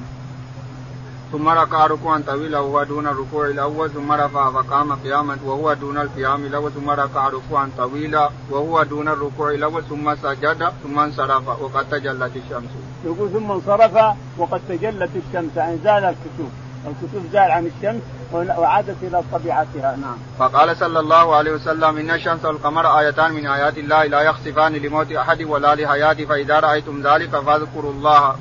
ثم 1.32 1.50
ركع 1.50 1.86
ركوعا 1.86 2.24
طويلا 2.28 2.60
وهو 2.60 2.84
دون 2.84 3.08
الركوع 3.08 3.46
الأول 3.46 3.90
ثم 3.90 4.12
رفع 4.12 4.52
فقام 4.52 4.94
قياما 4.94 5.38
وهو 5.46 5.74
دون 5.74 5.98
القيام 5.98 6.46
الأول 6.46 6.72
ثم 6.72 6.90
ركع 6.90 7.28
ركوعا 7.28 7.70
طويلا 7.78 8.30
وهو 8.50 8.84
دون 8.84 9.08
الركوع 9.08 9.52
الأول 9.52 9.84
ثم 9.84 10.16
سجد 10.16 10.72
ثم 10.84 11.00
انصرف 11.00 11.48
وقد 11.48 11.90
تجلت 11.90 12.32
الشمس. 12.36 12.70
يقول 13.06 13.30
ثم 13.30 13.52
انصرف 13.52 14.16
وقد 14.38 14.62
تجلت 14.70 15.10
الشمس. 15.16 15.58
يعني 15.58 15.78
زال 15.84 16.04
الكسوف، 16.04 16.52
الكسوف 16.88 17.32
زال 17.32 17.52
عن 17.52 17.66
الشمس 17.66 18.02
وعادت 18.34 18.96
إلى 19.04 19.24
طبيعتها 19.32 19.96
نعم. 19.96 20.18
فقال 20.40 20.78
صلى 20.78 21.00
الله 21.00 21.36
عليه 21.36 21.52
وسلم 21.52 21.98
إن 21.98 22.12
الشمس 22.12 22.46
والقمر 22.46 23.00
آيتان 23.00 23.32
من 23.32 23.48
آيات 23.48 23.78
الله 23.78 24.06
لا 24.06 24.22
يخسفان 24.22 24.74
لموت 24.74 25.12
أحد 25.12 25.44
ولا 25.44 25.76
لحياته 25.76 26.26
فإذا 26.26 26.60
رأيتم 26.60 27.08
ذلك 27.08 27.30
فاذكروا 27.30 27.92
الله. 27.92 28.36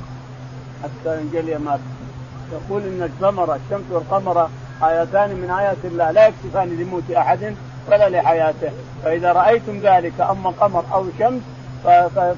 حتى 0.83 1.21
ينجلي 1.21 1.59
ما 1.59 1.79
يقول 2.53 2.83
إن 2.83 3.03
القمر 3.03 3.55
الشمس 3.55 3.85
والقمر 3.91 4.49
آيتان 4.83 5.31
من 5.31 5.51
آيات 5.51 5.85
الله 5.85 6.11
لا 6.11 6.27
يكسفان 6.27 6.69
لموت 6.69 7.11
أحد 7.11 7.55
ولا 7.91 8.09
لحياته 8.09 8.73
فإذا 9.05 9.33
رأيتم 9.33 9.79
ذلك 9.79 10.21
أما 10.21 10.51
قمر 10.51 10.85
أو 10.93 11.07
شمس 11.19 11.43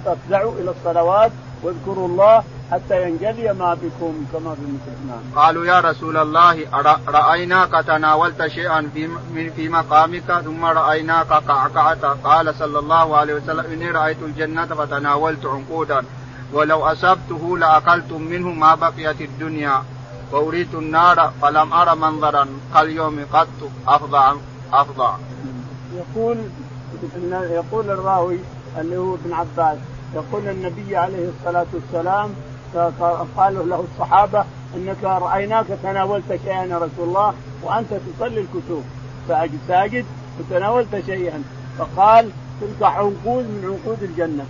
فافزعوا 0.07 0.53
إلى 0.53 0.71
الصلوات 0.71 1.33
واذكروا 1.63 2.09
الله 2.09 2.43
حتى 2.71 3.03
ينجلي 3.03 3.53
ما 3.53 3.75
بكم 3.75 4.15
كما 4.33 4.55
في 4.55 4.61
المسلمان. 4.69 5.23
قالوا 5.37 5.67
يا 5.67 5.81
رسول 5.81 6.17
الله 6.17 6.67
رأيناك 7.09 7.85
تناولت 7.87 8.47
شيئا 8.47 8.91
في 8.95 9.09
في 9.57 9.69
مقامك 9.69 10.41
ثم 10.45 10.65
رأيناك 10.65 11.33
قعقعت 11.33 12.05
قال 12.05 12.55
صلى 12.55 12.79
الله 12.79 13.17
عليه 13.17 13.35
وسلم 13.35 13.67
إني 13.73 13.91
رأيت 13.91 14.17
الجنة 14.23 14.67
فتناولت 14.67 15.47
عنقودا 15.47 16.05
ولو 16.53 16.81
أصبته 16.83 17.59
لاكلتم 17.59 18.23
منه 18.23 18.49
ما 18.49 18.75
بقيت 18.75 19.21
الدنيا 19.21 19.83
وأريت 20.33 20.75
النار 20.75 21.33
فلم 21.43 21.73
ارى 21.73 21.97
منظرا 21.97 22.47
كاليوم 22.75 23.27
قط 23.33 23.49
افظع 23.89 24.35
افظع. 24.73 25.17
يقول 25.97 26.39
يقول 27.33 27.91
الراوي 27.91 28.39
اللي 28.79 28.97
هو 28.97 29.15
ابن 29.15 29.33
عباس 29.33 29.79
يقول 30.15 30.49
النبي 30.49 30.97
عليه 30.97 31.29
الصلاة 31.29 31.67
والسلام 31.75 32.35
قالوا 33.37 33.65
له 33.65 33.85
الصحابة 33.93 34.45
إنك 34.77 35.05
رأيناك 35.05 35.67
تناولت 35.83 36.41
شيئا 36.45 36.65
يا 36.65 36.77
رسول 36.79 37.09
الله 37.09 37.35
وأنت 37.63 37.89
تصلي 37.95 38.41
الكسوف 38.41 38.85
ساجد 39.69 40.05
وتناولت 40.41 41.03
شيئا. 41.07 41.43
فقال 41.79 42.31
تلك 42.61 42.83
عنقود 42.83 43.45
من 43.45 43.65
عنقود 43.65 44.03
الجنة. 44.03 44.45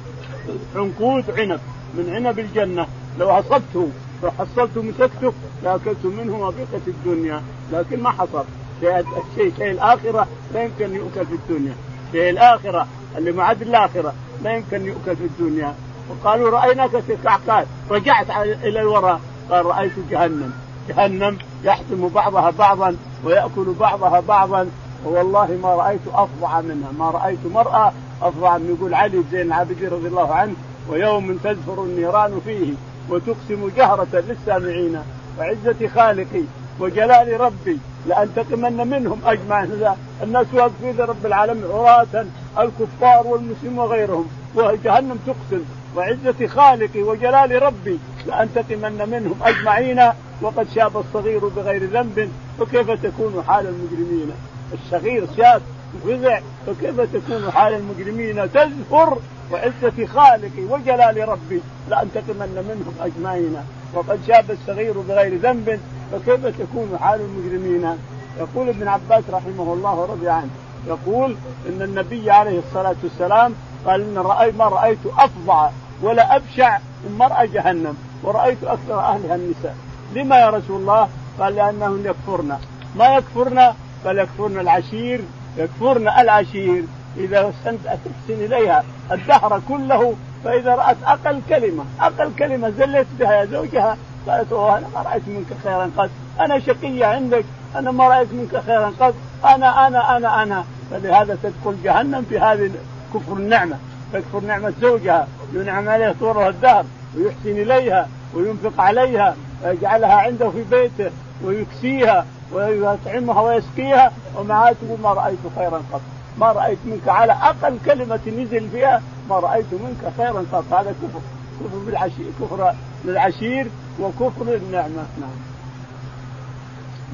عنقود 0.77 1.25
عنب 1.39 1.61
من 1.95 2.15
عنب 2.15 2.39
الجنة. 2.39 2.87
لو 3.19 3.31
اصبته 3.31 3.89
لو 4.23 4.31
حصلته 4.31 4.83
مسكته 4.83 5.33
لأكلت 5.63 6.05
منه 6.05 6.37
ما 6.37 6.51
بقت 6.51 6.89
الدنيا. 6.89 7.43
لكن 7.73 8.03
ما 8.03 8.11
حصل 8.11 8.45
الشيء 8.83 9.53
شيء 9.57 9.71
الآخرة 9.71 10.27
لا 10.55 10.63
يمكن 10.63 10.95
يؤكل 10.95 11.27
في 11.27 11.35
الدنيا. 11.35 11.75
شيء 12.13 12.31
الآخرة 12.31 12.87
اللي 13.17 13.33
معد 13.33 13.63
الآخرة 13.63 14.15
لا 14.43 14.57
يمكن 14.57 14.87
يؤكل 14.87 15.17
في 15.17 15.25
الدنيا. 15.25 15.75
وقالوا 16.11 16.51
رأيناك 16.51 16.91
تكعكات 16.91 17.67
رجعت 17.91 18.31
إلى 18.63 18.81
الوراء. 18.81 19.21
قال 19.51 19.67
رأيت 19.67 19.93
جهنم. 20.11 20.53
جهنم 20.89 21.39
يحتم 21.65 22.09
بعضها 22.09 22.51
بعضا 22.51 22.97
ويأكل 23.25 23.75
بعضها 23.81 24.21
بعضا. 24.21 24.71
والله 25.05 25.59
ما 25.63 25.75
رأيت 25.75 26.01
أفظع 26.15 26.61
منها. 26.61 26.91
ما 26.99 27.11
رأيت 27.11 27.47
مرأة 27.55 27.93
أفظع 28.23 28.59
من 28.59 28.77
يقول 28.77 28.95
علي 28.95 29.23
زين 29.31 29.41
العابدين 29.41 29.89
رضي 29.89 30.09
الله 30.09 30.35
عنه 30.35 30.55
ويوم 30.89 31.37
تزفر 31.37 31.83
النيران 31.83 32.41
فيه 32.45 32.73
وتقسم 33.11 33.71
جهرة 33.77 34.09
للسامعين 34.13 35.03
وعزة 35.39 35.89
خالقي 35.95 36.43
وجلال 36.81 37.41
ربي 37.41 37.79
لأنتقمن 38.07 38.87
منهم 38.87 39.21
أجمعين. 39.25 39.85
الناس 40.23 40.47
واقفين 40.53 41.01
رب 41.01 41.27
العالمين 41.27 41.65
عراة 41.65 42.27
الكفار 42.59 43.27
والمسلمين 43.27 43.79
وغيرهم 43.79 44.27
وجهنم 44.55 45.19
تقسم. 45.27 45.65
وعزة 45.97 46.47
خالقي 46.47 47.03
وجلال 47.03 47.63
ربي 47.63 47.99
لأنتقمن 48.27 49.09
منهم 49.11 49.35
أجمعين 49.43 50.03
وقد 50.43 50.67
شاب 50.75 50.97
الصغير 50.97 51.49
بغير 51.49 51.85
ذنب 51.85 52.33
فكيف 52.59 52.91
تكون 52.91 53.45
حال 53.49 53.67
المجرمين؟ 53.67 54.31
الصغير 54.73 55.27
شاب 55.37 55.63
وفزع 55.95 56.41
فكيف 56.67 57.01
تكون 57.01 57.51
حال 57.51 57.75
المجرمين؟ 57.75 58.53
تزفر 58.53 59.19
وعزة 59.53 60.07
خالقي 60.07 60.63
وجلال 60.71 61.29
ربي 61.29 61.61
لأنتقمن 61.91 62.65
منهم 62.69 62.95
أجمعين 63.01 63.57
وقد 63.95 64.19
شاب 64.27 64.51
الصغير 64.51 64.93
بغير 65.01 65.37
ذنب 65.39 65.81
فكيف 66.13 66.47
تكون 66.47 66.99
حال 67.01 67.21
المجرمين؟ 67.21 67.97
يقول 68.39 68.69
ابن 68.69 68.89
عباس 68.89 69.25
رحمه 69.31 69.73
الله 69.73 69.95
ورضي 69.95 70.29
عنه 70.29 70.51
يقول 70.87 71.37
إن 71.69 71.83
النبي 71.83 72.31
عليه 72.31 72.59
الصلاة 72.59 72.97
والسلام 73.03 73.55
قال 73.87 74.01
إن 74.01 74.19
رأي 74.19 74.53
ما 74.53 74.65
رأيت 74.65 74.99
أفظع 75.19 75.71
ولا 76.03 76.37
أبشع 76.37 76.79
من 76.79 77.19
مرأة 77.19 77.45
جهنم 77.45 77.95
ورأيت 78.23 78.65
أكثر 78.65 79.01
أهلها 79.01 79.35
النساء. 79.35 79.77
لما 80.15 80.39
يا 80.39 80.51
رسول 80.51 80.81
الله؟ 80.81 81.09
قال 81.41 81.55
لأنهم 81.55 82.07
يكفرن. 82.07 82.59
ما 82.97 83.17
يكفرن؟ 83.17 83.73
بل 84.05 84.19
يكفرن 84.19 84.59
العشير 84.59 85.21
يكفرن 85.57 86.09
العشير. 86.09 86.85
إذا 87.17 87.53
تحسن 87.65 88.05
إليها 88.29 88.85
الدهر 89.13 89.61
كله 89.69 90.15
فإذا 90.45 90.75
رأت 90.75 90.97
أقل 91.05 91.41
كلمة 91.49 91.85
أقل 92.01 92.33
كلمة 92.39 92.71
زلت 92.71 93.07
بها 93.19 93.33
يا 93.33 93.45
زوجها 93.45 93.97
قالت 94.29 94.53
أوه 94.53 94.79
أنا 94.79 94.87
ما 94.95 95.03
رأيت 95.03 95.29
منك 95.29 95.47
خيرا 95.65 95.91
قد 95.97 96.11
أنا 96.41 96.59
شقية 96.59 97.07
عندك 97.07 97.45
أنا 97.77 97.91
ما 97.91 98.09
رأيت 98.09 98.33
منك 98.33 98.63
خيرا 98.67 98.93
قد 99.01 99.15
أنا 99.45 99.87
أنا 99.87 100.17
أنا 100.17 100.43
أنا. 100.43 100.65
فلهذا 100.91 101.39
تدخل 101.43 101.77
جهنم 101.85 102.27
في 102.29 102.39
هذه 102.39 102.71
كفر 103.15 103.33
النعمة 103.33 103.77
تكفر 104.13 104.41
نعمة 104.41 104.73
زوجها 104.81 105.29
ينعم 105.53 105.89
عليها 105.89 106.15
طول 106.21 106.49
الدهر 106.49 106.85
ويحسن 107.17 107.51
إليها 107.63 108.09
وينفق 108.35 108.81
عليها 108.81 109.37
ويجعلها 109.65 110.15
عنده 110.15 110.51
في 110.51 110.65
بيته 110.71 111.11
ويكسيها 111.45 112.27
ويطعمها 112.53 113.41
ويسقيها 113.41 114.13
ومع 114.37 114.73
تقول 114.73 115.01
ما 115.03 115.13
رأيت 115.13 115.39
خيرا 115.57 115.83
قط. 115.93 116.01
ما 116.39 116.53
رأيت 116.53 116.79
منك 116.85 117.09
على 117.09 117.33
أقل 117.33 117.79
كلمة 117.87 118.21
نزل 118.27 118.69
فيها 118.69 119.03
ما 119.31 119.37
رأيت 119.39 119.67
منك 119.73 120.13
خيرا 120.17 120.45
قط. 120.53 120.73
هذا 120.73 120.95
كفر 121.03 121.21
كفر 121.61 121.79
بالعشير 121.87 122.27
كفر 122.41 122.75
للعشير 123.05 123.67
وكفر 124.01 124.55
النعمه 124.55 125.05
نعم. 125.21 125.50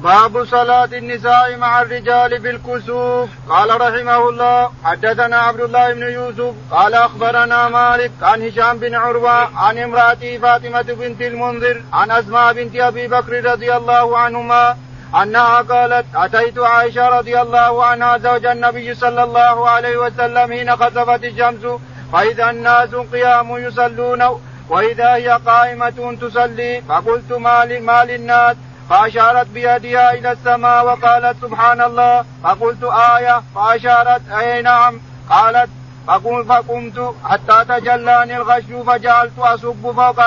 باب 0.03 0.45
صلاة 0.45 0.89
النساء 0.93 1.57
مع 1.57 1.81
الرجال 1.81 2.39
بالكسوف. 2.39 3.29
قال 3.49 3.81
رحمه 3.81 4.29
الله 4.29 4.71
حدثنا 4.83 5.37
عبد 5.37 5.61
الله 5.61 5.93
بن 5.93 6.01
يوسف 6.01 6.53
قال 6.71 6.93
أخبرنا 6.93 7.69
مالك 7.69 8.11
عن 8.21 8.47
هشام 8.47 8.77
بن 8.77 8.95
عروة 8.95 9.57
عن 9.57 9.77
امراته 9.77 10.37
فاطمة 10.37 10.81
بنت 10.81 11.21
المنذر 11.21 11.81
عن 11.93 12.11
أسماء 12.11 12.53
بنت 12.53 12.75
أبي 12.75 13.07
بكر 13.07 13.45
رضي 13.51 13.73
الله 13.75 14.17
عنهما 14.17 14.77
أنها 15.21 15.61
قالت 15.61 16.05
أتيت 16.15 16.59
عائشة 16.59 17.09
رضي 17.09 17.41
الله 17.41 17.85
عنها 17.85 18.17
زوج 18.17 18.45
النبي 18.45 18.95
صلى 18.95 19.23
الله 19.23 19.69
عليه 19.69 19.97
وسلم 19.97 20.53
حين 20.53 20.75
خسفت 20.75 21.23
الشمس 21.23 21.79
فإذا 22.13 22.49
الناس 22.49 22.95
قيام 22.95 23.57
يصلون 23.57 24.23
وإذا 24.69 25.15
هي 25.15 25.39
قائمة 25.45 26.17
تصلي 26.21 26.81
فقلت 26.89 27.31
ما 27.31 28.05
للناس؟ 28.05 28.55
فأشارت 28.89 29.47
بيدها 29.47 30.13
إلى 30.13 30.31
السماء 30.31 30.85
وقالت 30.85 31.37
سبحان 31.41 31.81
الله 31.81 32.25
فقلت 32.43 32.83
آية 32.83 33.41
فأشارت 33.55 34.21
أي 34.31 34.61
نعم 34.61 34.99
قالت 35.29 35.69
فقم 36.07 36.43
فقمت 36.43 37.15
حتى 37.23 37.65
تجلاني 37.69 38.37
الغش 38.37 38.63
فجعلت 38.87 39.39
أصب 39.39 39.91
فوق 39.91 40.19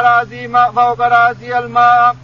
ماء 0.49 0.73
فوق 0.73 1.01
رأسي 1.01 1.59
الماء. 1.59 2.17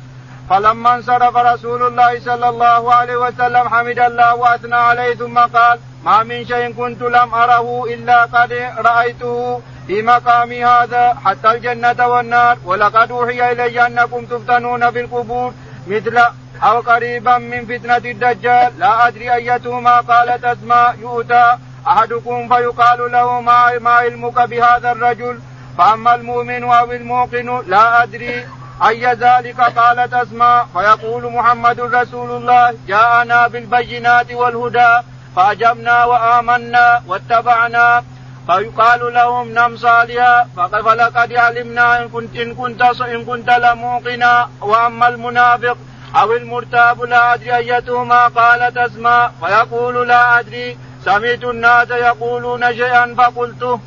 فلما 0.51 0.95
انصرف 0.95 1.37
رسول 1.37 1.87
الله 1.87 2.20
صلى 2.20 2.49
الله 2.49 2.95
عليه 2.95 3.16
وسلم 3.16 3.68
حمد 3.68 3.99
الله 3.99 4.34
وأثنى 4.34 4.76
عليه 4.76 5.14
ثم 5.14 5.39
قال 5.39 5.78
ما 6.05 6.22
من 6.22 6.45
شيء 6.47 6.72
كنت 6.72 7.03
لم 7.03 7.34
أره 7.34 7.84
إلا 7.84 8.22
قد 8.24 8.53
رأيته 8.78 9.61
في 9.87 10.03
مقامي 10.03 10.64
هذا 10.64 11.16
حتى 11.24 11.51
الجنة 11.51 12.07
والنار. 12.07 12.59
ولقد 12.64 13.11
أوحي 13.11 13.53
إلي 13.53 13.87
أنكم 13.87 14.24
تفتنون 14.24 14.91
في 14.91 15.01
القبور 15.01 15.53
مثل 15.87 16.18
أو 16.62 16.80
قريبا 16.80 17.39
من 17.39 17.66
فتنة 17.66 17.97
الدجال 17.97 18.72
لا 18.78 19.09
أدري 19.09 19.34
ايتهما 19.34 20.01
قالت 20.01 20.45
اسماء 20.45 20.97
يؤتى 21.01 21.57
أحدكم 21.89 22.49
فيقال 22.49 23.12
له 23.12 23.41
ما 23.41 23.78
ما 23.78 23.91
علمك 23.91 24.41
بهذا 24.41 24.93
الرجل؟ 24.93 25.41
فأما 25.78 26.14
المؤمن 26.14 26.64
أو 26.64 26.93
الموقن 26.93 27.62
لا 27.66 28.03
أدري 28.03 28.47
أي 28.89 29.07
ذلك 29.07 29.61
قالت 29.61 30.14
أسماء 30.14 30.66
فيقول 30.72 31.32
محمد 31.32 31.80
رسول 31.80 32.30
الله 32.30 32.74
جاءنا 32.89 33.49
بالبينات 33.49 34.32
والهدى 34.32 35.07
فأجبنا 35.37 36.05
وآمنا 36.05 37.03
واتبعنا. 37.07 38.05
فيقال 38.47 39.15
لهم 39.15 39.49
نم 39.49 39.77
صالحا 39.77 40.45
فلقد 40.57 41.33
علمنا 41.33 42.03
إن 42.03 42.09
كنت 42.09 42.37
إن 42.37 42.55
كنت 42.55 42.83
إن 43.01 43.25
كنت 43.25 43.51
لموقنا 43.51 44.49
وأما 44.61 45.09
المنافق 45.09 45.77
أو 46.21 46.33
المرتاب 46.33 47.03
لا 47.03 47.35
أدري 47.35 47.57
أيتهما 47.57 48.29
قالت 48.29 48.77
أسماء 48.77 49.33
فيقول 49.41 50.09
لا 50.09 50.39
أدري 50.41 50.79
سمعت 51.05 51.45
الناس 51.45 51.91
يقولون 51.91 52.75
شيئا 52.75 53.15
فقلته 53.15 53.81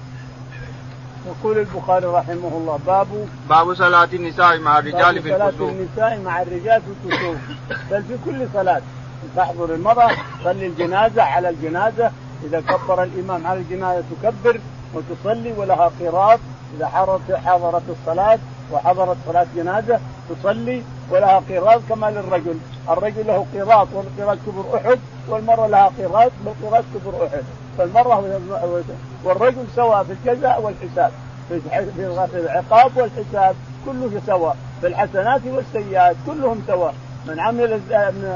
يقول 1.28 1.58
البخاري 1.58 2.06
رحمه 2.06 2.52
الله 2.58 2.80
باب 2.88 3.28
باب 3.50 3.74
صلاة 3.74 4.10
النساء 4.14 4.60
مع 4.60 4.80
الرجال 4.80 5.22
في 5.22 5.36
الكسوف 5.36 5.58
صلاة 5.60 5.70
النساء 5.70 6.20
مع 6.26 6.42
الرجال 6.42 6.82
في 6.82 6.88
الكسوف 7.08 7.36
بل 7.92 8.04
في 8.04 8.18
كل 8.26 8.48
صلاة. 8.54 8.82
تحضر 9.36 9.74
المرأة 9.76 10.12
تصلي 10.42 10.68
الجنازة 10.68 11.24
على 11.24 11.50
الجنازة 11.50 12.12
إذا 12.44 12.62
كبر 12.62 13.04
الامام 13.04 13.48
على 13.48 13.60
الجنازه 13.60 14.04
تكبر 14.22 14.60
وتصلي 14.94 15.54
ولها 15.58 15.92
قراط. 16.00 16.40
إذا 16.78 16.88
حضرت 16.88 17.32
حضرت 17.32 17.84
الصلاة 17.90 18.40
وحضرت 18.72 19.18
صلاة 19.28 19.48
جنازة 19.56 20.00
تصلي 20.30 20.84
ولها 21.10 21.42
قراط 21.50 21.82
كما 21.90 22.12
للرجل، 22.12 22.58
الرجل 22.90 23.28
له 23.28 23.46
قراط 23.56 23.88
والقراط 23.94 24.38
كبر 24.46 24.78
أحد 24.78 25.00
والمرأة 25.30 25.68
لها 25.68 25.92
قراط 26.00 26.32
والقراط 26.46 26.84
كبر 26.96 27.28
أحد، 27.28 27.44
فالمرأة 27.78 28.24
والرجل 29.24 29.66
سواء 29.76 30.04
في 30.04 30.12
الجزاء 30.14 30.62
والحساب 30.62 31.12
في 31.50 32.40
العقاب 32.40 32.92
والحساب 32.98 33.56
كله 33.86 34.22
سواء. 34.28 34.58
في 34.82 34.88
الحسنات 34.88 35.42
والسيئات 35.46 36.16
كلهم 36.26 36.64
سواء. 36.68 36.94
من 37.28 37.40
عمل 37.40 37.82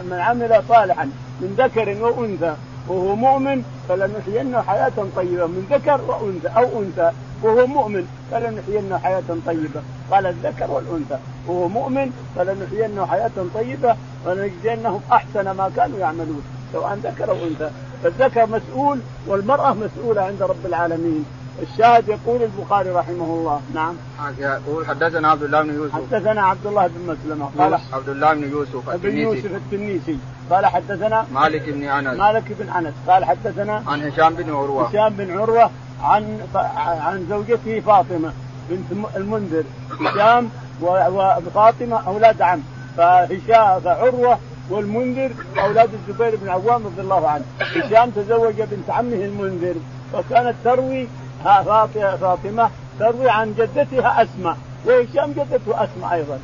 من 0.10 0.18
عمل 0.20 0.64
صالحا 0.70 1.10
من 1.42 1.56
ذكر 1.58 2.04
وانثى 2.04 2.56
وهو 2.88 3.16
مؤمن 3.16 3.64
فلنحيينه 3.90 4.62
حياة 4.62 4.92
طيبة 5.16 5.48
من 5.48 5.68
ذكر 5.72 6.02
وأنثى 6.08 6.48
أو 6.48 6.82
أنثى. 6.82 7.12
وهو 7.44 7.68
مؤمن 7.68 8.08
فلنحيينه 8.32 8.98
حياة 8.98 9.24
طيبة. 9.46 9.82
قال 10.12 10.26
الذكر 10.26 10.72
والأنثى. 10.72 11.18
وهو 11.48 11.68
مؤمن 11.68 12.12
فلنحيينه 12.36 13.06
حياة 13.06 13.32
طيبة 13.54 13.96
ولنجزينهم 14.26 15.02
أحسن 15.12 15.52
ما 15.52 15.72
كانوا 15.76 16.00
يعملون 16.00 16.44
سواء 16.74 16.94
ذكر 17.04 17.30
أو 17.30 17.36
أنثى. 17.36 17.70
فالذكر 18.04 18.46
مسؤول 18.46 19.00
والمرأة 19.28 19.74
مسؤولة 19.74 20.22
عند 20.22 20.42
رب 20.44 20.66
العالمين. 20.66 21.26
الشاهد 21.62 22.08
يقول 22.08 22.44
البخاري 22.44 22.90
رحمه 22.90 23.26
الله. 23.26 23.62
نعم. 23.74 23.96
يقول 24.40 24.88
حدثنا 24.88 25.28
عبد 25.28 25.44
الله 25.44 25.62
بن 25.62 25.74
يوسف. 25.74 25.96
حدثنا 25.96 26.42
عبد 26.42 26.68
الله 26.68 26.88
بن 26.88 27.14
مسلمة. 27.14 27.50
قال 27.58 27.80
عبد 27.94 28.10
الله 28.10 28.34
بن 28.34 28.52
يوسف 28.52 28.90
بن 28.90 29.18
يوسف 29.18 29.56
التنيسي. 29.56 30.18
قال 30.50 30.66
حدثنا 30.66 31.26
مالك 31.34 31.70
بن 31.70 31.84
أنس. 31.84 32.20
مالك 32.20 32.44
بن 32.60 32.70
أنس. 32.70 32.94
قال 33.08 33.26
حدثنا 33.26 33.84
عن 33.88 34.02
هشام 34.02 34.34
بن 34.34 34.50
عروة. 34.50 34.88
هشام 34.88 35.14
بن 35.14 35.38
عروة 35.38 35.70
عن 36.04 36.40
عن 36.78 37.26
زوجته 37.30 37.80
فاطمة 37.80 38.34
بنت 38.70 39.06
المنذر. 39.16 39.64
هشام 40.02 40.50
وفاطمه 40.82 42.08
أولاد 42.08 42.42
عم. 42.42 42.60
فهشام 42.98 43.80
فعروة 43.80 44.40
والمنذر 44.70 45.32
أولاد 45.60 45.90
الزبير 45.94 46.36
بن 46.36 46.50
عوام 46.50 46.86
رضي 46.86 47.02
الله 47.02 47.28
عنه. 47.28 47.44
هشام 47.60 48.10
تزوج 48.10 48.62
بنت 48.62 48.90
عمه 48.90 49.16
المنذر 49.16 49.76
وكانت 50.14 50.56
تروي 50.64 51.08
فاطمه 51.44 52.70
تروي 53.00 53.30
عن 53.30 53.54
جدتها 53.54 54.24
أسماء 54.24 54.58
وهشام 54.86 55.32
جدته 55.32 55.84
أسماء 55.84 56.14
أيضا. 56.14 56.40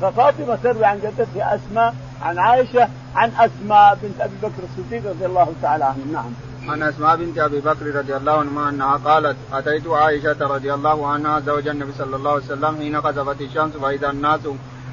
ففاطمة 0.00 0.56
تروي 0.62 0.84
عن 0.84 0.98
جدتها 0.98 1.54
أسماء 1.54 1.94
عن 2.22 2.38
عائشة 2.38 2.88
عن 3.14 3.30
أسماء 3.38 3.98
بنت 4.02 4.20
أبي 4.20 4.34
بكر 4.42 4.62
الصديق 4.62 5.10
رضي 5.10 5.26
الله 5.26 5.52
تعالى 5.62 5.84
عنه. 5.84 6.12
نعم. 6.12 6.32
عن 6.68 6.82
أسماء 6.82 7.16
بنت 7.16 7.38
أبي 7.38 7.60
بكر 7.60 7.94
رضي 7.94 8.16
الله 8.16 8.32
عنها 8.32 8.68
أنها 8.68 8.96
قالت 8.96 9.36
أتيت 9.52 9.86
عائشة 9.86 10.36
رضي 10.40 10.74
الله 10.74 11.06
عنها 11.06 11.40
زوج 11.40 11.68
النبي 11.68 11.92
صلى 11.98 12.16
الله 12.16 12.30
عليه 12.30 12.44
وسلم 12.44 12.76
حين 12.76 13.00
خسفت 13.00 13.40
الشمس 13.40 13.72
فإذا 13.72 14.10
الناس 14.10 14.40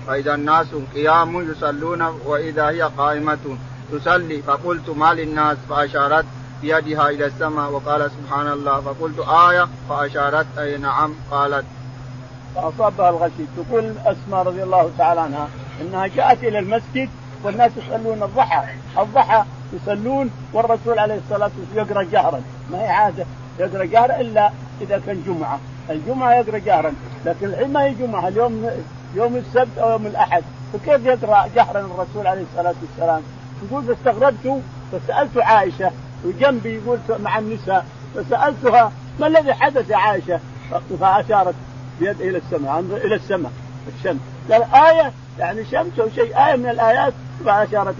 فإذا 0.07 0.35
الناس 0.35 0.67
قيام 0.95 1.51
يصلون 1.51 2.01
وإذا 2.25 2.69
هي 2.69 2.81
قائمة 2.81 3.57
تصلي 3.91 4.41
فقلت 4.41 4.89
ما 4.89 5.13
للناس؟ 5.13 5.57
فأشارت 5.69 6.25
بيدها 6.61 7.09
إلى 7.09 7.25
السماء 7.25 7.71
وقال 7.71 8.11
سبحان 8.11 8.47
الله 8.47 8.81
فقلت 8.81 9.19
آية 9.19 9.67
فأشارت 9.89 10.45
أي 10.57 10.77
نعم 10.77 11.13
قالت. 11.31 11.65
فأصابها 12.55 13.09
الغشي. 13.09 13.43
تقول 13.57 13.93
أسماء 14.05 14.43
رضي 14.43 14.63
الله 14.63 14.91
تعالى 14.97 15.21
عنها 15.21 15.47
أنها 15.81 16.07
جاءت 16.07 16.43
إلى 16.43 16.59
المسجد 16.59 17.09
والناس 17.43 17.71
يصلون 17.77 18.23
الضحى. 18.23 18.63
الضحى 18.97 19.43
يصلون 19.73 20.31
والرسول 20.53 20.99
عليه 20.99 21.19
الصلاة 21.25 21.51
والسلام 21.59 21.87
يقرأ 21.87 22.03
جهرا. 22.03 22.41
ما 22.71 22.81
هي 22.81 22.87
عادة 22.87 23.25
يقرأ 23.59 23.85
جهرا 23.85 24.21
إلا 24.21 24.51
إذا 24.81 25.01
كان 25.05 25.23
جمعة. 25.27 25.59
الجمعة 25.89 26.33
يقرأ 26.33 26.57
جهرا 26.57 26.93
لكن 27.25 27.47
الحين 27.47 27.73
ما 27.73 27.83
هي 27.83 27.93
جمعة 27.93 28.27
اليوم 28.27 28.69
يوم 29.15 29.35
السبت 29.35 29.77
أو 29.77 29.91
يوم 29.91 30.05
الأحد. 30.05 30.43
فكيف 30.73 31.05
يقرأ 31.05 31.47
جهرا 31.55 31.79
الرسول 31.79 32.27
عليه 32.27 32.43
الصلاة 32.53 32.75
والسلام؟ 32.81 33.21
يقول 33.63 33.83
فاستغربت 33.83 34.61
فسألت 34.91 35.37
عائشة 35.37 35.91
وجنبي 36.25 36.75
يقول 36.75 36.99
مع 37.19 37.39
النساء 37.39 37.85
فسألتها 38.15 38.91
ما 39.19 39.27
الذي 39.27 39.53
حدث 39.53 39.89
يا 39.89 39.97
عائشة؟ 39.97 40.39
فاشارت 40.99 41.55
بيد 41.99 42.21
إلى 42.21 42.37
السماء 42.37 42.79
إلى 42.79 43.15
السماء 43.15 43.51
الشمس. 43.97 44.19
قال 44.51 44.63
آية 44.63 45.11
يعني 45.39 45.65
شمس 45.65 45.99
أو 45.99 46.09
شيء 46.15 46.37
آية 46.47 46.55
من 46.55 46.69
الآيات. 46.69 47.13
فأشارت 47.45 47.95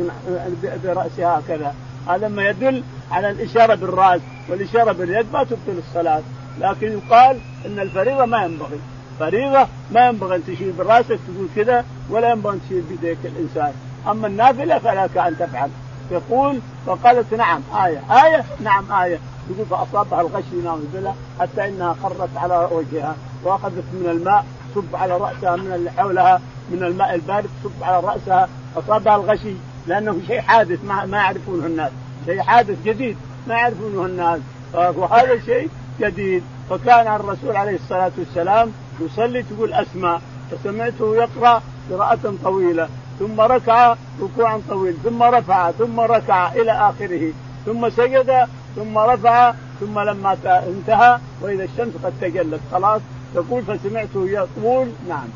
برأسها 0.83 1.39
هكذا. 1.39 1.73
هذا 2.07 2.27
ما 2.27 2.49
يدل 2.49 2.83
على 3.11 3.29
الإشارة 3.29 3.75
بالرأس 3.75 4.21
والإشارة 4.49 4.91
باليد 4.91 5.25
ما 5.33 5.43
تبطل 5.43 5.77
الصلاة. 5.87 6.21
لكن 6.59 6.91
يقال 6.91 7.39
أن 7.65 7.79
الفريضة 7.79 8.25
ما 8.25 8.43
ينبغي. 8.45 8.79
فريضة 9.19 9.67
ما 9.91 10.07
ينبغي 10.07 10.35
أن 10.35 10.43
تشير 10.45 10.73
برأسك 10.77 11.07
تقول 11.07 11.47
كذا 11.55 11.85
ولا 12.09 12.31
ينبغي 12.31 12.53
أن 12.53 12.61
تشير 12.65 12.83
بيديك 12.89 13.17
الإنسان. 13.25 13.73
أما 14.07 14.27
النافلة 14.27 14.79
فلك 14.79 15.17
أن 15.17 15.37
تفعل. 15.39 15.69
يقول 16.11 16.59
فقالت 16.85 17.33
نعم 17.33 17.61
آية 17.85 18.01
آية 18.25 18.45
نعم 18.63 18.91
آية. 18.91 19.19
يقول 19.49 19.65
فأصابها 19.65 20.21
الغشي 20.21 20.55
نعوذ 20.63 20.85
بالله 20.93 21.15
حتى 21.39 21.67
إنها 21.67 21.95
خرت 22.03 22.29
على 22.37 22.69
وجهها 22.71 23.15
وأخذت 23.43 23.83
من 23.93 24.09
الماء 24.11 24.45
صب 24.75 24.95
على 24.95 25.17
رأسها 25.17 25.55
من 25.55 25.73
اللي 25.73 25.91
حولها 25.91 26.41
من 26.71 26.83
الماء 26.83 27.15
البارد 27.15 27.49
صب 27.63 27.83
على 27.83 27.99
رأسها 28.07 28.49
أصابها 28.77 29.15
الغشي 29.15 29.53
لأنه 29.87 30.19
شيء 30.27 30.41
حادث 30.41 30.83
ما, 30.85 31.05
ما 31.05 31.17
يعرفونه 31.17 31.65
الناس. 31.65 31.91
شيء 32.25 32.41
حادث 32.41 32.77
جديد 32.85 33.17
ما 33.47 33.55
يعرفونه 33.55 34.05
الناس. 34.05 34.39
وهذا 34.73 35.39
شيء 35.45 35.69
جديد. 35.99 36.43
فكان 36.69 37.15
الرسول 37.15 37.55
عليه 37.55 37.75
الصلاة 37.75 38.11
والسلام 38.17 38.71
يصلي 38.99 39.43
تقول 39.43 39.73
أسماء 39.73 40.21
فسمعته 40.51 41.15
يقرأ 41.15 41.61
قراءة 41.91 42.33
طويلة. 42.43 42.89
ثم 43.19 43.41
ركع 43.41 43.95
ركوعا 44.21 44.61
طويل 44.69 44.95
ثم 45.03 45.23
رفع 45.23 45.71
ثم 45.71 45.99
ركع 45.99 46.51
إلى 46.53 46.71
آخره 46.71 47.33
ثم 47.65 47.89
سجد 47.89 48.47
ثم 48.75 48.97
رفع 48.97 49.53
ثم 49.79 49.99
لما 49.99 50.37
انتهى 50.45 51.19
وإذا 51.41 51.63
الشمس 51.63 51.93
قد 52.03 52.13
تجلت. 52.21 52.59
خلاص؟ 52.71 53.01
تقول 53.35 53.63
فسمعته 53.63 54.27
يقول 54.27 54.87
نعم. 55.09 55.27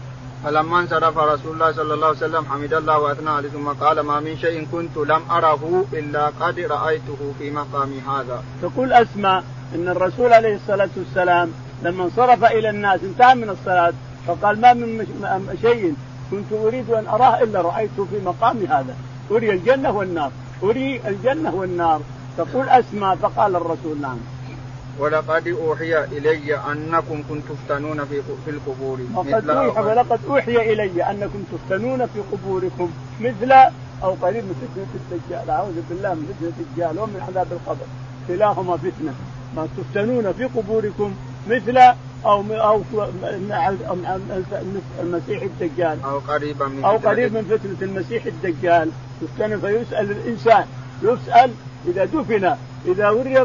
فلما 0.44 0.80
انصرف 0.80 1.18
رسول 1.18 1.54
الله 1.54 1.72
صلى 1.72 1.94
الله 1.94 2.08
عليه 2.08 2.18
وسلم 2.18 2.46
حمد 2.46 2.74
الله 2.74 3.00
وأثنى 3.00 3.30
عليه 3.30 3.50
ثم 3.50 3.68
قال 3.68 4.00
ما 4.00 4.20
من 4.20 4.38
شيء 4.38 4.68
كنت 4.72 4.98
لم 4.98 5.22
أره 5.32 5.86
إلا 5.94 6.32
قد 6.40 6.60
رأيته 6.60 7.34
في 7.40 7.52
مقامي 7.52 8.02
هذا. 8.02 8.44
تقول 8.62 8.94
اسماء 8.94 9.44
إن 9.76 9.88
الرسول 9.88 10.34
عليه 10.34 10.56
الصلاة 10.56 10.90
والسلام 10.98 11.52
لما 11.84 12.04
انصرف 12.04 12.44
إلى 12.44 12.70
الناس 12.70 13.00
انتهى 13.04 13.36
من 13.36 13.50
الصلاة 13.50 13.94
فقال 14.28 14.62
ما 14.62 14.74
من 14.74 15.58
شيء 15.62 15.96
كنت 16.32 16.53
أريد 16.53 16.89
أن 16.89 17.07
أراه 17.07 17.43
إلا 17.43 17.61
رأيته 17.61 18.05
في 18.05 18.19
مقام 18.26 18.57
هذا. 18.57 18.95
أري 19.32 19.51
الجنة 19.51 19.91
والنار. 19.91 20.32
أري 20.63 21.01
الجنة 21.07 21.55
والنار. 21.55 22.01
تقول 22.38 22.69
اسماء 22.69 23.15
فقال 23.15 23.55
الرسول 23.55 24.01
نعم. 24.01 24.17
ولقد 24.99 25.47
أوحي 25.47 26.03
إلي 26.03 26.57
أنكم 26.71 27.24
كنتم 27.30 27.55
تفتنون 27.55 28.05
في 28.05 28.21
في 28.45 28.51
القبور. 28.51 28.99
وقد 29.15 29.49
اوحي 29.49 29.82
ولقد 29.82 30.19
أوحي 30.30 30.74
إلي 30.74 31.03
أنكم 31.03 31.43
تفتنون 31.51 32.05
في 32.05 32.19
قبوركم. 32.32 32.91
مثل 33.19 33.51
أو 34.03 34.11
قريب 34.21 34.43
من 34.43 34.55
فتنة 34.61 35.17
الدجال. 35.17 35.49
أعوذ 35.49 35.82
بالله 35.89 36.13
من 36.13 36.34
فتنة 36.34 36.53
الدجال 36.59 36.99
ومن 36.99 37.21
عذاب 37.28 37.47
القبر. 37.51 37.86
كلاهما 38.28 38.78
فتنة. 38.78 39.13
ما 39.55 39.67
تفتنون 39.78 40.34
في 40.34 40.43
قبوركم 40.43 41.15
مثل 41.48 41.78
أو 42.26 42.44
أو 42.52 42.82
المسيح 45.02 45.41
الدجال. 45.41 45.98
أو 46.04 46.20
قريبا 46.20 46.68
من 46.68 46.84
أو 46.84 46.98
قريب 46.98 47.34
من 47.34 47.44
فتنة 47.44 47.89
المسيح 47.89 48.26
الدجال. 48.26 48.89
يفتن 49.22 49.60
فيسأل 49.60 50.12
الإنسان. 50.12 50.66
يسأل 51.04 51.52
إذا 51.88 52.06
دفن 52.06 52.56
إذا 52.86 53.10
وري 53.10 53.38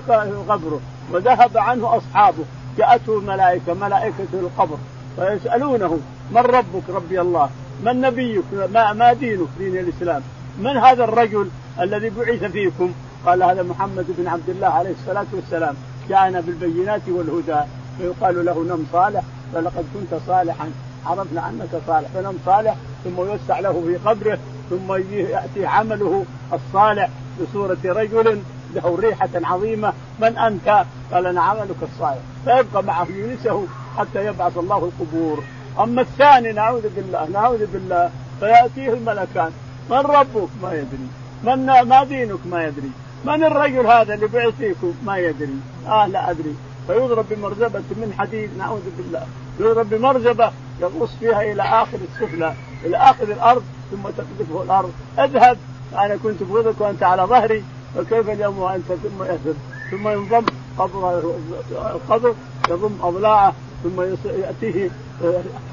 قبره 0.48 0.80
وذهب 1.12 1.58
عنه 1.58 1.96
أصحابه. 1.96 2.44
جاءته 2.78 3.18
الملائكه 3.18 3.74
ملائكة 3.74 4.32
القبر. 4.32 4.76
فيسألونه 5.16 5.98
من 6.30 6.40
ربك 6.40 6.82
ربي 6.88 7.20
الله؟ 7.20 7.50
من 7.84 8.00
نبيك؟ 8.00 8.44
ما, 8.72 8.92
ما 8.92 9.12
دينك 9.12 9.48
دين 9.58 9.78
الإسلام؟ 9.78 10.22
من 10.58 10.76
هذا 10.76 11.04
الرجل 11.04 11.48
الذي 11.80 12.10
بعث 12.10 12.44
فيكم؟ 12.44 12.92
قال 13.26 13.42
هذا 13.42 13.62
محمد 13.62 14.06
بن 14.18 14.28
عبد 14.28 14.48
الله 14.48 14.68
عليه 14.68 14.90
الصلاة 14.90 15.26
والسلام. 15.32 15.74
جاءنا 16.08 16.40
بالبينات 16.40 17.08
والهدى. 17.08 17.60
فيقال 17.98 18.44
له 18.44 18.64
نم 18.64 18.86
صالح 18.92 19.22
فلقد 19.54 19.84
كنت 19.94 20.20
صالحا 20.26 20.70
عرفنا 21.06 21.48
أنك 21.48 21.82
صالح. 21.86 22.08
فنم 22.14 22.38
صالح 22.46 22.74
ثم 23.04 23.20
يوسع 23.20 23.60
له 23.60 23.82
في 23.86 23.96
قبره 24.08 24.38
ثم 24.70 24.92
يأتي 25.12 25.66
عمله 25.66 26.24
الصالح 26.52 27.08
بصورة 27.40 27.78
رجل 27.84 28.42
له 28.74 28.98
ريحة 29.00 29.28
عظيمة. 29.34 29.92
من 30.20 30.38
أنت؟ 30.38 30.84
قال 31.12 31.26
أنا 31.26 31.42
عملك 31.42 31.76
الصالح. 31.82 32.22
فيبقى 32.44 32.82
معه 32.82 33.06
يونسه 33.10 33.66
حتى 33.98 34.26
يبعث 34.26 34.58
الله 34.58 34.90
القبور. 34.90 35.42
أما 35.80 36.02
الثاني 36.02 36.52
نعوذ 36.52 36.82
بالله 36.96 37.28
نعوذ 37.32 37.66
بالله 37.66 38.10
فيأتيه 38.40 38.92
الملكان. 38.92 39.50
من 39.90 39.98
ربك؟ 39.98 40.48
ما 40.62 40.72
يدري. 40.72 41.08
من 41.44 41.66
ما 41.66 42.04
دينك؟ 42.04 42.38
ما 42.50 42.64
يدري. 42.64 42.90
من 43.24 43.44
الرجل 43.44 43.86
هذا 43.86 44.14
اللي 44.14 44.26
بعثيكم؟ 44.26 44.94
ما 45.06 45.16
يدري. 45.16 45.58
آه 45.86 46.06
لا 46.06 46.30
أدري. 46.30 46.54
فيضرب 46.88 47.24
بمرزبة 47.30 47.82
من 47.90 48.14
حديد 48.18 48.50
نعوذ 48.58 48.82
بالله. 48.96 49.26
يضرب 49.60 49.90
بمرزبة 49.90 50.52
يغوص 50.80 51.10
فيها 51.20 51.42
إلى 51.42 51.62
آخر 51.62 51.98
السفلى 52.12 52.54
إلى 52.84 52.96
آخر 52.96 53.24
الأرض 53.24 53.62
ثم 53.90 54.02
تقذفه 54.02 54.62
الأرض. 54.62 54.92
اذهب 55.18 55.56
أنا 55.92 56.16
كنت 56.16 56.42
بغضك 56.42 56.80
وأنت 56.80 57.02
على 57.02 57.22
ظهري 57.22 57.64
فكيف 57.94 58.30
اليوم 58.30 58.58
وأنت؟ 58.58 58.86
ثم 58.86 59.22
يذهب 59.22 59.56
ثم 59.90 60.08
ينضم 60.08 60.46
قبر 60.78 61.32
القبر 61.70 62.34
يضم 62.68 62.98
أضلاعه 63.02 63.54
ثم 63.84 64.00
يأتيه 64.24 64.90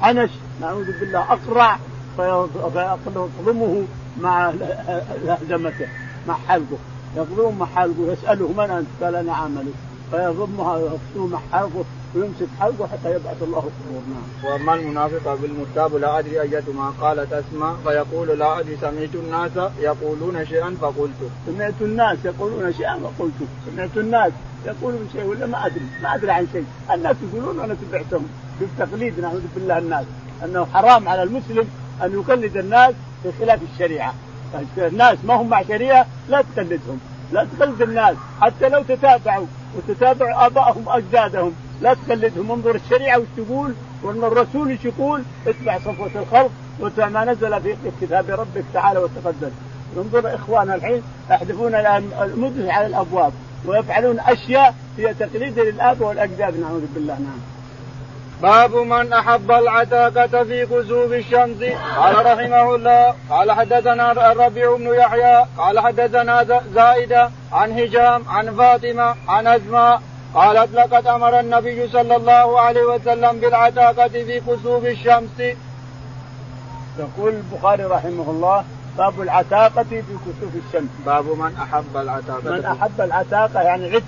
حنش 0.00 0.30
نعوذ 0.60 1.00
بالله 1.00 1.32
أقرع 1.32 1.78
فيقضمه 2.16 3.82
مع 4.20 4.52
لهجمته 5.24 5.88
مع 6.28 6.34
حلقه. 6.48 6.78
يقضمه 7.16 7.50
مع 7.50 7.66
حلقه 7.66 8.12
يسأله 8.12 8.48
من 8.52 8.70
أنت؟ 8.70 8.86
قال 9.02 9.14
أنا 9.14 9.32
عملي. 9.34 9.72
فيضمها 10.10 10.76
ويغسله 10.76 11.26
مع 11.26 11.38
حلقه 11.52 11.84
ويمسك 12.14 12.46
حلقه 12.60 12.86
حتى 12.86 13.10
يبعث 13.14 13.42
الله 13.42 13.58
القبور 13.58 14.02
نعم. 14.10 14.52
وأما 14.52 14.74
المنافق 14.74 15.34
بالمرتاب 15.34 15.96
لا 15.96 16.18
أدري 16.18 16.40
أيتما 16.40 16.92
قالت 17.00 17.32
اسماء 17.32 17.76
فيقول 17.84 18.38
لا 18.38 18.60
أدري 18.60 18.76
سمعت 18.76 19.14
الناس 19.14 19.50
يقولون 19.80 20.46
شيئا 20.46 20.76
فقلت. 20.80 21.30
سمعت 21.46 21.74
الناس 21.80 22.18
يقولون 22.24 22.72
شيئا 22.72 22.98
فقلت، 22.98 23.48
سمعت 23.66 23.96
الناس 23.96 24.32
يقولون 24.66 25.08
شيء 25.12 25.24
ولا 25.24 25.46
ما 25.46 25.66
أدري، 25.66 25.86
ما 26.02 26.14
أدري 26.14 26.30
عن 26.30 26.46
شيء، 26.52 26.64
الناس 26.94 27.16
يقولون 27.22 27.58
وأنا 27.58 27.74
تبعتهم 27.74 28.26
بالتقليد 28.60 29.20
نعوذ 29.20 29.42
بالله 29.54 29.78
الناس، 29.78 30.04
أنه 30.44 30.66
حرام 30.74 31.08
على 31.08 31.22
المسلم 31.22 31.68
أن 32.02 32.12
يقلد 32.12 32.56
الناس 32.56 32.94
بخلاف 33.24 33.60
الشريعة. 33.72 34.14
الناس 34.78 35.18
ما 35.24 35.34
هم 35.34 35.48
مع 35.48 35.62
شريعة 35.62 36.06
لا 36.28 36.42
تقلدهم، 36.42 37.00
لا 37.32 37.46
تقلد 37.58 37.82
الناس 37.82 38.16
حتى 38.40 38.68
لو 38.68 38.82
تتابعوا 38.82 39.46
وتتابع 39.76 40.46
ابائهم 40.46 40.86
وأجدادهم. 40.86 41.52
لا 41.82 41.94
تقلدهم 41.94 42.52
انظر 42.52 42.74
الشريعة 42.74 43.18
وش 43.18 43.26
تقول 43.36 43.74
وأن 44.02 44.24
الرسول 44.24 44.68
إيش 44.68 44.84
يقول. 44.84 45.22
اتبع 45.46 45.78
صفوة 45.78 46.10
الخلق 46.14 46.50
واتبع 46.80 47.08
ما 47.08 47.24
نزل 47.24 47.62
في 47.62 47.76
كتاب 48.00 48.30
ربك 48.30 48.64
تعالى 48.74 48.98
وتقدم. 48.98 49.50
انظر 49.96 50.34
اخواننا 50.34 50.74
الحين 50.74 51.02
يحذفون 51.30 51.74
المدن 51.74 52.70
على 52.70 52.86
الأبواب 52.86 53.32
ويفعلون 53.66 54.20
أشياء 54.20 54.74
هي 54.98 55.14
تقليد 55.14 55.58
للآب 55.58 56.00
والأجداد 56.00 56.60
نعوذ 56.60 56.86
بالله 56.94 57.14
نعم. 57.14 57.55
باب 58.42 58.74
من 58.74 59.12
أحب 59.12 59.50
العتاقة 59.50 60.44
في 60.44 60.66
كسوف 60.66 61.12
الشمس 61.12 61.62
قال 61.96 62.26
رحمه 62.26 62.74
الله 62.74 63.14
قال 63.30 63.52
حدثنا 63.52 64.32
الربيع 64.32 64.76
بن 64.76 64.94
يحيى 64.94 65.46
قال 65.58 65.80
حدثنا 65.80 66.62
زائدة 66.74 67.30
عن 67.52 67.78
هشام 67.78 68.28
عن 68.28 68.56
فاطمة 68.56 69.14
عن 69.28 69.46
اسماء 69.46 70.02
قالت 70.34 70.74
لقد 70.74 71.06
أمر 71.06 71.40
النبي 71.40 71.88
صلى 71.88 72.16
الله 72.16 72.60
عليه 72.60 72.82
وسلم 72.82 73.40
بالعتاقة 73.40 74.08
في 74.08 74.40
كسوف 74.40 74.84
الشمس. 74.84 75.40
يقول 76.98 77.34
البخاري 77.34 77.84
رحمه 77.84 78.30
الله 78.30 78.64
باب 78.98 79.20
العتاقة 79.20 79.82
في 79.82 80.02
كسوف 80.02 80.52
الشمس. 80.66 80.90
باب 81.06 81.24
من 81.24 81.56
أحب 81.62 81.96
العتاقة 81.96 82.50
من 82.50 82.64
أحب 82.64 83.00
العتاقة 83.00 83.62
يعني 83.62 83.86
عتق 83.94 84.04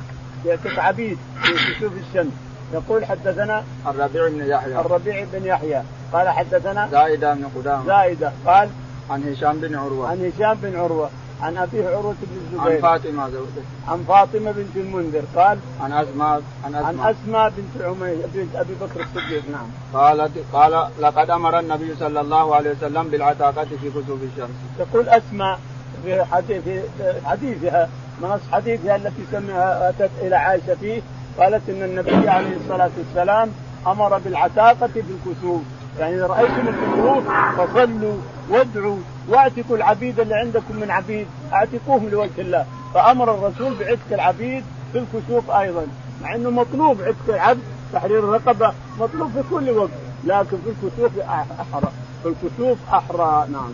يعتق 0.46 0.78
عبيد 0.78 1.18
في 1.42 1.52
كسوف 1.52 1.92
الشمس. 2.08 2.32
يقول 2.72 3.04
حدثنا 3.04 3.64
الربيع 3.86 4.28
بن 4.28 4.50
يحيى. 4.50 4.80
الربيع 4.80 5.24
بن 5.32 5.46
يحيى. 5.46 5.82
قال 6.12 6.28
حدثنا 6.28 6.88
زائدة 6.92 7.34
بن 7.34 7.44
قدامة. 7.56 7.86
زائدة 7.86 8.32
قال 8.46 8.68
عن 9.10 9.32
هشام 9.32 9.60
بن 9.60 9.74
عروة. 9.76 10.08
عن 10.08 10.32
هشام 10.36 10.54
بن 10.62 10.76
عروة. 10.76 11.10
عن 11.42 11.56
أبيه 11.56 11.88
عروة 11.88 12.14
بن 12.22 12.36
الزبير. 12.36 12.86
عن 12.86 12.98
فاطمة 12.98 13.30
زوجته. 13.30 13.62
عن 13.88 14.04
فاطمة 14.08 14.52
بنت 14.52 14.76
المنذر. 14.76 15.22
قال 15.36 15.58
عن 15.80 15.92
أسماء 15.92 16.42
عن 16.64 16.74
أسماء, 16.74 16.84
عن 16.84 17.14
أسماء. 17.14 17.52
بنت 17.56 17.84
عمي 17.84 18.16
بنت 18.34 18.56
أبي 18.56 18.74
بكر 18.80 19.00
الصديق. 19.00 19.42
نعم. 19.52 19.66
قالت 19.94 20.32
قال 20.52 20.88
لقد 21.00 21.30
أمر 21.30 21.58
النبي 21.58 21.94
صلى 22.00 22.20
الله 22.20 22.54
عليه 22.56 22.70
وسلم 22.70 23.08
بالعتاقة 23.08 23.64
في 23.64 23.90
كسوف 23.90 24.20
الشمس. 24.22 24.56
تقول 24.78 25.08
أسماء 25.08 25.58
في 26.04 26.24
حديث 26.24 26.62
في 26.64 27.14
حديثها 27.24 27.88
نص 28.22 28.40
حديثها 28.52 28.96
التي 28.96 29.22
سمعها 29.32 29.88
أتت 29.88 30.10
إلى 30.22 30.36
عائشة 30.36 30.74
فيه 30.74 31.02
قالت 31.38 31.68
إن 31.68 31.82
النبي 31.82 32.28
عليه 32.28 32.56
الصلاة 32.56 32.90
والسلام 32.98 33.50
أمر 33.86 34.18
بالعتاقة 34.18 34.86
في 34.86 35.00
الكسوف 35.00 35.62
يعني 35.98 36.14
إذا 36.16 36.26
رأيتم 36.26 36.68
الكسوف 36.68 37.28
فصلوا 37.58 38.16
وادعوا 38.50 38.96
واعتقوا 39.28 39.76
العبيد 39.76 40.20
اللي 40.20 40.34
عندكم 40.34 40.76
من 40.76 40.90
عبيد 40.90 41.26
اعتقوهم 41.52 42.08
لوجه 42.08 42.30
الله. 42.38 42.66
فأمر 42.94 43.34
الرسول 43.34 43.74
بعتق 43.74 44.12
العبيد 44.12 44.64
في 44.92 44.98
الكسوف 44.98 45.50
أيضا. 45.50 45.86
مع 46.22 46.34
إنه 46.34 46.50
مطلوب 46.50 47.02
عتق 47.02 47.34
العبد 47.34 47.60
تحرير 47.92 48.18
الرقبة 48.18 48.72
مطلوب 49.00 49.30
في 49.32 49.42
كل 49.50 49.70
وقت 49.70 49.90
لكن 50.24 50.56
في 50.64 50.86
الكسوف 50.86 51.18
أحرى. 51.20 51.92
في 52.22 52.28
الكسوف 52.28 52.78
أحرى 52.92 53.46
نعم. 53.52 53.72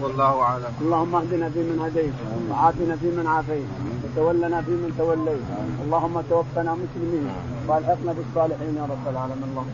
والله 0.00 0.42
أعلم. 0.42 0.72
اللهم 0.80 1.14
اهدنا 1.14 1.48
فيمن 1.48 1.78
هديت 1.84 2.12
وعافنا 2.50 2.96
فيمن 2.96 3.26
عافيت 3.26 3.66
وتولنا 4.04 4.62
فيمن 4.62 4.94
توليت. 4.98 5.46
اللهم 5.84 6.20
توفنا 6.30 6.74
مسلمين 6.74 7.30
وألحقنا 7.68 8.12
بالصالحين 8.12 8.76
يا 8.76 8.82
رب 8.82 9.08
العالمين. 9.08 9.44
اللهم 9.44 9.68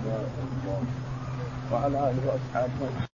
وعلى 1.73 2.11
آله 2.11 2.23
وأصحابه. 2.27 3.07